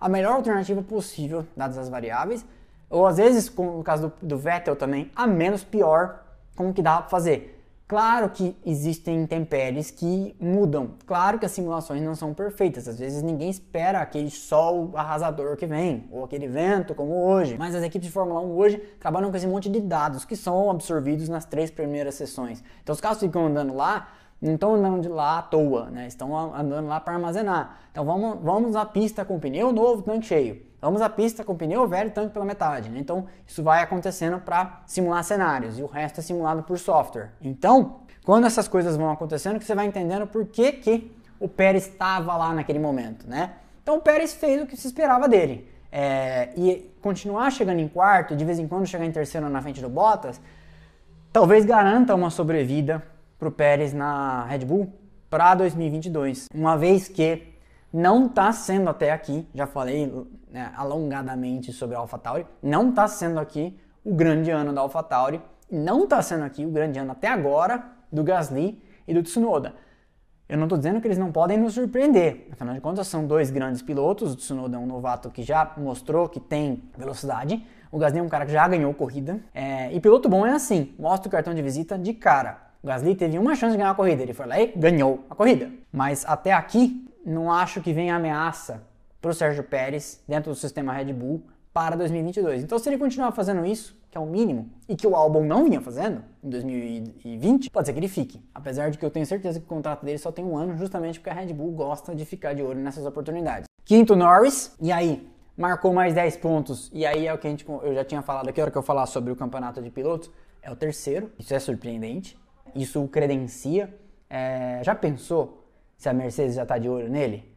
a 0.00 0.08
melhor 0.08 0.34
alternativa 0.34 0.80
possível, 0.80 1.44
dadas 1.56 1.78
as 1.78 1.88
variáveis, 1.88 2.46
ou 2.88 3.08
às 3.08 3.16
vezes, 3.16 3.48
como 3.48 3.78
no 3.78 3.82
caso 3.82 4.12
do, 4.22 4.28
do 4.28 4.38
Vettel 4.38 4.76
também, 4.76 5.10
a 5.16 5.26
menos 5.26 5.64
pior, 5.64 6.22
como 6.54 6.72
que 6.72 6.80
dá 6.80 6.98
para 6.98 7.08
fazer. 7.08 7.55
Claro 7.88 8.30
que 8.30 8.56
existem 8.66 9.22
intempéries 9.22 9.92
que 9.92 10.34
mudam. 10.40 10.94
Claro 11.06 11.38
que 11.38 11.46
as 11.46 11.52
simulações 11.52 12.02
não 12.02 12.16
são 12.16 12.34
perfeitas. 12.34 12.88
Às 12.88 12.98
vezes 12.98 13.22
ninguém 13.22 13.48
espera 13.48 14.00
aquele 14.00 14.28
sol 14.28 14.90
arrasador 14.94 15.56
que 15.56 15.66
vem, 15.66 16.08
ou 16.10 16.24
aquele 16.24 16.48
vento 16.48 16.96
como 16.96 17.14
hoje. 17.24 17.56
Mas 17.56 17.76
as 17.76 17.84
equipes 17.84 18.08
de 18.08 18.12
Fórmula 18.12 18.40
1 18.40 18.56
hoje 18.56 18.78
trabalham 18.98 19.30
com 19.30 19.36
esse 19.36 19.46
monte 19.46 19.68
de 19.68 19.80
dados 19.80 20.24
que 20.24 20.34
são 20.34 20.68
absorvidos 20.68 21.28
nas 21.28 21.44
três 21.44 21.70
primeiras 21.70 22.16
sessões. 22.16 22.60
Então 22.82 22.92
os 22.92 23.00
carros 23.00 23.20
ficam 23.20 23.46
andando 23.46 23.72
lá, 23.72 24.08
não 24.42 24.54
estão 24.54 24.74
andando 24.74 25.02
de 25.02 25.08
lá 25.08 25.38
à 25.38 25.42
toa, 25.42 25.88
né? 25.88 26.08
Estão 26.08 26.36
andando 26.36 26.88
lá 26.88 26.98
para 26.98 27.14
armazenar. 27.14 27.78
Então 27.92 28.04
vamos, 28.04 28.42
vamos 28.42 28.74
à 28.74 28.84
pista 28.84 29.24
com 29.24 29.38
pneu 29.38 29.72
novo, 29.72 30.02
tanque 30.02 30.26
cheio. 30.26 30.65
Vamos 30.80 31.00
à 31.00 31.08
pista 31.08 31.42
com 31.42 31.56
pneu 31.56 31.86
velho, 31.88 32.10
tanque 32.10 32.32
pela 32.32 32.44
metade. 32.44 32.88
Né? 32.88 32.98
Então, 33.00 33.26
isso 33.46 33.62
vai 33.62 33.82
acontecendo 33.82 34.38
para 34.38 34.82
simular 34.86 35.24
cenários 35.24 35.78
e 35.78 35.82
o 35.82 35.86
resto 35.86 36.20
é 36.20 36.22
simulado 36.22 36.62
por 36.62 36.78
software. 36.78 37.30
Então, 37.40 38.00
quando 38.24 38.46
essas 38.46 38.68
coisas 38.68 38.96
vão 38.96 39.10
acontecendo, 39.10 39.60
você 39.60 39.74
vai 39.74 39.86
entendendo 39.86 40.26
por 40.26 40.46
que, 40.46 40.72
que 40.72 41.16
o 41.40 41.48
Pérez 41.48 41.86
estava 41.86 42.36
lá 42.36 42.52
naquele 42.52 42.78
momento, 42.78 43.28
né? 43.28 43.52
Então, 43.82 43.96
o 43.96 44.00
Pérez 44.00 44.34
fez 44.34 44.62
o 44.62 44.66
que 44.66 44.76
se 44.76 44.86
esperava 44.86 45.28
dele. 45.28 45.68
É, 45.92 46.50
e 46.56 46.92
continuar 47.00 47.50
chegando 47.50 47.78
em 47.78 47.88
quarto, 47.88 48.34
de 48.34 48.44
vez 48.44 48.58
em 48.58 48.66
quando 48.66 48.86
chegar 48.86 49.04
em 49.04 49.12
terceiro 49.12 49.48
na 49.48 49.62
frente 49.62 49.80
do 49.80 49.88
Bottas, 49.88 50.40
talvez 51.32 51.64
garanta 51.64 52.14
uma 52.14 52.28
sobrevida 52.28 53.02
para 53.38 53.48
o 53.48 53.52
Pérez 53.52 53.92
na 53.92 54.44
Red 54.44 54.64
Bull 54.64 54.92
para 55.30 55.54
2022. 55.54 56.46
Uma 56.54 56.76
vez 56.76 57.08
que 57.08 57.54
não 57.92 58.26
está 58.26 58.52
sendo 58.52 58.90
até 58.90 59.12
aqui, 59.12 59.46
já 59.54 59.66
falei 59.66 60.12
né, 60.56 60.72
alongadamente 60.74 61.70
sobre 61.70 61.94
a 61.94 61.98
AlphaTauri, 61.98 62.46
não 62.62 62.88
está 62.88 63.06
sendo 63.06 63.38
aqui 63.38 63.78
o 64.02 64.14
grande 64.14 64.50
ano 64.50 64.72
da 64.72 64.80
AlphaTauri, 64.80 65.38
não 65.70 66.04
está 66.04 66.22
sendo 66.22 66.44
aqui 66.44 66.64
o 66.64 66.70
grande 66.70 66.98
ano 66.98 67.12
até 67.12 67.28
agora 67.28 67.84
do 68.10 68.24
Gasly 68.24 68.82
e 69.06 69.12
do 69.12 69.22
Tsunoda. 69.22 69.74
Eu 70.48 70.56
não 70.56 70.64
estou 70.64 70.78
dizendo 70.78 70.98
que 70.98 71.06
eles 71.06 71.18
não 71.18 71.30
podem 71.30 71.58
nos 71.58 71.74
surpreender, 71.74 72.48
afinal 72.50 72.74
de 72.74 72.80
contas 72.80 73.06
são 73.06 73.26
dois 73.26 73.50
grandes 73.50 73.82
pilotos, 73.82 74.32
o 74.32 74.36
Tsunoda 74.36 74.76
é 74.76 74.78
um 74.78 74.86
novato 74.86 75.30
que 75.30 75.42
já 75.42 75.74
mostrou 75.76 76.26
que 76.26 76.40
tem 76.40 76.84
velocidade, 76.96 77.62
o 77.92 77.98
Gasly 77.98 78.20
é 78.20 78.22
um 78.22 78.28
cara 78.28 78.46
que 78.46 78.52
já 78.52 78.66
ganhou 78.66 78.94
corrida, 78.94 79.38
é, 79.52 79.92
e 79.92 80.00
piloto 80.00 80.26
bom 80.26 80.46
é 80.46 80.52
assim, 80.52 80.94
mostra 80.98 81.28
o 81.28 81.30
cartão 81.30 81.52
de 81.52 81.60
visita 81.60 81.98
de 81.98 82.14
cara. 82.14 82.62
O 82.82 82.86
Gasly 82.86 83.14
teve 83.14 83.38
uma 83.38 83.54
chance 83.54 83.72
de 83.72 83.78
ganhar 83.78 83.90
a 83.90 83.94
corrida, 83.94 84.22
ele 84.22 84.32
foi 84.32 84.46
lá 84.46 84.58
e 84.58 84.68
ganhou 84.68 85.26
a 85.28 85.34
corrida. 85.34 85.70
Mas 85.92 86.24
até 86.26 86.54
aqui, 86.54 87.06
não 87.26 87.52
acho 87.52 87.82
que 87.82 87.92
venha 87.92 88.16
ameaça 88.16 88.82
para 89.26 89.32
o 89.32 89.34
Sérgio 89.34 89.64
Pérez 89.64 90.22
dentro 90.28 90.52
do 90.52 90.54
sistema 90.54 90.92
Red 90.92 91.12
Bull 91.12 91.42
para 91.72 91.96
2022. 91.96 92.62
Então, 92.62 92.78
se 92.78 92.88
ele 92.88 92.96
continuar 92.96 93.32
fazendo 93.32 93.66
isso, 93.66 93.98
que 94.08 94.16
é 94.16 94.20
o 94.20 94.24
mínimo, 94.24 94.70
e 94.88 94.94
que 94.94 95.04
o 95.04 95.16
álbum 95.16 95.44
não 95.44 95.64
vinha 95.64 95.80
fazendo 95.80 96.22
em 96.44 96.48
2020, 96.48 97.68
pode 97.70 97.88
ser 97.88 97.92
que 97.92 97.98
ele 97.98 98.08
fique. 98.08 98.40
Apesar 98.54 98.88
de 98.88 98.96
que 98.96 99.04
eu 99.04 99.10
tenho 99.10 99.26
certeza 99.26 99.58
que 99.58 99.66
o 99.66 99.68
contrato 99.68 100.04
dele 100.04 100.18
só 100.18 100.30
tem 100.30 100.44
um 100.44 100.56
ano, 100.56 100.76
justamente 100.76 101.18
porque 101.18 101.28
a 101.28 101.32
Red 101.32 101.52
Bull 101.52 101.72
gosta 101.72 102.14
de 102.14 102.24
ficar 102.24 102.54
de 102.54 102.62
olho 102.62 102.78
nessas 102.78 103.04
oportunidades. 103.04 103.66
Quinto, 103.84 104.14
Norris. 104.14 104.76
E 104.80 104.92
aí, 104.92 105.28
marcou 105.56 105.92
mais 105.92 106.14
10 106.14 106.36
pontos. 106.36 106.88
E 106.94 107.04
aí 107.04 107.26
é 107.26 107.34
o 107.34 107.38
que 107.38 107.48
a 107.48 107.50
gente, 107.50 107.66
eu 107.68 107.94
já 107.94 108.04
tinha 108.04 108.22
falado 108.22 108.48
aqui, 108.48 108.60
a 108.60 108.64
hora 108.64 108.70
que 108.70 108.78
eu 108.78 108.82
falar 108.82 109.06
sobre 109.06 109.32
o 109.32 109.36
campeonato 109.36 109.82
de 109.82 109.90
pilotos, 109.90 110.30
é 110.62 110.70
o 110.70 110.76
terceiro. 110.76 111.32
Isso 111.36 111.52
é 111.52 111.58
surpreendente. 111.58 112.38
Isso 112.76 113.02
o 113.02 113.08
credencia. 113.08 113.92
É, 114.30 114.80
já 114.84 114.94
pensou 114.94 115.64
se 115.96 116.08
a 116.08 116.12
Mercedes 116.12 116.54
já 116.54 116.62
está 116.62 116.78
de 116.78 116.88
olho 116.88 117.10
nele? 117.10 117.55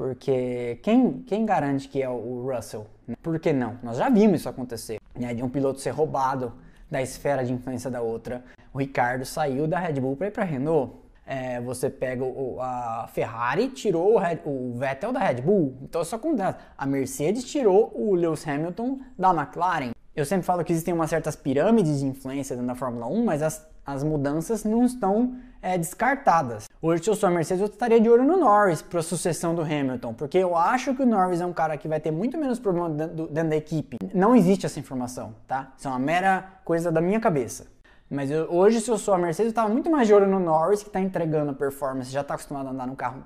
Porque 0.00 0.78
quem, 0.82 1.20
quem 1.26 1.44
garante 1.44 1.86
que 1.86 2.00
é 2.00 2.08
o 2.08 2.50
Russell? 2.50 2.86
Por 3.22 3.38
que 3.38 3.52
não? 3.52 3.76
Nós 3.82 3.98
já 3.98 4.08
vimos 4.08 4.40
isso 4.40 4.48
acontecer, 4.48 4.98
né? 5.14 5.34
De 5.34 5.42
um 5.42 5.48
piloto 5.50 5.78
ser 5.78 5.90
roubado 5.90 6.54
da 6.90 7.02
esfera 7.02 7.44
de 7.44 7.52
influência 7.52 7.90
da 7.90 8.00
outra. 8.00 8.42
O 8.72 8.78
Ricardo 8.78 9.26
saiu 9.26 9.68
da 9.68 9.78
Red 9.78 10.00
Bull 10.00 10.16
para 10.16 10.28
ir 10.28 10.30
para 10.30 10.42
a 10.42 10.46
Renault. 10.46 10.94
É, 11.26 11.60
você 11.60 11.90
pega 11.90 12.24
o, 12.24 12.56
a 12.62 13.10
Ferrari, 13.12 13.68
tirou 13.68 14.14
o, 14.14 14.18
Red, 14.18 14.38
o, 14.46 14.72
Vettel 14.78 15.12
da 15.12 15.20
Red 15.20 15.42
Bull. 15.42 15.76
Então 15.82 16.00
isso 16.00 16.16
acontece. 16.16 16.56
A 16.78 16.86
Mercedes 16.86 17.44
tirou 17.44 17.92
o 17.94 18.14
Lewis 18.14 18.48
Hamilton 18.48 19.00
da 19.18 19.34
McLaren. 19.34 19.90
Eu 20.16 20.24
sempre 20.24 20.46
falo 20.46 20.64
que 20.64 20.72
existem 20.72 20.94
umas 20.94 21.10
certas 21.10 21.36
pirâmides 21.36 22.00
de 22.00 22.06
influência 22.06 22.56
dentro 22.56 22.68
da 22.68 22.74
Fórmula 22.74 23.06
1, 23.06 23.22
mas 23.22 23.42
as, 23.42 23.68
as 23.84 24.02
mudanças 24.02 24.64
não 24.64 24.82
estão 24.82 25.36
é, 25.62 25.76
descartadas. 25.76 26.68
Hoje, 26.80 27.04
se 27.04 27.10
eu 27.10 27.14
sou 27.14 27.28
a 27.28 27.32
Mercedes, 27.32 27.60
eu 27.60 27.66
estaria 27.66 28.00
de 28.00 28.08
olho 28.08 28.24
no 28.24 28.36
Norris 28.36 28.82
para 28.82 29.00
a 29.00 29.02
sucessão 29.02 29.54
do 29.54 29.62
Hamilton, 29.62 30.14
porque 30.14 30.38
eu 30.38 30.56
acho 30.56 30.94
que 30.94 31.02
o 31.02 31.06
Norris 31.06 31.40
é 31.40 31.46
um 31.46 31.52
cara 31.52 31.76
que 31.76 31.86
vai 31.86 32.00
ter 32.00 32.10
muito 32.10 32.38
menos 32.38 32.58
problema 32.58 32.88
dentro, 32.88 33.26
dentro 33.26 33.50
da 33.50 33.56
equipe. 33.56 33.96
Não 34.14 34.34
existe 34.34 34.66
essa 34.66 34.80
informação, 34.80 35.34
tá? 35.46 35.72
Isso 35.76 35.86
é 35.86 35.90
uma 35.90 35.98
mera 35.98 36.60
coisa 36.64 36.90
da 36.90 37.00
minha 37.00 37.20
cabeça. 37.20 37.66
Mas 38.10 38.30
eu, 38.30 38.50
hoje, 38.50 38.80
se 38.80 38.90
eu 38.90 38.98
sou 38.98 39.14
a 39.14 39.18
Mercedes, 39.18 39.48
eu 39.48 39.50
estava 39.50 39.68
muito 39.68 39.90
mais 39.90 40.08
de 40.08 40.14
olho 40.14 40.26
no 40.26 40.40
Norris, 40.40 40.82
que 40.82 40.88
está 40.88 41.00
entregando 41.00 41.54
performance, 41.54 42.10
já 42.10 42.22
está 42.22 42.34
acostumado 42.34 42.66
a 42.68 42.70
andar 42.70 42.86
num 42.86 42.96
carro 42.96 43.22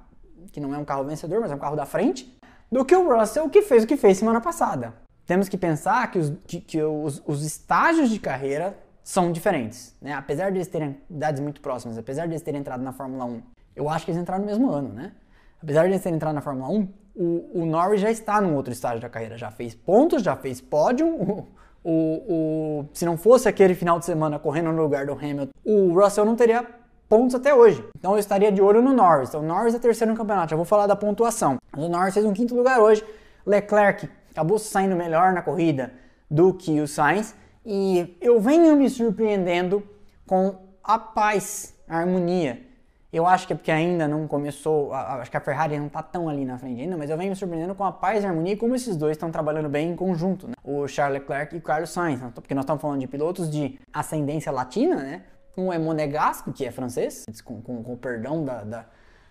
que 0.52 0.60
não 0.60 0.74
é 0.74 0.78
um 0.78 0.84
carro 0.84 1.04
vencedor, 1.04 1.40
mas 1.40 1.50
é 1.50 1.54
um 1.54 1.58
carro 1.58 1.74
da 1.74 1.86
frente, 1.86 2.38
do 2.70 2.84
que 2.84 2.94
o 2.94 3.16
Russell, 3.16 3.48
que 3.48 3.62
fez 3.62 3.84
o 3.84 3.86
que 3.86 3.96
fez 3.96 4.18
semana 4.18 4.40
passada. 4.40 4.94
Temos 5.26 5.48
que 5.48 5.56
pensar 5.56 6.10
que 6.10 6.18
os, 6.18 6.32
que, 6.46 6.60
que 6.60 6.82
os, 6.82 7.22
os 7.26 7.44
estágios 7.44 8.10
de 8.10 8.18
carreira 8.18 8.76
são 9.04 9.30
diferentes. 9.30 9.94
Né? 10.00 10.14
Apesar 10.14 10.50
de 10.50 10.56
eles 10.56 10.66
terem 10.66 10.96
idades 11.10 11.40
muito 11.40 11.60
próximas, 11.60 11.98
apesar 11.98 12.24
de 12.26 12.32
eles 12.32 12.42
terem 12.42 12.60
entrado 12.60 12.82
na 12.82 12.92
Fórmula 12.92 13.26
1, 13.26 13.42
eu 13.76 13.88
acho 13.88 14.06
que 14.06 14.10
eles 14.10 14.20
entraram 14.20 14.42
no 14.42 14.50
mesmo 14.50 14.70
ano, 14.70 14.88
né? 14.88 15.12
Apesar 15.62 15.82
de 15.82 15.90
eles 15.90 16.02
terem 16.02 16.16
entrado 16.16 16.34
na 16.34 16.40
Fórmula 16.40 16.68
1, 16.70 16.88
o, 17.14 17.62
o 17.62 17.66
Norris 17.66 18.00
já 18.00 18.10
está 18.10 18.40
num 18.40 18.54
outro 18.54 18.72
estágio 18.72 19.00
da 19.00 19.08
carreira, 19.08 19.36
já 19.36 19.50
fez 19.50 19.74
pontos, 19.74 20.22
já 20.22 20.34
fez 20.34 20.60
pódio. 20.60 21.46
O, 21.86 21.90
o, 21.90 22.88
se 22.94 23.04
não 23.04 23.18
fosse 23.18 23.46
aquele 23.46 23.74
final 23.74 23.98
de 23.98 24.06
semana 24.06 24.38
correndo 24.38 24.72
no 24.72 24.82
lugar 24.82 25.04
do 25.04 25.12
Hamilton, 25.12 25.52
o 25.62 25.92
Russell 25.92 26.24
não 26.24 26.34
teria 26.34 26.66
pontos 27.10 27.34
até 27.34 27.54
hoje. 27.54 27.84
Então 27.98 28.12
eu 28.12 28.18
estaria 28.18 28.50
de 28.50 28.62
olho 28.62 28.80
no 28.80 28.94
Norris. 28.94 29.28
Então 29.28 29.42
o 29.42 29.44
Norris 29.44 29.74
é 29.74 29.78
terceiro 29.78 30.10
no 30.10 30.16
campeonato. 30.16 30.48
Já 30.48 30.56
vou 30.56 30.64
falar 30.64 30.86
da 30.86 30.96
pontuação. 30.96 31.58
O 31.76 31.86
Norris 31.86 32.14
fez 32.14 32.24
um 32.24 32.32
quinto 32.32 32.54
lugar 32.54 32.80
hoje. 32.80 33.04
Leclerc 33.44 34.08
acabou 34.30 34.58
saindo 34.58 34.96
melhor 34.96 35.34
na 35.34 35.42
corrida 35.42 35.92
do 36.30 36.54
que 36.54 36.80
o 36.80 36.88
Sainz. 36.88 37.34
E 37.64 38.16
eu 38.20 38.40
venho 38.40 38.76
me 38.76 38.90
surpreendendo 38.90 39.82
com 40.26 40.56
a 40.82 40.98
paz, 40.98 41.74
a 41.88 41.98
harmonia. 41.98 42.60
Eu 43.10 43.26
acho 43.26 43.46
que 43.46 43.52
é 43.52 43.56
porque 43.56 43.70
ainda 43.70 44.08
não 44.08 44.26
começou, 44.26 44.92
acho 44.92 45.30
que 45.30 45.36
a 45.36 45.40
Ferrari 45.40 45.78
não 45.78 45.86
está 45.86 46.02
tão 46.02 46.28
ali 46.28 46.44
na 46.44 46.58
frente 46.58 46.80
ainda, 46.80 46.96
mas 46.96 47.08
eu 47.08 47.16
venho 47.16 47.30
me 47.30 47.36
surpreendendo 47.36 47.72
com 47.72 47.84
a 47.84 47.92
paz 47.92 48.24
e 48.24 48.26
a 48.26 48.30
harmonia 48.30 48.54
e 48.54 48.56
como 48.56 48.74
esses 48.74 48.96
dois 48.96 49.12
estão 49.12 49.30
trabalhando 49.30 49.68
bem 49.68 49.92
em 49.92 49.96
conjunto, 49.96 50.48
né? 50.48 50.54
O 50.64 50.88
Charles 50.88 51.20
Leclerc 51.20 51.54
e 51.54 51.58
o 51.58 51.62
Carlos 51.62 51.90
Sainz, 51.90 52.20
né? 52.20 52.32
porque 52.34 52.54
nós 52.54 52.64
estamos 52.64 52.82
falando 52.82 53.00
de 53.00 53.06
pilotos 53.06 53.48
de 53.48 53.78
ascendência 53.92 54.50
latina, 54.50 54.96
né? 54.96 55.22
Um 55.56 55.72
é 55.72 55.78
monegasco, 55.78 56.52
que 56.52 56.66
é 56.66 56.72
francês, 56.72 57.24
com, 57.44 57.62
com, 57.62 57.84
com 57.84 57.92
o 57.92 57.96
perdão 57.96 58.44
da, 58.44 58.64
da, 58.64 58.84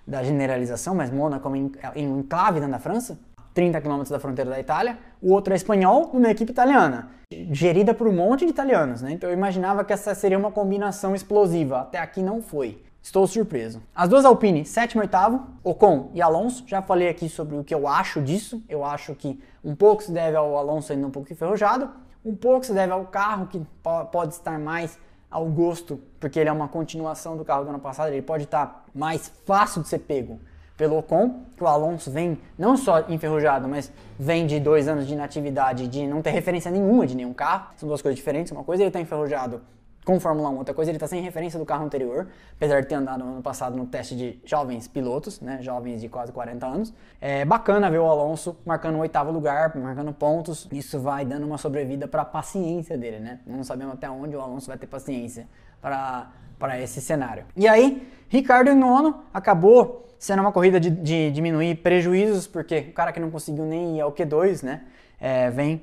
da, 0.08 0.24
generalização, 0.24 0.96
mas 0.96 1.12
Mônaco 1.12 1.46
é 1.82 2.00
um 2.00 2.20
enclave 2.20 2.62
dentro 2.62 2.72
da 2.72 2.80
França. 2.80 3.20
30 3.54 3.80
quilômetros 3.82 4.10
da 4.10 4.20
fronteira 4.20 4.50
da 4.50 4.60
Itália, 4.60 4.98
o 5.22 5.32
outro 5.32 5.54
é 5.54 5.56
espanhol, 5.56 6.10
uma 6.14 6.30
equipe 6.30 6.52
italiana, 6.52 7.10
gerida 7.52 7.94
por 7.94 8.08
um 8.08 8.14
monte 8.14 8.46
de 8.46 8.52
italianos, 8.52 9.02
né? 9.02 9.12
Então 9.12 9.30
eu 9.30 9.34
imaginava 9.34 9.84
que 9.84 9.94
essa 9.94 10.14
seria 10.16 10.38
uma 10.38 10.52
combinação 10.52 11.16
explosiva, 11.16 11.82
até 11.82 12.00
aqui 12.00 12.22
não 12.22 12.42
foi. 12.42 12.82
Estou 13.02 13.28
surpreso. 13.28 13.82
As 13.94 14.08
duas 14.08 14.24
Alpine, 14.24 14.64
sétimo 14.64 15.02
e 15.02 15.04
oitavo, 15.04 15.46
Ocon 15.62 16.10
e 16.14 16.22
Alonso, 16.22 16.64
já 16.66 16.82
falei 16.82 17.10
aqui 17.10 17.28
sobre 17.28 17.58
o 17.58 17.64
que 17.64 17.76
eu 17.76 17.86
acho 17.86 18.22
disso. 18.22 18.64
Eu 18.70 18.86
acho 18.86 19.14
que 19.14 19.38
um 19.62 19.76
pouco 19.76 20.02
se 20.02 20.10
deve 20.10 20.38
ao 20.38 20.58
Alonso 20.58 20.94
ainda 20.94 21.06
um 21.06 21.12
pouco 21.12 21.32
enferrujado, 21.32 21.90
um 22.24 22.34
pouco 22.34 22.66
se 22.66 22.72
deve 22.72 22.94
ao 22.94 23.04
carro 23.06 23.48
que 23.48 23.62
pode 24.10 24.34
estar 24.34 24.58
mais 24.58 24.98
ao 25.30 25.46
gosto, 25.48 26.00
porque 26.18 26.40
ele 26.40 26.48
é 26.48 26.52
uma 26.52 26.70
continuação 26.70 27.36
do 27.36 27.44
carro 27.44 27.66
do 27.66 27.72
ano 27.72 27.80
passado, 27.80 28.08
ele 28.08 28.22
pode 28.22 28.46
estar 28.46 28.86
mais 28.96 29.34
fácil 29.46 29.82
de 29.82 29.90
ser 29.90 30.00
pego 30.00 30.40
pelo 30.78 30.98
Ocon, 30.98 31.42
que 31.56 31.64
o 31.64 31.68
Alonso 31.68 32.10
vem 32.10 32.38
não 32.58 32.76
só 32.76 33.02
enferrujado, 33.10 33.68
mas 33.68 33.92
vem 34.18 34.48
de 34.48 34.60
dois 34.60 34.88
anos 34.88 35.08
de 35.08 35.14
inatividade, 35.14 35.88
de 35.88 36.08
não 36.08 36.22
ter 36.22 36.32
referência 36.32 36.72
nenhuma 36.72 37.06
de 37.06 37.16
nenhum 37.16 37.34
carro. 37.34 37.68
São 37.78 37.88
duas 37.88 38.02
coisas 38.02 38.18
diferentes. 38.18 38.52
Uma 38.52 38.64
coisa 38.64 38.84
ele 38.84 38.90
está 38.90 39.00
enferrujado 39.00 39.62
com 40.04 40.20
Fórmula 40.20 40.50
1, 40.50 40.58
outra 40.58 40.74
coisa 40.74 40.92
ele 40.92 40.98
está 40.98 41.08
sem 41.08 41.22
referência 41.22 41.58
do 41.58 41.66
carro 41.66 41.86
anterior, 41.86 42.28
apesar 42.56 42.82
de 42.82 42.88
ter 42.88 42.96
andado 42.96 43.24
no 43.24 43.34
ano 43.34 43.42
passado 43.42 43.78
no 43.78 43.86
teste 43.86 44.16
de 44.16 44.40
jovens 44.44 44.88
pilotos, 44.88 45.40
né, 45.40 45.60
jovens 45.62 46.02
de 46.02 46.10
quase 46.10 46.32
40 46.32 46.66
anos. 46.66 46.94
É 47.22 47.46
bacana 47.46 47.90
ver 47.90 48.00
o 48.00 48.06
Alonso 48.06 48.58
marcando 48.66 48.96
o 48.96 49.00
oitavo 49.00 49.32
lugar, 49.32 49.76
marcando 49.78 50.12
pontos. 50.12 50.68
Isso 50.72 51.00
vai 51.00 51.26
dando 51.26 51.46
uma 51.46 51.58
sobrevida 51.58 52.08
para 52.08 52.24
a 52.24 52.26
paciência 52.26 52.98
dele, 52.98 53.20
né? 53.20 53.40
Não 53.46 53.64
sabemos 53.64 53.94
até 53.94 54.10
onde 54.10 54.36
o 54.36 54.42
Alonso 54.42 54.68
vai 54.68 54.78
ter 54.78 54.88
paciência 54.88 55.48
para 55.82 56.32
para 56.64 56.80
esse 56.80 57.02
cenário. 57.02 57.44
E 57.58 57.68
aí, 57.68 58.08
Ricardo 58.30 58.72
em 58.72 58.76
nono 58.76 59.26
acabou 59.34 60.08
sendo 60.18 60.40
uma 60.40 60.54
corrida 60.54 60.80
de, 60.80 60.90
de, 60.90 61.30
diminuir 61.30 61.76
prejuízos, 61.76 62.48
porque 62.48 62.88
o 62.90 62.94
cara 62.94 63.12
que 63.12 63.20
não 63.20 63.30
conseguiu 63.30 63.66
nem 63.66 63.98
ir 63.98 64.00
ao 64.00 64.14
Q2, 64.14 64.64
né? 64.64 64.84
é, 65.20 65.50
vem 65.50 65.82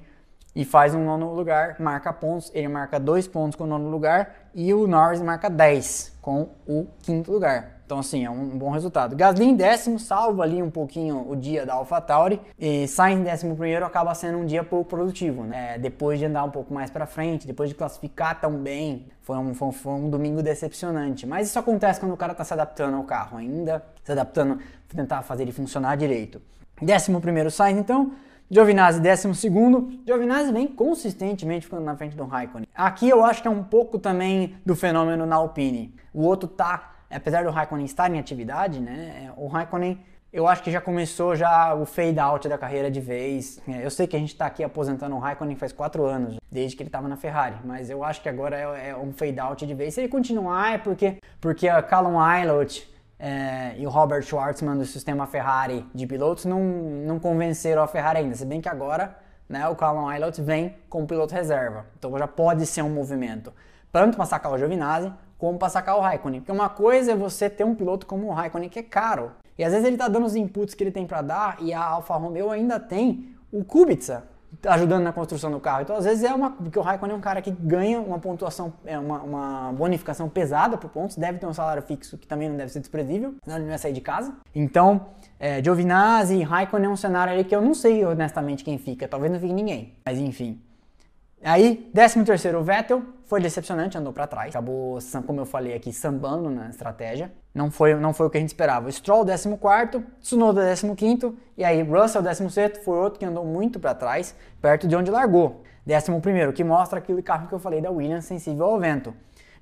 e 0.57 0.65
faz 0.65 0.95
um 0.95 1.05
nono 1.05 1.35
lugar, 1.35 1.77
marca 1.79 2.11
pontos, 2.15 2.51
ele 2.55 2.67
marca 2.67 2.99
dois 2.99 3.29
pontos 3.29 3.57
com 3.57 3.65
o 3.65 3.67
nono 3.67 3.91
lugar 3.91 4.49
e 4.55 4.73
o 4.73 4.87
Norris 4.87 5.21
marca 5.21 5.51
10 5.51 6.17
com 6.23 6.49
o 6.67 6.87
quinto 7.03 7.31
lugar. 7.31 7.80
Então, 7.91 7.99
assim, 7.99 8.25
é 8.25 8.31
um 8.31 8.57
bom 8.57 8.71
resultado. 8.71 9.17
Gasly 9.17 9.47
em 9.47 9.57
décimo, 9.57 9.99
salva 9.99 10.45
ali 10.45 10.63
um 10.63 10.71
pouquinho 10.71 11.29
o 11.29 11.35
dia 11.35 11.67
da 11.67 11.75
AlphaTauri. 11.75 12.41
E 12.57 12.87
Sainz 12.87 13.19
em 13.19 13.25
décimo 13.25 13.57
primeiro 13.57 13.85
acaba 13.85 14.15
sendo 14.15 14.39
um 14.39 14.47
dia 14.47 14.63
pouco 14.63 14.91
produtivo, 14.91 15.43
né? 15.43 15.77
Depois 15.77 16.17
de 16.21 16.25
andar 16.25 16.45
um 16.45 16.53
pouco 16.53 16.73
mais 16.73 16.89
para 16.89 17.05
frente, 17.05 17.49
depois 17.49 17.69
de 17.69 17.75
classificar 17.75 18.41
tão 18.41 18.53
bem, 18.53 19.09
foi 19.23 19.37
um, 19.39 19.53
foi, 19.55 19.73
foi 19.73 19.93
um 19.95 20.09
domingo 20.09 20.41
decepcionante. 20.41 21.27
Mas 21.27 21.49
isso 21.49 21.59
acontece 21.59 21.99
quando 21.99 22.13
o 22.13 22.17
cara 22.17 22.33
tá 22.33 22.45
se 22.45 22.55
adaptando 22.55 22.97
ao 22.97 23.03
carro 23.03 23.39
ainda, 23.39 23.85
se 24.05 24.13
adaptando, 24.13 24.61
tentar 24.95 25.23
fazer 25.23 25.43
ele 25.43 25.51
funcionar 25.51 25.97
direito. 25.97 26.41
Décimo 26.81 27.21
primeiro 27.21 27.51
Sainz, 27.51 27.77
então. 27.77 28.13
Giovinazzi, 28.49 29.01
décimo 29.01 29.35
segundo. 29.35 29.91
Giovinazzi 30.07 30.53
vem 30.53 30.69
consistentemente 30.69 31.67
ficando 31.67 31.83
na 31.83 31.97
frente 31.97 32.17
do 32.17 32.25
Raikkonen. 32.25 32.69
Aqui 32.73 33.09
eu 33.09 33.25
acho 33.25 33.43
que 33.43 33.49
é 33.49 33.51
um 33.51 33.65
pouco 33.65 33.99
também 33.99 34.55
do 34.65 34.77
fenômeno 34.77 35.27
na 35.27 35.35
Alpine. 35.35 35.93
O 36.15 36.23
outro 36.23 36.49
tá 36.49 37.00
apesar 37.11 37.45
do 37.45 37.51
Raikkonen 37.51 37.85
estar 37.85 38.11
em 38.11 38.19
atividade, 38.19 38.81
né, 38.81 39.33
o 39.37 39.47
Raikkonen 39.47 39.99
eu 40.33 40.47
acho 40.47 40.63
que 40.63 40.71
já 40.71 40.81
começou 40.81 41.35
já 41.35 41.75
o 41.75 41.85
fade 41.85 42.19
out 42.21 42.49
da 42.49 42.57
carreira 42.57 42.89
de 42.89 43.01
vez. 43.01 43.61
É, 43.67 43.85
eu 43.85 43.91
sei 43.91 44.07
que 44.07 44.15
a 44.15 44.19
gente 44.19 44.33
está 44.33 44.47
aqui 44.47 44.63
aposentando 44.63 45.17
o 45.17 45.19
Raikkonen 45.19 45.57
faz 45.57 45.73
quatro 45.73 46.05
anos, 46.05 46.37
desde 46.51 46.77
que 46.77 46.83
ele 46.83 46.89
estava 46.89 47.09
na 47.09 47.17
Ferrari, 47.17 47.57
mas 47.65 47.91
eu 47.91 48.05
acho 48.05 48.23
que 48.23 48.29
agora 48.29 48.57
é, 48.57 48.91
é, 48.91 48.97
um 48.97 49.13
fade 49.13 49.41
out 49.41 49.67
de 49.67 49.75
vez. 49.75 49.95
Se 49.95 50.01
ele 50.01 50.09
continuar 50.09 50.75
é 50.75 50.79
porque, 50.79 51.19
porque 51.41 51.69
a 51.69 51.83
Callum 51.83 52.21
Aylott 52.21 52.89
é, 53.19 53.75
e 53.77 53.85
o 53.87 53.91
Robert 53.91 54.23
Schwartzman 54.23 54.79
do 54.79 54.85
sistema 54.85 55.27
Ferrari 55.27 55.85
de 55.93 56.07
pilotos 56.07 56.45
não, 56.45 56.63
não 56.63 57.19
convenceram 57.19 57.83
a 57.83 57.89
Ferrari 57.89 58.21
ainda, 58.21 58.37
se 58.37 58.47
bem 58.47 58.61
que 58.61 58.69
agora 58.69 59.17
né, 59.49 59.67
o 59.69 59.75
Callum 59.75 60.07
Aylott 60.09 60.41
vem 60.41 60.77
como 60.89 61.09
piloto 61.09 61.35
reserva, 61.35 61.87
então 61.99 62.17
já 62.17 62.29
pode 62.29 62.65
ser 62.67 62.83
um 62.83 62.91
movimento 62.91 63.53
tanto 63.91 64.17
para 64.17 64.27
sacar 64.27 64.53
o 64.53 64.59
Giovinazzi 64.59 65.13
como 65.41 65.59
para 65.59 65.71
sacar 65.71 65.97
o 65.97 66.01
Raikkonen. 66.01 66.41
Porque 66.41 66.53
uma 66.53 66.69
coisa 66.69 67.13
é 67.13 67.17
você 67.17 67.49
ter 67.49 67.65
um 67.65 67.75
piloto 67.75 68.07
como 68.07 68.29
o 68.29 68.33
Raikkonen 68.33 68.69
que 68.69 68.79
é 68.79 68.83
caro. 68.83 69.33
E 69.59 69.65
às 69.65 69.73
vezes 69.73 69.87
ele 69.87 69.97
está 69.97 70.07
dando 70.07 70.27
os 70.27 70.37
inputs 70.37 70.75
que 70.75 70.85
ele 70.85 70.91
tem 70.91 71.07
para 71.07 71.23
dar 71.23 71.57
e 71.61 71.73
a 71.73 71.83
Alfa 71.83 72.15
Romeo 72.15 72.51
ainda 72.51 72.79
tem 72.79 73.35
o 73.51 73.65
Kubica 73.65 74.25
ajudando 74.67 75.03
na 75.03 75.13
construção 75.13 75.51
do 75.51 75.59
carro. 75.59 75.83
Então 75.83 75.97
às 75.97 76.05
vezes 76.05 76.23
é 76.25 76.35
uma 76.35 76.51
porque 76.51 76.79
o 76.79 76.83
Raikkonen 76.83 77.15
é 77.15 77.19
um 77.19 77.23
cara 77.23 77.41
que 77.41 77.51
ganha 77.51 78.01
uma 78.01 78.19
pontuação, 78.19 78.73
é 78.85 78.99
uma, 78.99 79.23
uma 79.23 79.73
bonificação 79.73 80.29
pesada 80.29 80.77
por 80.77 80.91
pontos, 80.91 81.17
deve 81.17 81.39
ter 81.39 81.47
um 81.47 81.55
salário 81.55 81.83
fixo 81.83 82.19
que 82.19 82.27
também 82.27 82.49
não 82.49 82.57
deve 82.57 82.71
ser 82.71 82.81
desprezível, 82.81 83.35
senão 83.43 83.57
ele 83.57 83.65
não 83.65 83.71
vai 83.71 83.79
sair 83.79 83.95
de 83.95 84.01
casa. 84.03 84.35
Então, 84.55 85.07
é, 85.39 85.63
Giovinazzi 85.63 86.35
e 86.35 86.43
Raikkonen 86.43 86.87
é 86.87 86.93
um 86.93 86.97
cenário 86.97 87.33
ali 87.33 87.45
que 87.45 87.57
eu 87.57 87.63
não 87.63 87.73
sei 87.73 88.05
honestamente 88.05 88.63
quem 88.63 88.77
fica, 88.77 89.09
talvez 89.09 89.33
não 89.33 89.41
fique 89.41 89.55
ninguém. 89.55 89.95
Mas 90.05 90.19
enfim. 90.19 90.61
Aí, 91.43 91.91
13 91.95 92.23
terceiro, 92.25 92.61
o 92.61 92.63
Vettel 92.63 93.03
foi 93.25 93.41
decepcionante, 93.41 93.97
andou 93.97 94.13
para 94.13 94.27
trás. 94.27 94.51
Acabou, 94.51 94.99
como 95.27 95.41
eu 95.41 95.47
falei 95.47 95.75
aqui, 95.75 95.91
sambando 95.91 96.51
na 96.51 96.69
estratégia. 96.69 97.33
Não 97.55 97.71
foi, 97.71 97.95
não 97.95 98.13
foi 98.13 98.27
o 98.27 98.31
que 98.31 98.37
a 98.37 98.41
gente 98.41 98.51
esperava. 98.51 98.93
Stroll 98.93 99.25
14, 99.25 100.05
Tsunoda 100.21 100.63
15 100.97 101.35
e 101.57 101.65
aí 101.65 101.83
Russell 101.83 102.21
16 102.21 102.81
foi 102.85 102.99
outro 102.99 103.19
que 103.19 103.25
andou 103.25 103.45
muito 103.45 103.81
para 103.81 103.95
trás, 103.95 104.35
perto 104.61 104.87
de 104.87 104.95
onde 104.95 105.11
largou. 105.11 105.63
11, 105.89 106.53
que 106.53 106.63
mostra 106.63 106.99
aquele 106.99 107.23
carro 107.23 107.49
que 107.49 107.55
eu 107.55 107.59
falei 107.59 107.81
da 107.81 107.91
Williams 107.91 108.27
sensível 108.27 108.67
ao 108.67 108.79
vento. 108.79 109.15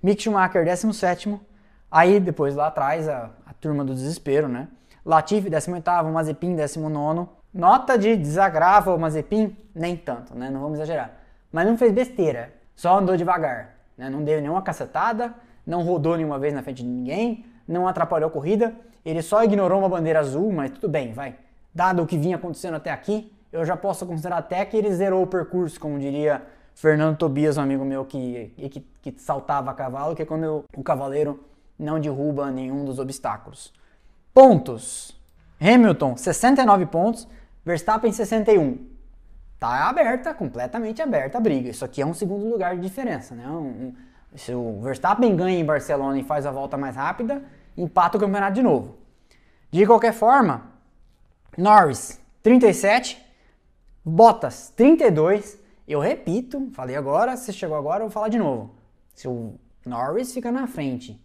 Mick 0.02 0.20
Schumacher 0.20 0.64
17, 0.64 1.40
aí 1.88 2.18
depois 2.18 2.56
lá 2.56 2.66
atrás 2.66 3.08
a, 3.08 3.30
a 3.46 3.52
turma 3.52 3.84
do 3.84 3.94
desespero, 3.94 4.48
né? 4.48 4.66
Latifi 5.06 5.48
18, 5.48 5.82
Mazepin 6.12 6.56
19. 6.56 7.28
Nota 7.54 7.96
de 7.96 8.16
desagravo 8.16 8.94
o 8.94 8.98
Mazepin? 8.98 9.56
Nem 9.74 9.96
tanto, 9.96 10.36
né? 10.36 10.50
Não 10.50 10.60
vamos 10.60 10.78
exagerar 10.78 11.17
mas 11.52 11.66
não 11.66 11.76
fez 11.76 11.92
besteira, 11.92 12.52
só 12.74 12.98
andou 12.98 13.16
devagar. 13.16 13.76
Né? 13.96 14.08
Não 14.08 14.22
deu 14.22 14.40
nenhuma 14.40 14.62
cacetada, 14.62 15.34
não 15.66 15.82
rodou 15.82 16.16
nenhuma 16.16 16.38
vez 16.38 16.54
na 16.54 16.62
frente 16.62 16.82
de 16.82 16.88
ninguém, 16.88 17.44
não 17.66 17.86
atrapalhou 17.86 18.28
a 18.28 18.32
corrida, 18.32 18.74
ele 19.04 19.22
só 19.22 19.42
ignorou 19.42 19.78
uma 19.78 19.88
bandeira 19.88 20.20
azul, 20.20 20.52
mas 20.52 20.70
tudo 20.70 20.88
bem, 20.88 21.12
vai. 21.12 21.34
Dado 21.74 22.02
o 22.02 22.06
que 22.06 22.16
vinha 22.16 22.36
acontecendo 22.36 22.74
até 22.74 22.90
aqui, 22.90 23.32
eu 23.52 23.64
já 23.64 23.76
posso 23.76 24.06
considerar 24.06 24.38
até 24.38 24.64
que 24.64 24.76
ele 24.76 24.92
zerou 24.92 25.22
o 25.22 25.26
percurso, 25.26 25.80
como 25.80 25.98
diria 25.98 26.42
Fernando 26.74 27.16
Tobias, 27.16 27.56
um 27.56 27.62
amigo 27.62 27.84
meu 27.84 28.04
que, 28.04 28.52
que, 28.56 28.80
que 29.02 29.20
saltava 29.20 29.70
a 29.70 29.74
cavalo, 29.74 30.14
que 30.14 30.22
é 30.22 30.26
quando 30.26 30.64
o 30.76 30.82
cavaleiro 30.82 31.42
não 31.78 31.98
derruba 31.98 32.50
nenhum 32.50 32.84
dos 32.84 32.98
obstáculos. 32.98 33.72
Pontos. 34.32 35.16
Hamilton, 35.60 36.16
69 36.16 36.86
pontos. 36.86 37.26
Verstappen, 37.64 38.12
61 38.12 38.87
tá 39.58 39.88
aberta, 39.88 40.32
completamente 40.32 41.02
aberta 41.02 41.38
a 41.38 41.40
briga. 41.40 41.68
Isso 41.68 41.84
aqui 41.84 42.00
é 42.00 42.06
um 42.06 42.14
segundo 42.14 42.48
lugar 42.48 42.76
de 42.76 42.82
diferença, 42.82 43.34
né? 43.34 43.46
Um, 43.48 43.52
um, 43.52 43.94
se 44.36 44.52
o 44.54 44.80
Verstappen 44.80 45.34
ganha 45.34 45.58
em 45.58 45.64
Barcelona 45.64 46.18
e 46.18 46.22
faz 46.22 46.46
a 46.46 46.50
volta 46.50 46.76
mais 46.76 46.96
rápida, 46.96 47.42
empata 47.76 48.16
o 48.16 48.20
campeonato 48.20 48.54
de 48.54 48.62
novo. 48.62 48.98
De 49.70 49.84
qualquer 49.86 50.12
forma, 50.12 50.70
Norris 51.56 52.20
37, 52.42 53.24
Bottas 54.04 54.72
32. 54.76 55.58
Eu 55.86 56.00
repito, 56.00 56.68
falei 56.72 56.96
agora, 56.96 57.36
se 57.36 57.52
chegou 57.52 57.76
agora, 57.76 58.00
eu 58.00 58.08
vou 58.08 58.10
falar 58.10 58.28
de 58.28 58.38
novo. 58.38 58.74
Se 59.14 59.26
o 59.26 59.54
Norris 59.84 60.32
fica 60.32 60.52
na 60.52 60.66
frente 60.66 61.20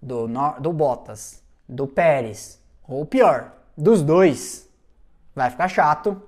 do, 0.00 0.28
do 0.60 0.72
Bottas, 0.72 1.42
do 1.68 1.86
Pérez, 1.86 2.62
ou 2.86 3.04
pior, 3.04 3.52
dos 3.76 4.02
dois, 4.02 4.68
vai 5.34 5.50
ficar 5.50 5.68
chato 5.68 6.22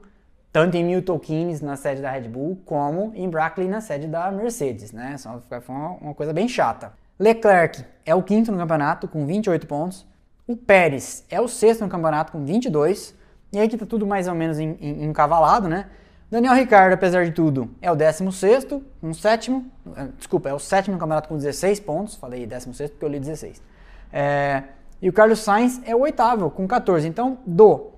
tanto 0.57 0.74
em 0.74 0.82
Milton 0.82 1.18
Keynes, 1.18 1.61
na 1.61 1.76
sede 1.76 2.00
da 2.00 2.11
Red 2.11 2.28
Bull, 2.28 2.59
como 2.64 3.12
em 3.14 3.28
Brackley, 3.28 3.68
na 3.68 3.82
sede 3.82 4.07
da 4.07 4.32
Mercedes, 4.32 4.90
né? 4.90 5.14
Só 5.18 5.38
foi 5.38 5.61
uma, 5.68 6.14
coisa 6.14 6.32
bem 6.32 6.48
chata. 6.48 6.94
Leclerc 7.18 7.84
é 8.07 8.14
o 8.14 8.22
quinto 8.22 8.50
no 8.50 8.57
campeonato, 8.57 9.07
com 9.07 9.26
28 9.26 9.66
pontos. 9.66 10.07
O 10.46 10.57
Pérez 10.57 11.26
é 11.28 11.38
o 11.38 11.46
sexto 11.46 11.82
no 11.82 11.90
campeonato, 11.90 12.32
com 12.32 12.42
22. 12.42 13.14
E 13.52 13.59
aí 13.59 13.68
que 13.68 13.76
tá 13.76 13.84
tudo 13.84 14.07
mais 14.07 14.28
ou 14.28 14.34
menos 14.34 14.59
encavalado, 14.59 15.68
né? 15.68 15.90
Daniel 16.30 16.54
Ricciardo, 16.54 16.94
apesar 16.94 17.26
de 17.26 17.32
tudo, 17.32 17.70
é 17.82 17.92
o 17.92 17.94
16 17.94 18.66
um 19.02 19.12
sétimo. 19.12 19.70
Eh, 19.94 20.09
desculpa, 20.16 20.48
é 20.48 20.54
o 20.54 20.59
sétimo 20.59 20.94
no 20.94 20.98
campeonato 20.98 21.28
com 21.28 21.36
16 21.36 21.80
pontos. 21.80 22.14
Falei 22.14 22.46
16 22.46 22.92
porque 22.92 23.04
eu 23.04 23.11
li 23.11 23.20
16. 23.20 23.62
É, 24.11 24.62
e 25.02 25.09
o 25.11 25.12
Carlos 25.12 25.40
Sainz 25.40 25.82
é 25.84 25.94
o 25.94 26.00
oitavo, 26.00 26.50
com 26.50 26.66
14. 26.66 27.07
Então, 27.07 27.36
do 27.44 27.90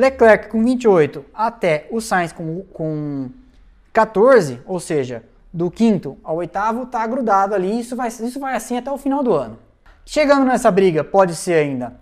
Leclerc 0.00 0.48
com 0.48 0.64
28 0.64 1.26
até 1.34 1.86
o 1.90 2.00
Sainz 2.00 2.32
com, 2.32 2.62
com 2.72 3.28
14, 3.92 4.60
ou 4.64 4.80
seja, 4.80 5.22
do 5.52 5.70
quinto 5.70 6.16
ao 6.24 6.36
oitavo, 6.36 6.86
tá 6.86 7.06
grudado 7.06 7.54
ali. 7.54 7.80
Isso 7.80 7.94
vai, 7.94 8.08
isso 8.08 8.40
vai 8.40 8.56
assim 8.56 8.78
até 8.78 8.90
o 8.90 8.96
final 8.96 9.22
do 9.22 9.34
ano. 9.34 9.58
Chegando 10.06 10.46
nessa 10.46 10.70
briga, 10.70 11.04
pode 11.04 11.34
ser 11.34 11.54
ainda 11.54 12.00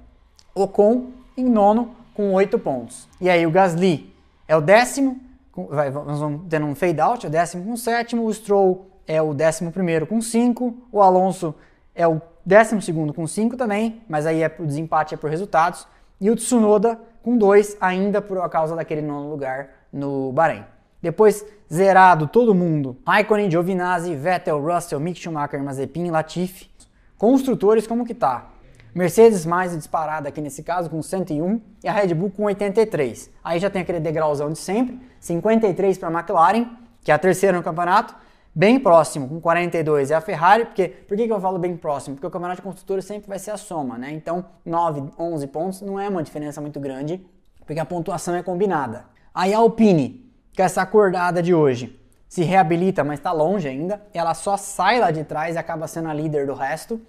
Ocon 0.55 1.11
em 1.37 1.45
nono 1.45 1.91
com 2.15 2.33
8 2.33 2.57
pontos. 2.61 3.09
E 3.21 3.29
aí 3.29 3.45
o 3.45 3.51
Gasly 3.51 4.15
é 4.47 4.57
o 4.57 4.61
décimo, 4.61 5.21
vai, 5.69 5.91
nós 5.91 6.21
vamos 6.21 6.43
tendo 6.49 6.67
um 6.67 6.77
fade 6.77 7.01
out, 7.01 7.27
é 7.27 7.29
o 7.29 7.33
décimo 7.33 7.65
com 7.65 7.77
sétimo, 7.77 8.25
o 8.25 8.33
Stroll 8.33 8.87
é 9.09 9.21
o 9.21 9.35
décimo 9.35 9.73
primeiro 9.73 10.07
com 10.07 10.21
5, 10.21 10.75
o 10.93 11.03
Alonso 11.03 11.53
é 11.97 12.07
o 12.07 12.21
décimo 12.47 12.81
segundo 12.81 13.13
com 13.13 13.27
5 13.27 13.57
também, 13.57 14.03
mas 14.09 14.25
aí 14.25 14.43
é, 14.43 14.57
o 14.57 14.65
desempate 14.65 15.15
é 15.15 15.17
por 15.17 15.29
resultados, 15.29 15.87
e 16.21 16.31
o 16.31 16.37
Tsunoda 16.37 16.99
com 17.23 17.37
dois, 17.37 17.77
ainda 17.81 18.23
por 18.23 18.49
causa 18.49 18.75
daquele 18.75 19.03
nono 19.03 19.29
lugar 19.29 19.69
no 19.93 20.33
Bahrein. 20.33 20.65
Depois, 21.01 21.45
zerado 21.73 22.27
todo 22.27 22.55
mundo. 22.55 22.97
Raikkonen, 23.07 23.51
Giovinazzi, 23.51 24.15
Vettel, 24.15 24.61
Russell, 24.61 24.99
Mick 24.99 25.21
Schumacher, 25.21 25.63
Mazepin, 25.63 26.11
Latifi. 26.11 26.69
Construtores, 27.17 27.87
como 27.87 28.05
que 28.05 28.15
tá? 28.15 28.47
Mercedes 28.95 29.45
mais 29.45 29.77
disparada 29.77 30.29
aqui 30.29 30.41
nesse 30.41 30.63
caso, 30.63 30.91
com 30.91 31.03
101, 31.03 31.61
e 31.85 31.89
a 31.89 31.93
Red 31.93 32.15
Bull 32.15 32.31
com 32.31 32.45
83. 32.45 33.31
Aí 33.45 33.61
já 33.61 33.71
tem 33.71 33.83
aquele 33.83 34.01
degrauzão 34.01 34.51
de 34.51 34.59
sempre, 34.59 34.99
53 35.21 35.99
para 35.99 36.09
a 36.09 36.13
McLaren, 36.13 36.67
que 37.03 37.13
é 37.13 37.15
a 37.15 37.19
terceira 37.19 37.57
no 37.57 37.63
campeonato, 37.63 38.15
bem 38.55 38.79
próximo, 38.79 39.29
com 39.29 39.41
42 39.41 40.11
é 40.11 40.15
a 40.15 40.21
Ferrari, 40.21 40.65
porque 40.65 40.89
por 40.89 41.17
que, 41.17 41.27
que 41.27 41.33
eu 41.33 41.41
falo 41.41 41.59
bem 41.59 41.77
próximo? 41.77 42.17
Porque 42.17 42.27
o 42.27 42.31
campeonato 42.31 42.61
de 42.61 42.63
construtores 42.63 43.05
sempre 43.05 43.29
vai 43.29 43.39
ser 43.39 43.53
a 43.53 43.57
soma, 43.57 43.97
né? 43.97 44.11
Então 44.11 44.45
9, 44.65 45.11
11 45.19 45.47
pontos 45.47 45.81
não 45.81 45.99
é 45.99 46.09
uma 46.09 46.23
diferença 46.23 46.61
muito 46.61 46.81
grande, 46.81 47.25
porque 47.65 47.79
a 47.79 47.85
pontuação 47.85 48.35
é 48.35 48.43
combinada. 48.43 49.05
Aí 49.35 49.55
a 49.55 49.59
Alpine, 49.59 50.29
que 50.53 50.63
essa 50.63 50.83
acordada 50.83 51.43
de 51.43 51.55
hoje, 51.55 51.99
se 52.29 52.43
reabilita, 52.43 53.05
mas 53.05 53.19
está 53.19 53.33
longe 53.33 53.69
ainda, 53.69 54.03
ela 54.13 54.35
só 54.35 54.57
sai 54.57 54.99
lá 54.99 55.11
de 55.11 55.25
trás 55.25 55.55
e 55.55 55.59
acaba 55.59 55.87
sendo 55.87 56.09
a 56.09 56.15
líder 56.15 56.47
do 56.47 56.55
resto, 56.55 57.01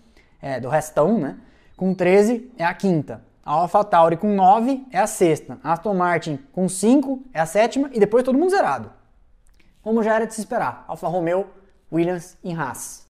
é, 0.41 0.59
do 0.59 0.69
restão, 0.69 1.17
né? 1.17 1.37
Com 1.75 1.93
13 1.93 2.51
é 2.57 2.63
a 2.63 2.73
quinta. 2.73 3.21
A 3.43 3.53
AlphaTauri 3.53 4.17
com 4.17 4.33
9 4.33 4.85
é 4.91 4.99
a 4.99 5.07
sexta. 5.07 5.57
A 5.63 5.73
Aston 5.73 5.93
Martin 5.93 6.39
com 6.51 6.69
5 6.69 7.23
é 7.33 7.39
a 7.39 7.45
sétima 7.45 7.89
e 7.91 7.99
depois 7.99 8.23
todo 8.23 8.37
mundo 8.37 8.51
zerado 8.51 8.98
como 9.82 10.03
já 10.03 10.15
era 10.15 10.25
de 10.27 10.34
se 10.34 10.41
esperar, 10.41 10.86
Alfa 10.88 11.07
Romeo, 11.07 11.47
Williams 11.91 12.38
e 12.43 12.53
Haas. 12.53 13.09